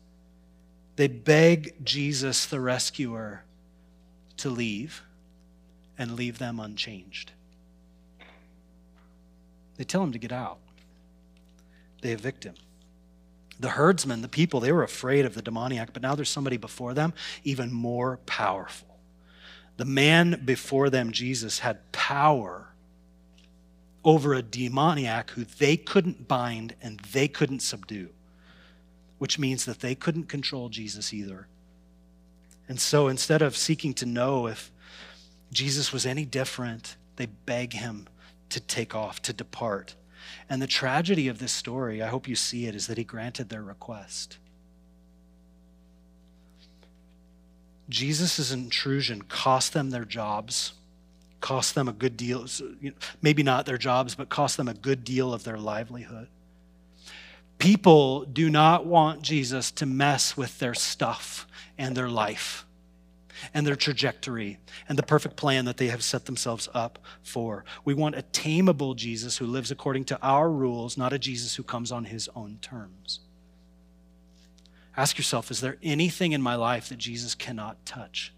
they 0.96 1.08
beg 1.08 1.84
Jesus, 1.84 2.46
the 2.46 2.60
rescuer, 2.60 3.44
to 4.36 4.50
leave 4.50 5.02
and 5.96 6.16
leave 6.16 6.38
them 6.38 6.60
unchanged. 6.60 7.32
They 9.76 9.84
tell 9.84 10.02
him 10.02 10.12
to 10.12 10.18
get 10.18 10.32
out, 10.32 10.58
they 12.02 12.12
evict 12.12 12.44
him. 12.44 12.54
The 13.58 13.70
herdsmen, 13.70 14.22
the 14.22 14.28
people, 14.28 14.60
they 14.60 14.72
were 14.72 14.82
afraid 14.82 15.26
of 15.26 15.34
the 15.34 15.42
demoniac, 15.42 15.92
but 15.92 16.02
now 16.02 16.14
there's 16.14 16.30
somebody 16.30 16.56
before 16.56 16.94
them 16.94 17.12
even 17.44 17.72
more 17.72 18.18
powerful. 18.26 18.89
The 19.80 19.86
man 19.86 20.42
before 20.44 20.90
them, 20.90 21.10
Jesus, 21.10 21.60
had 21.60 21.90
power 21.90 22.68
over 24.04 24.34
a 24.34 24.42
demoniac 24.42 25.30
who 25.30 25.44
they 25.44 25.78
couldn't 25.78 26.28
bind 26.28 26.74
and 26.82 27.00
they 27.14 27.28
couldn't 27.28 27.60
subdue, 27.60 28.10
which 29.16 29.38
means 29.38 29.64
that 29.64 29.80
they 29.80 29.94
couldn't 29.94 30.24
control 30.24 30.68
Jesus 30.68 31.14
either. 31.14 31.46
And 32.68 32.78
so 32.78 33.08
instead 33.08 33.40
of 33.40 33.56
seeking 33.56 33.94
to 33.94 34.04
know 34.04 34.48
if 34.48 34.70
Jesus 35.50 35.94
was 35.94 36.04
any 36.04 36.26
different, 36.26 36.96
they 37.16 37.24
beg 37.24 37.72
him 37.72 38.06
to 38.50 38.60
take 38.60 38.94
off, 38.94 39.22
to 39.22 39.32
depart. 39.32 39.94
And 40.50 40.60
the 40.60 40.66
tragedy 40.66 41.26
of 41.26 41.38
this 41.38 41.52
story, 41.52 42.02
I 42.02 42.08
hope 42.08 42.28
you 42.28 42.36
see 42.36 42.66
it, 42.66 42.74
is 42.74 42.86
that 42.88 42.98
he 42.98 43.04
granted 43.04 43.48
their 43.48 43.62
request. 43.62 44.36
Jesus' 47.90 48.50
intrusion 48.50 49.22
cost 49.22 49.72
them 49.72 49.90
their 49.90 50.04
jobs, 50.04 50.72
cost 51.40 51.74
them 51.74 51.88
a 51.88 51.92
good 51.92 52.16
deal, 52.16 52.46
maybe 53.20 53.42
not 53.42 53.66
their 53.66 53.78
jobs, 53.78 54.14
but 54.14 54.28
cost 54.28 54.56
them 54.56 54.68
a 54.68 54.74
good 54.74 55.04
deal 55.04 55.34
of 55.34 55.44
their 55.44 55.58
livelihood. 55.58 56.28
People 57.58 58.24
do 58.24 58.48
not 58.48 58.86
want 58.86 59.20
Jesus 59.20 59.70
to 59.72 59.86
mess 59.86 60.36
with 60.36 60.58
their 60.58 60.72
stuff 60.74 61.46
and 61.76 61.94
their 61.94 62.08
life 62.08 62.64
and 63.52 63.66
their 63.66 63.76
trajectory 63.76 64.58
and 64.88 64.98
the 64.98 65.02
perfect 65.02 65.36
plan 65.36 65.64
that 65.66 65.76
they 65.76 65.88
have 65.88 66.02
set 66.02 66.26
themselves 66.26 66.68
up 66.72 66.98
for. 67.22 67.64
We 67.84 67.94
want 67.94 68.16
a 68.16 68.22
tameable 68.22 68.96
Jesus 68.96 69.36
who 69.36 69.46
lives 69.46 69.70
according 69.70 70.04
to 70.06 70.18
our 70.22 70.50
rules, 70.50 70.96
not 70.96 71.12
a 71.12 71.18
Jesus 71.18 71.54
who 71.54 71.62
comes 71.62 71.92
on 71.92 72.04
his 72.04 72.28
own 72.34 72.58
terms. 72.62 73.20
Ask 74.96 75.18
yourself 75.18 75.50
is 75.50 75.60
there 75.60 75.76
anything 75.82 76.32
in 76.32 76.42
my 76.42 76.54
life 76.54 76.88
that 76.88 76.98
Jesus 76.98 77.34
cannot 77.34 77.84
touch? 77.86 78.32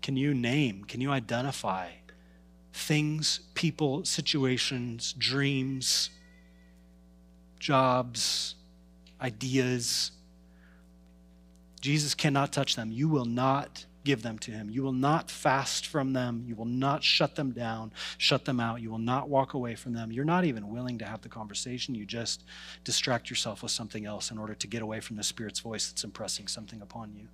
Can 0.00 0.16
you 0.16 0.34
name, 0.34 0.84
can 0.84 1.00
you 1.00 1.10
identify 1.10 1.88
things, 2.72 3.40
people, 3.54 4.04
situations, 4.04 5.14
dreams, 5.16 6.10
jobs, 7.58 8.56
ideas? 9.20 10.12
Jesus 11.80 12.14
cannot 12.14 12.52
touch 12.52 12.76
them. 12.76 12.90
You 12.90 13.08
will 13.08 13.24
not 13.24 13.86
give 14.04 14.22
them 14.22 14.38
to 14.40 14.50
him. 14.50 14.70
You 14.70 14.82
will 14.82 14.92
not 14.92 15.30
fast 15.30 15.86
from 15.86 16.12
them. 16.12 16.44
You 16.46 16.54
will 16.54 16.64
not 16.64 17.04
shut 17.04 17.36
them 17.36 17.52
down, 17.52 17.92
shut 18.18 18.44
them 18.44 18.60
out. 18.60 18.80
You 18.80 18.90
will 18.90 18.98
not 18.98 19.28
walk 19.28 19.54
away 19.54 19.74
from 19.74 19.92
them. 19.92 20.12
You're 20.12 20.24
not 20.24 20.44
even 20.44 20.70
willing 20.70 20.98
to 20.98 21.04
have 21.04 21.22
the 21.22 21.28
conversation. 21.28 21.94
You 21.94 22.04
just 22.04 22.44
distract 22.84 23.30
yourself 23.30 23.62
with 23.62 23.72
something 23.72 24.06
else 24.06 24.30
in 24.30 24.38
order 24.38 24.54
to 24.54 24.66
get 24.66 24.82
away 24.82 25.00
from 25.00 25.16
the 25.16 25.22
Spirit's 25.22 25.60
voice 25.60 25.88
that's 25.88 26.04
impressing 26.04 26.48
something 26.48 26.82
upon 26.82 27.14
you. 27.14 27.28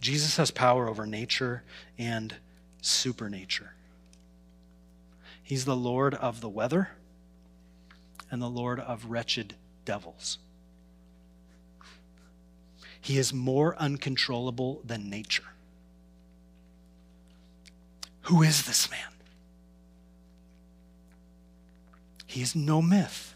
Jesus 0.00 0.36
has 0.36 0.50
power 0.50 0.88
over 0.88 1.06
nature 1.06 1.64
and 1.98 2.36
supernature. 2.80 3.74
He's 5.42 5.64
the 5.64 5.76
Lord 5.76 6.14
of 6.14 6.40
the 6.40 6.48
weather 6.48 6.90
and 8.30 8.40
the 8.40 8.50
Lord 8.50 8.80
of 8.80 9.06
wretched 9.06 9.54
devils. 9.84 10.38
He 13.08 13.16
is 13.16 13.32
more 13.32 13.74
uncontrollable 13.78 14.82
than 14.84 15.08
nature. 15.08 15.54
Who 18.24 18.42
is 18.42 18.64
this 18.64 18.90
man? 18.90 19.00
He 22.26 22.42
is 22.42 22.54
no 22.54 22.82
myth. 22.82 23.34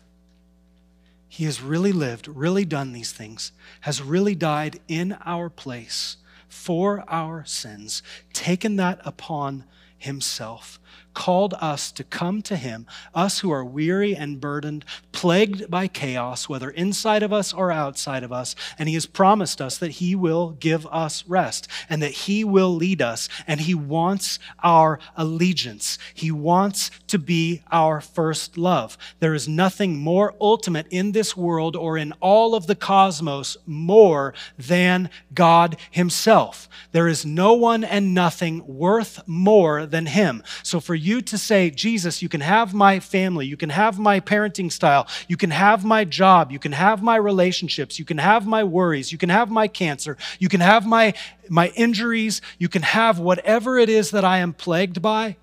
He 1.26 1.44
has 1.44 1.62
really 1.62 1.90
lived, 1.90 2.28
really 2.28 2.66
done 2.66 2.92
these 2.92 3.12
things, 3.12 3.52
has 3.80 4.02
really 4.02 4.34
died 4.34 4.78
in 4.88 5.16
our 5.24 5.48
place 5.48 6.18
for 6.50 7.02
our 7.08 7.42
sins, 7.46 8.02
taken 8.34 8.76
that 8.76 9.00
upon 9.06 9.64
himself, 10.02 10.78
called 11.14 11.54
us 11.60 11.92
to 11.92 12.04
come 12.04 12.42
to 12.42 12.56
him, 12.56 12.86
us 13.14 13.40
who 13.40 13.50
are 13.50 13.64
weary 13.64 14.16
and 14.16 14.40
burdened, 14.40 14.84
plagued 15.12 15.70
by 15.70 15.86
chaos, 15.86 16.48
whether 16.48 16.70
inside 16.70 17.22
of 17.22 17.32
us 17.32 17.52
or 17.52 17.70
outside 17.70 18.22
of 18.22 18.32
us. 18.32 18.54
And 18.78 18.88
he 18.88 18.94
has 18.94 19.06
promised 19.06 19.60
us 19.60 19.78
that 19.78 19.92
he 19.92 20.14
will 20.14 20.50
give 20.52 20.86
us 20.86 21.24
rest 21.26 21.68
and 21.88 22.02
that 22.02 22.12
he 22.12 22.44
will 22.44 22.74
lead 22.74 23.02
us. 23.02 23.28
And 23.46 23.60
he 23.60 23.74
wants 23.74 24.38
our 24.62 24.98
allegiance. 25.16 25.98
He 26.14 26.30
wants 26.30 26.90
to 27.08 27.18
be 27.18 27.62
our 27.70 28.00
first 28.00 28.56
love. 28.56 28.96
There 29.20 29.34
is 29.34 29.48
nothing 29.48 29.98
more 29.98 30.34
ultimate 30.40 30.86
in 30.90 31.12
this 31.12 31.36
world 31.36 31.76
or 31.76 31.98
in 31.98 32.12
all 32.20 32.54
of 32.54 32.66
the 32.66 32.74
cosmos 32.74 33.56
more 33.66 34.34
than 34.58 35.10
God 35.34 35.76
himself. 35.90 36.68
There 36.92 37.08
is 37.08 37.26
no 37.26 37.52
one 37.52 37.84
and 37.84 38.14
nothing 38.14 38.66
worth 38.66 39.26
more 39.28 39.86
than 39.92 40.06
him. 40.06 40.42
So 40.64 40.80
for 40.80 40.96
you 40.96 41.22
to 41.22 41.38
say, 41.38 41.70
Jesus, 41.70 42.20
you 42.20 42.28
can 42.28 42.40
have 42.40 42.74
my 42.74 42.98
family, 42.98 43.46
you 43.46 43.56
can 43.56 43.70
have 43.70 44.00
my 44.00 44.18
parenting 44.18 44.72
style, 44.72 45.06
you 45.28 45.36
can 45.36 45.50
have 45.50 45.84
my 45.84 46.04
job, 46.04 46.50
you 46.50 46.58
can 46.58 46.72
have 46.72 47.00
my 47.00 47.14
relationships, 47.14 48.00
you 48.00 48.04
can 48.04 48.18
have 48.18 48.44
my 48.44 48.64
worries, 48.64 49.12
you 49.12 49.18
can 49.18 49.28
have 49.28 49.50
my 49.50 49.68
cancer, 49.68 50.16
you 50.40 50.48
can 50.48 50.60
have 50.60 50.84
my, 50.84 51.14
my 51.48 51.68
injuries, 51.76 52.42
you 52.58 52.68
can 52.68 52.82
have 52.82 53.20
whatever 53.20 53.78
it 53.78 53.88
is 53.88 54.10
that 54.10 54.24
I 54.24 54.38
am 54.38 54.52
plagued 54.52 55.00
by. 55.00 55.36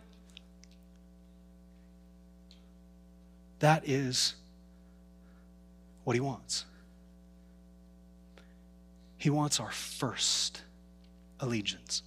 That 3.60 3.88
is 3.88 4.36
what 6.04 6.16
he 6.16 6.20
wants. 6.20 6.66
He 9.18 9.30
wants 9.30 9.60
our 9.60 9.72
first 9.72 10.62
allegiance. 11.40 12.04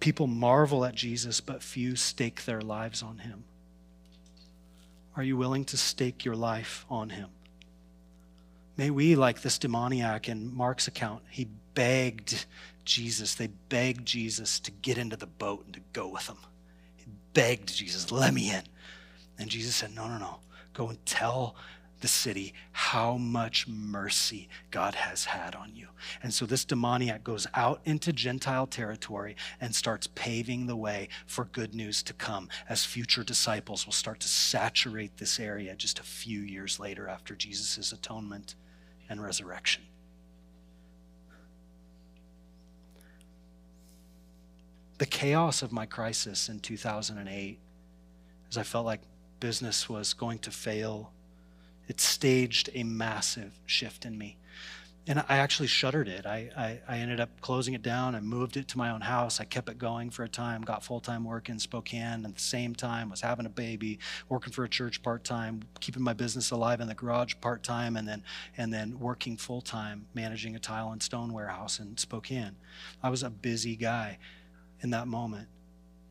People 0.00 0.26
marvel 0.26 0.84
at 0.84 0.94
Jesus, 0.94 1.40
but 1.40 1.62
few 1.62 1.96
stake 1.96 2.44
their 2.44 2.60
lives 2.60 3.02
on 3.02 3.18
him. 3.18 3.44
Are 5.16 5.24
you 5.24 5.36
willing 5.36 5.64
to 5.66 5.76
stake 5.76 6.24
your 6.24 6.36
life 6.36 6.86
on 6.88 7.10
him? 7.10 7.28
May 8.76 8.90
we, 8.90 9.16
like 9.16 9.42
this 9.42 9.58
demoniac 9.58 10.28
in 10.28 10.56
Mark's 10.56 10.86
account, 10.86 11.22
he 11.28 11.48
begged 11.74 12.46
Jesus, 12.84 13.34
they 13.34 13.48
begged 13.68 14.06
Jesus 14.06 14.60
to 14.60 14.70
get 14.70 14.96
into 14.96 15.16
the 15.16 15.26
boat 15.26 15.64
and 15.64 15.74
to 15.74 15.80
go 15.92 16.06
with 16.08 16.26
them. 16.28 16.38
He 16.96 17.06
begged 17.34 17.74
Jesus, 17.74 18.12
let 18.12 18.32
me 18.32 18.50
in. 18.50 18.62
And 19.38 19.50
Jesus 19.50 19.74
said, 19.74 19.94
no, 19.94 20.06
no, 20.06 20.18
no. 20.18 20.38
Go 20.74 20.88
and 20.88 21.04
tell 21.04 21.56
the 22.00 22.08
city 22.08 22.54
how 22.72 23.16
much 23.16 23.66
mercy 23.66 24.48
God 24.70 24.94
has 24.94 25.26
had 25.26 25.54
on 25.54 25.72
you. 25.74 25.88
And 26.22 26.32
so 26.32 26.46
this 26.46 26.64
demoniac 26.64 27.24
goes 27.24 27.46
out 27.54 27.80
into 27.84 28.12
Gentile 28.12 28.66
territory 28.66 29.36
and 29.60 29.74
starts 29.74 30.08
paving 30.14 30.66
the 30.66 30.76
way 30.76 31.08
for 31.26 31.46
good 31.46 31.74
news 31.74 32.02
to 32.04 32.12
come 32.12 32.48
as 32.68 32.84
future 32.84 33.24
disciples 33.24 33.84
will 33.84 33.92
start 33.92 34.20
to 34.20 34.28
saturate 34.28 35.16
this 35.16 35.40
area 35.40 35.74
just 35.74 35.98
a 35.98 36.04
few 36.04 36.40
years 36.40 36.78
later 36.78 37.08
after 37.08 37.34
Jesus' 37.34 37.92
atonement 37.92 38.54
and 39.08 39.22
resurrection. 39.22 39.82
The 44.98 45.06
chaos 45.06 45.62
of 45.62 45.70
my 45.70 45.86
crisis 45.86 46.48
in 46.48 46.58
2008, 46.58 47.58
as 48.50 48.58
I 48.58 48.62
felt 48.64 48.84
like 48.84 49.00
business 49.38 49.88
was 49.88 50.12
going 50.12 50.40
to 50.40 50.50
fail 50.50 51.12
it 51.88 52.00
staged 52.00 52.70
a 52.74 52.84
massive 52.84 53.58
shift 53.66 54.04
in 54.04 54.16
me. 54.16 54.36
And 55.08 55.24
I 55.26 55.38
actually 55.38 55.68
shuttered 55.68 56.06
it. 56.06 56.26
I, 56.26 56.50
I, 56.54 56.80
I, 56.86 56.98
ended 56.98 57.18
up 57.18 57.40
closing 57.40 57.72
it 57.72 57.80
down. 57.80 58.14
I 58.14 58.20
moved 58.20 58.58
it 58.58 58.68
to 58.68 58.78
my 58.78 58.90
own 58.90 59.00
house. 59.00 59.40
I 59.40 59.44
kept 59.44 59.70
it 59.70 59.78
going 59.78 60.10
for 60.10 60.22
a 60.22 60.28
time, 60.28 60.60
got 60.60 60.84
full 60.84 61.00
time 61.00 61.24
work 61.24 61.48
in 61.48 61.58
Spokane 61.58 62.26
at 62.26 62.34
the 62.34 62.40
same 62.40 62.74
time, 62.74 63.08
was 63.08 63.22
having 63.22 63.46
a 63.46 63.48
baby, 63.48 64.00
working 64.28 64.52
for 64.52 64.64
a 64.64 64.68
church 64.68 65.02
part 65.02 65.24
time, 65.24 65.62
keeping 65.80 66.02
my 66.02 66.12
business 66.12 66.50
alive 66.50 66.82
in 66.82 66.88
the 66.88 66.94
garage 66.94 67.32
part 67.40 67.62
time, 67.62 67.96
and 67.96 68.06
then, 68.06 68.22
and 68.58 68.70
then 68.70 69.00
working 69.00 69.38
full 69.38 69.62
time, 69.62 70.04
managing 70.12 70.54
a 70.56 70.58
tile 70.58 70.92
and 70.92 71.02
stone 71.02 71.32
warehouse 71.32 71.80
in 71.80 71.96
Spokane. 71.96 72.54
I 73.02 73.08
was 73.08 73.22
a 73.22 73.30
busy 73.30 73.76
guy 73.76 74.18
in 74.82 74.90
that 74.90 75.08
moment, 75.08 75.48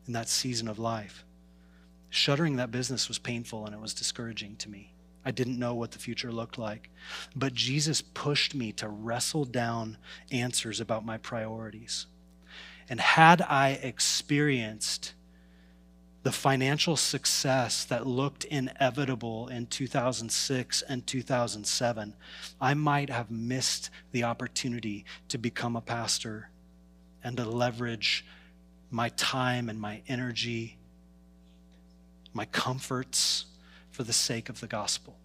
in 0.08 0.12
that 0.14 0.28
season 0.28 0.66
of 0.66 0.80
life. 0.80 1.24
Shuttering 2.10 2.56
that 2.56 2.72
business 2.72 3.06
was 3.06 3.20
painful 3.20 3.64
and 3.64 3.76
it 3.76 3.80
was 3.80 3.94
discouraging 3.94 4.56
to 4.56 4.68
me. 4.68 4.92
I 5.28 5.30
didn't 5.30 5.58
know 5.58 5.74
what 5.74 5.90
the 5.90 5.98
future 5.98 6.32
looked 6.32 6.56
like. 6.56 6.88
But 7.36 7.52
Jesus 7.52 8.00
pushed 8.00 8.54
me 8.54 8.72
to 8.72 8.88
wrestle 8.88 9.44
down 9.44 9.98
answers 10.32 10.80
about 10.80 11.04
my 11.04 11.18
priorities. 11.18 12.06
And 12.88 12.98
had 12.98 13.42
I 13.42 13.78
experienced 13.82 15.12
the 16.22 16.32
financial 16.32 16.96
success 16.96 17.84
that 17.84 18.06
looked 18.06 18.44
inevitable 18.44 19.48
in 19.48 19.66
2006 19.66 20.80
and 20.88 21.06
2007, 21.06 22.14
I 22.58 22.72
might 22.72 23.10
have 23.10 23.30
missed 23.30 23.90
the 24.12 24.24
opportunity 24.24 25.04
to 25.28 25.36
become 25.36 25.76
a 25.76 25.82
pastor 25.82 26.48
and 27.22 27.36
to 27.36 27.44
leverage 27.44 28.24
my 28.90 29.10
time 29.10 29.68
and 29.68 29.78
my 29.78 30.00
energy, 30.08 30.78
my 32.32 32.46
comforts 32.46 33.44
for 33.98 34.04
the 34.04 34.12
sake 34.12 34.48
of 34.48 34.60
the 34.60 34.68
gospel. 34.68 35.16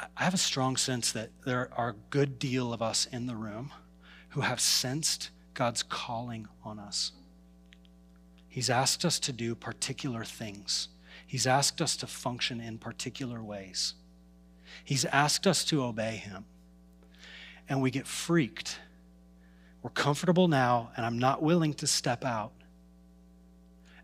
I 0.00 0.24
have 0.24 0.34
a 0.34 0.36
strong 0.36 0.76
sense 0.76 1.12
that 1.12 1.30
there 1.46 1.70
are 1.76 1.90
a 1.90 1.94
good 2.10 2.40
deal 2.40 2.72
of 2.72 2.82
us 2.82 3.06
in 3.06 3.26
the 3.26 3.36
room 3.36 3.72
who 4.30 4.40
have 4.40 4.58
sensed 4.58 5.30
God's 5.54 5.84
calling 5.84 6.48
on 6.64 6.80
us. 6.80 7.12
He's 8.48 8.68
asked 8.68 9.04
us 9.04 9.20
to 9.20 9.32
do 9.32 9.54
particular 9.54 10.24
things. 10.24 10.88
He's 11.24 11.46
asked 11.46 11.80
us 11.80 11.96
to 11.98 12.08
function 12.08 12.60
in 12.60 12.78
particular 12.78 13.44
ways. 13.44 13.94
He's 14.82 15.04
asked 15.04 15.46
us 15.46 15.64
to 15.66 15.84
obey 15.84 16.16
Him. 16.16 16.46
And 17.68 17.80
we 17.80 17.92
get 17.92 18.08
freaked. 18.08 18.76
We're 19.84 19.90
comfortable 19.90 20.48
now, 20.48 20.90
and 20.96 21.06
I'm 21.06 21.20
not 21.20 21.42
willing 21.42 21.74
to 21.74 21.86
step 21.86 22.24
out. 22.24 22.50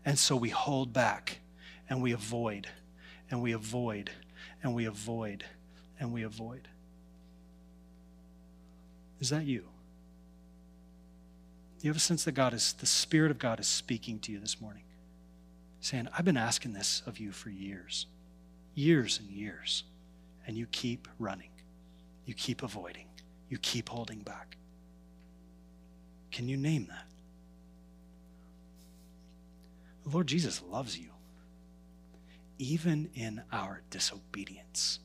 And 0.05 0.17
so 0.17 0.35
we 0.35 0.49
hold 0.49 0.93
back 0.93 1.39
and 1.89 2.01
we 2.01 2.11
avoid 2.11 2.67
and 3.29 3.41
we 3.41 3.51
avoid 3.51 4.09
and 4.63 4.73
we 4.73 4.85
avoid 4.85 5.45
and 5.99 6.11
we 6.11 6.23
avoid. 6.23 6.67
Is 9.19 9.29
that 9.29 9.45
you? 9.45 9.65
You 11.81 11.89
have 11.89 11.97
a 11.97 11.99
sense 11.99 12.23
that 12.25 12.33
God 12.33 12.53
is, 12.53 12.73
the 12.73 12.85
Spirit 12.85 13.31
of 13.31 13.39
God 13.39 13.59
is 13.59 13.67
speaking 13.67 14.19
to 14.19 14.31
you 14.31 14.39
this 14.39 14.61
morning, 14.61 14.83
saying, 15.79 16.07
I've 16.15 16.25
been 16.25 16.37
asking 16.37 16.73
this 16.73 17.01
of 17.05 17.19
you 17.19 17.31
for 17.31 17.49
years, 17.49 18.05
years 18.75 19.19
and 19.19 19.29
years, 19.29 19.83
and 20.45 20.57
you 20.57 20.67
keep 20.67 21.07
running, 21.17 21.49
you 22.25 22.33
keep 22.33 22.61
avoiding, 22.61 23.07
you 23.49 23.57
keep 23.57 23.89
holding 23.89 24.19
back. 24.19 24.57
Can 26.31 26.47
you 26.47 26.57
name 26.57 26.87
that? 26.89 27.05
The 30.03 30.09
Lord 30.09 30.27
Jesus 30.27 30.61
loves 30.69 30.97
you, 30.97 31.09
even 32.57 33.09
in 33.13 33.43
our 33.51 33.81
disobedience. 33.89 34.99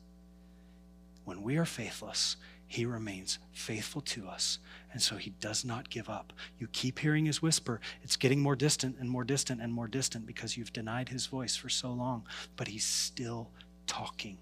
When 1.25 1.43
we 1.43 1.57
are 1.57 1.65
faithless, 1.65 2.37
he 2.69 2.85
remains 2.85 3.39
faithful 3.53 4.01
to 4.03 4.27
us. 4.27 4.59
And 4.93 5.01
so 5.01 5.17
he 5.17 5.31
does 5.41 5.65
not 5.65 5.91
give 5.91 6.09
up. 6.09 6.33
You 6.59 6.69
keep 6.73 6.99
hearing 6.99 7.27
his 7.27 7.41
whisper. 7.41 7.81
It's 8.03 8.17
getting 8.17 8.41
more 8.41 8.57
distant 8.57 8.97
and 8.99 9.09
more 9.09 9.25
distant 9.25 9.61
and 9.61 9.73
more 9.73 9.87
distant 9.87 10.27
because 10.27 10.57
you've 10.57 10.73
denied 10.73 11.09
his 11.09 11.27
voice 11.27 11.55
for 11.55 11.69
so 11.69 11.93
long, 11.93 12.27
but 12.57 12.69
he's 12.69 12.85
still 12.85 13.51
talking. 13.87 14.39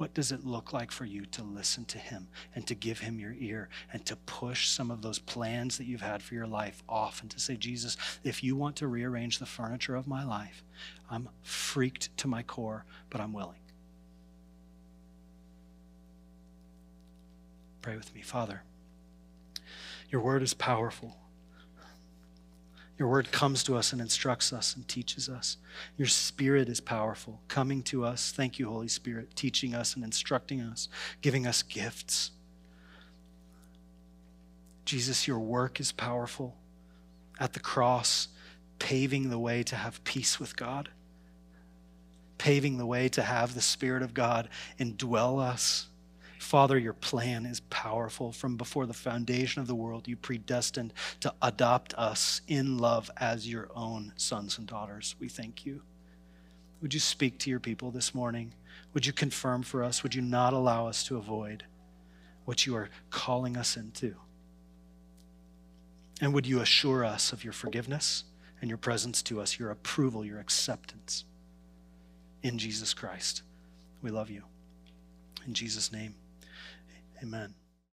What 0.00 0.14
does 0.14 0.32
it 0.32 0.46
look 0.46 0.72
like 0.72 0.90
for 0.90 1.04
you 1.04 1.26
to 1.26 1.42
listen 1.42 1.84
to 1.84 1.98
him 1.98 2.28
and 2.54 2.66
to 2.66 2.74
give 2.74 3.00
him 3.00 3.20
your 3.20 3.34
ear 3.38 3.68
and 3.92 4.02
to 4.06 4.16
push 4.16 4.66
some 4.66 4.90
of 4.90 5.02
those 5.02 5.18
plans 5.18 5.76
that 5.76 5.84
you've 5.84 6.00
had 6.00 6.22
for 6.22 6.32
your 6.32 6.46
life 6.46 6.82
off 6.88 7.20
and 7.20 7.30
to 7.30 7.38
say, 7.38 7.54
Jesus, 7.54 7.98
if 8.24 8.42
you 8.42 8.56
want 8.56 8.76
to 8.76 8.86
rearrange 8.86 9.38
the 9.38 9.44
furniture 9.44 9.94
of 9.94 10.08
my 10.08 10.24
life, 10.24 10.64
I'm 11.10 11.28
freaked 11.42 12.16
to 12.16 12.28
my 12.28 12.42
core, 12.42 12.86
but 13.10 13.20
I'm 13.20 13.34
willing. 13.34 13.58
Pray 17.82 17.96
with 17.98 18.14
me, 18.14 18.22
Father. 18.22 18.62
Your 20.08 20.22
word 20.22 20.42
is 20.42 20.54
powerful. 20.54 21.18
Your 23.00 23.08
word 23.08 23.32
comes 23.32 23.64
to 23.64 23.76
us 23.76 23.94
and 23.94 24.00
instructs 24.02 24.52
us 24.52 24.76
and 24.76 24.86
teaches 24.86 25.26
us. 25.26 25.56
Your 25.96 26.06
spirit 26.06 26.68
is 26.68 26.82
powerful, 26.82 27.40
coming 27.48 27.82
to 27.84 28.04
us. 28.04 28.30
Thank 28.30 28.58
you, 28.58 28.68
Holy 28.68 28.88
Spirit, 28.88 29.34
teaching 29.34 29.74
us 29.74 29.94
and 29.94 30.04
instructing 30.04 30.60
us, 30.60 30.86
giving 31.22 31.46
us 31.46 31.62
gifts. 31.62 32.30
Jesus, 34.84 35.26
your 35.26 35.38
work 35.38 35.80
is 35.80 35.92
powerful 35.92 36.58
at 37.40 37.54
the 37.54 37.60
cross, 37.60 38.28
paving 38.78 39.30
the 39.30 39.38
way 39.38 39.62
to 39.62 39.76
have 39.76 40.04
peace 40.04 40.38
with 40.38 40.54
God, 40.54 40.90
paving 42.36 42.76
the 42.76 42.84
way 42.84 43.08
to 43.08 43.22
have 43.22 43.54
the 43.54 43.62
Spirit 43.62 44.02
of 44.02 44.12
God 44.12 44.46
indwell 44.78 45.40
us 45.40 45.86
Father, 46.40 46.78
your 46.78 46.94
plan 46.94 47.44
is 47.44 47.60
powerful. 47.68 48.32
From 48.32 48.56
before 48.56 48.86
the 48.86 48.94
foundation 48.94 49.60
of 49.60 49.68
the 49.68 49.74
world, 49.74 50.08
you 50.08 50.16
predestined 50.16 50.94
to 51.20 51.34
adopt 51.42 51.92
us 51.94 52.40
in 52.48 52.78
love 52.78 53.10
as 53.18 53.46
your 53.46 53.68
own 53.76 54.14
sons 54.16 54.56
and 54.56 54.66
daughters. 54.66 55.14
We 55.20 55.28
thank 55.28 55.66
you. 55.66 55.82
Would 56.80 56.94
you 56.94 56.98
speak 56.98 57.38
to 57.40 57.50
your 57.50 57.60
people 57.60 57.90
this 57.90 58.14
morning? 58.14 58.54
Would 58.94 59.04
you 59.04 59.12
confirm 59.12 59.62
for 59.62 59.84
us? 59.84 60.02
Would 60.02 60.14
you 60.14 60.22
not 60.22 60.54
allow 60.54 60.86
us 60.86 61.04
to 61.04 61.18
avoid 61.18 61.64
what 62.46 62.64
you 62.64 62.74
are 62.74 62.88
calling 63.10 63.58
us 63.58 63.76
into? 63.76 64.14
And 66.22 66.32
would 66.32 66.46
you 66.46 66.60
assure 66.60 67.04
us 67.04 67.34
of 67.34 67.44
your 67.44 67.52
forgiveness 67.52 68.24
and 68.62 68.70
your 68.70 68.78
presence 68.78 69.22
to 69.24 69.42
us, 69.42 69.58
your 69.58 69.70
approval, 69.70 70.24
your 70.24 70.40
acceptance 70.40 71.24
in 72.42 72.56
Jesus 72.56 72.94
Christ? 72.94 73.42
We 74.00 74.10
love 74.10 74.30
you. 74.30 74.44
In 75.46 75.52
Jesus' 75.52 75.92
name. 75.92 76.14
Amen. 77.22 77.59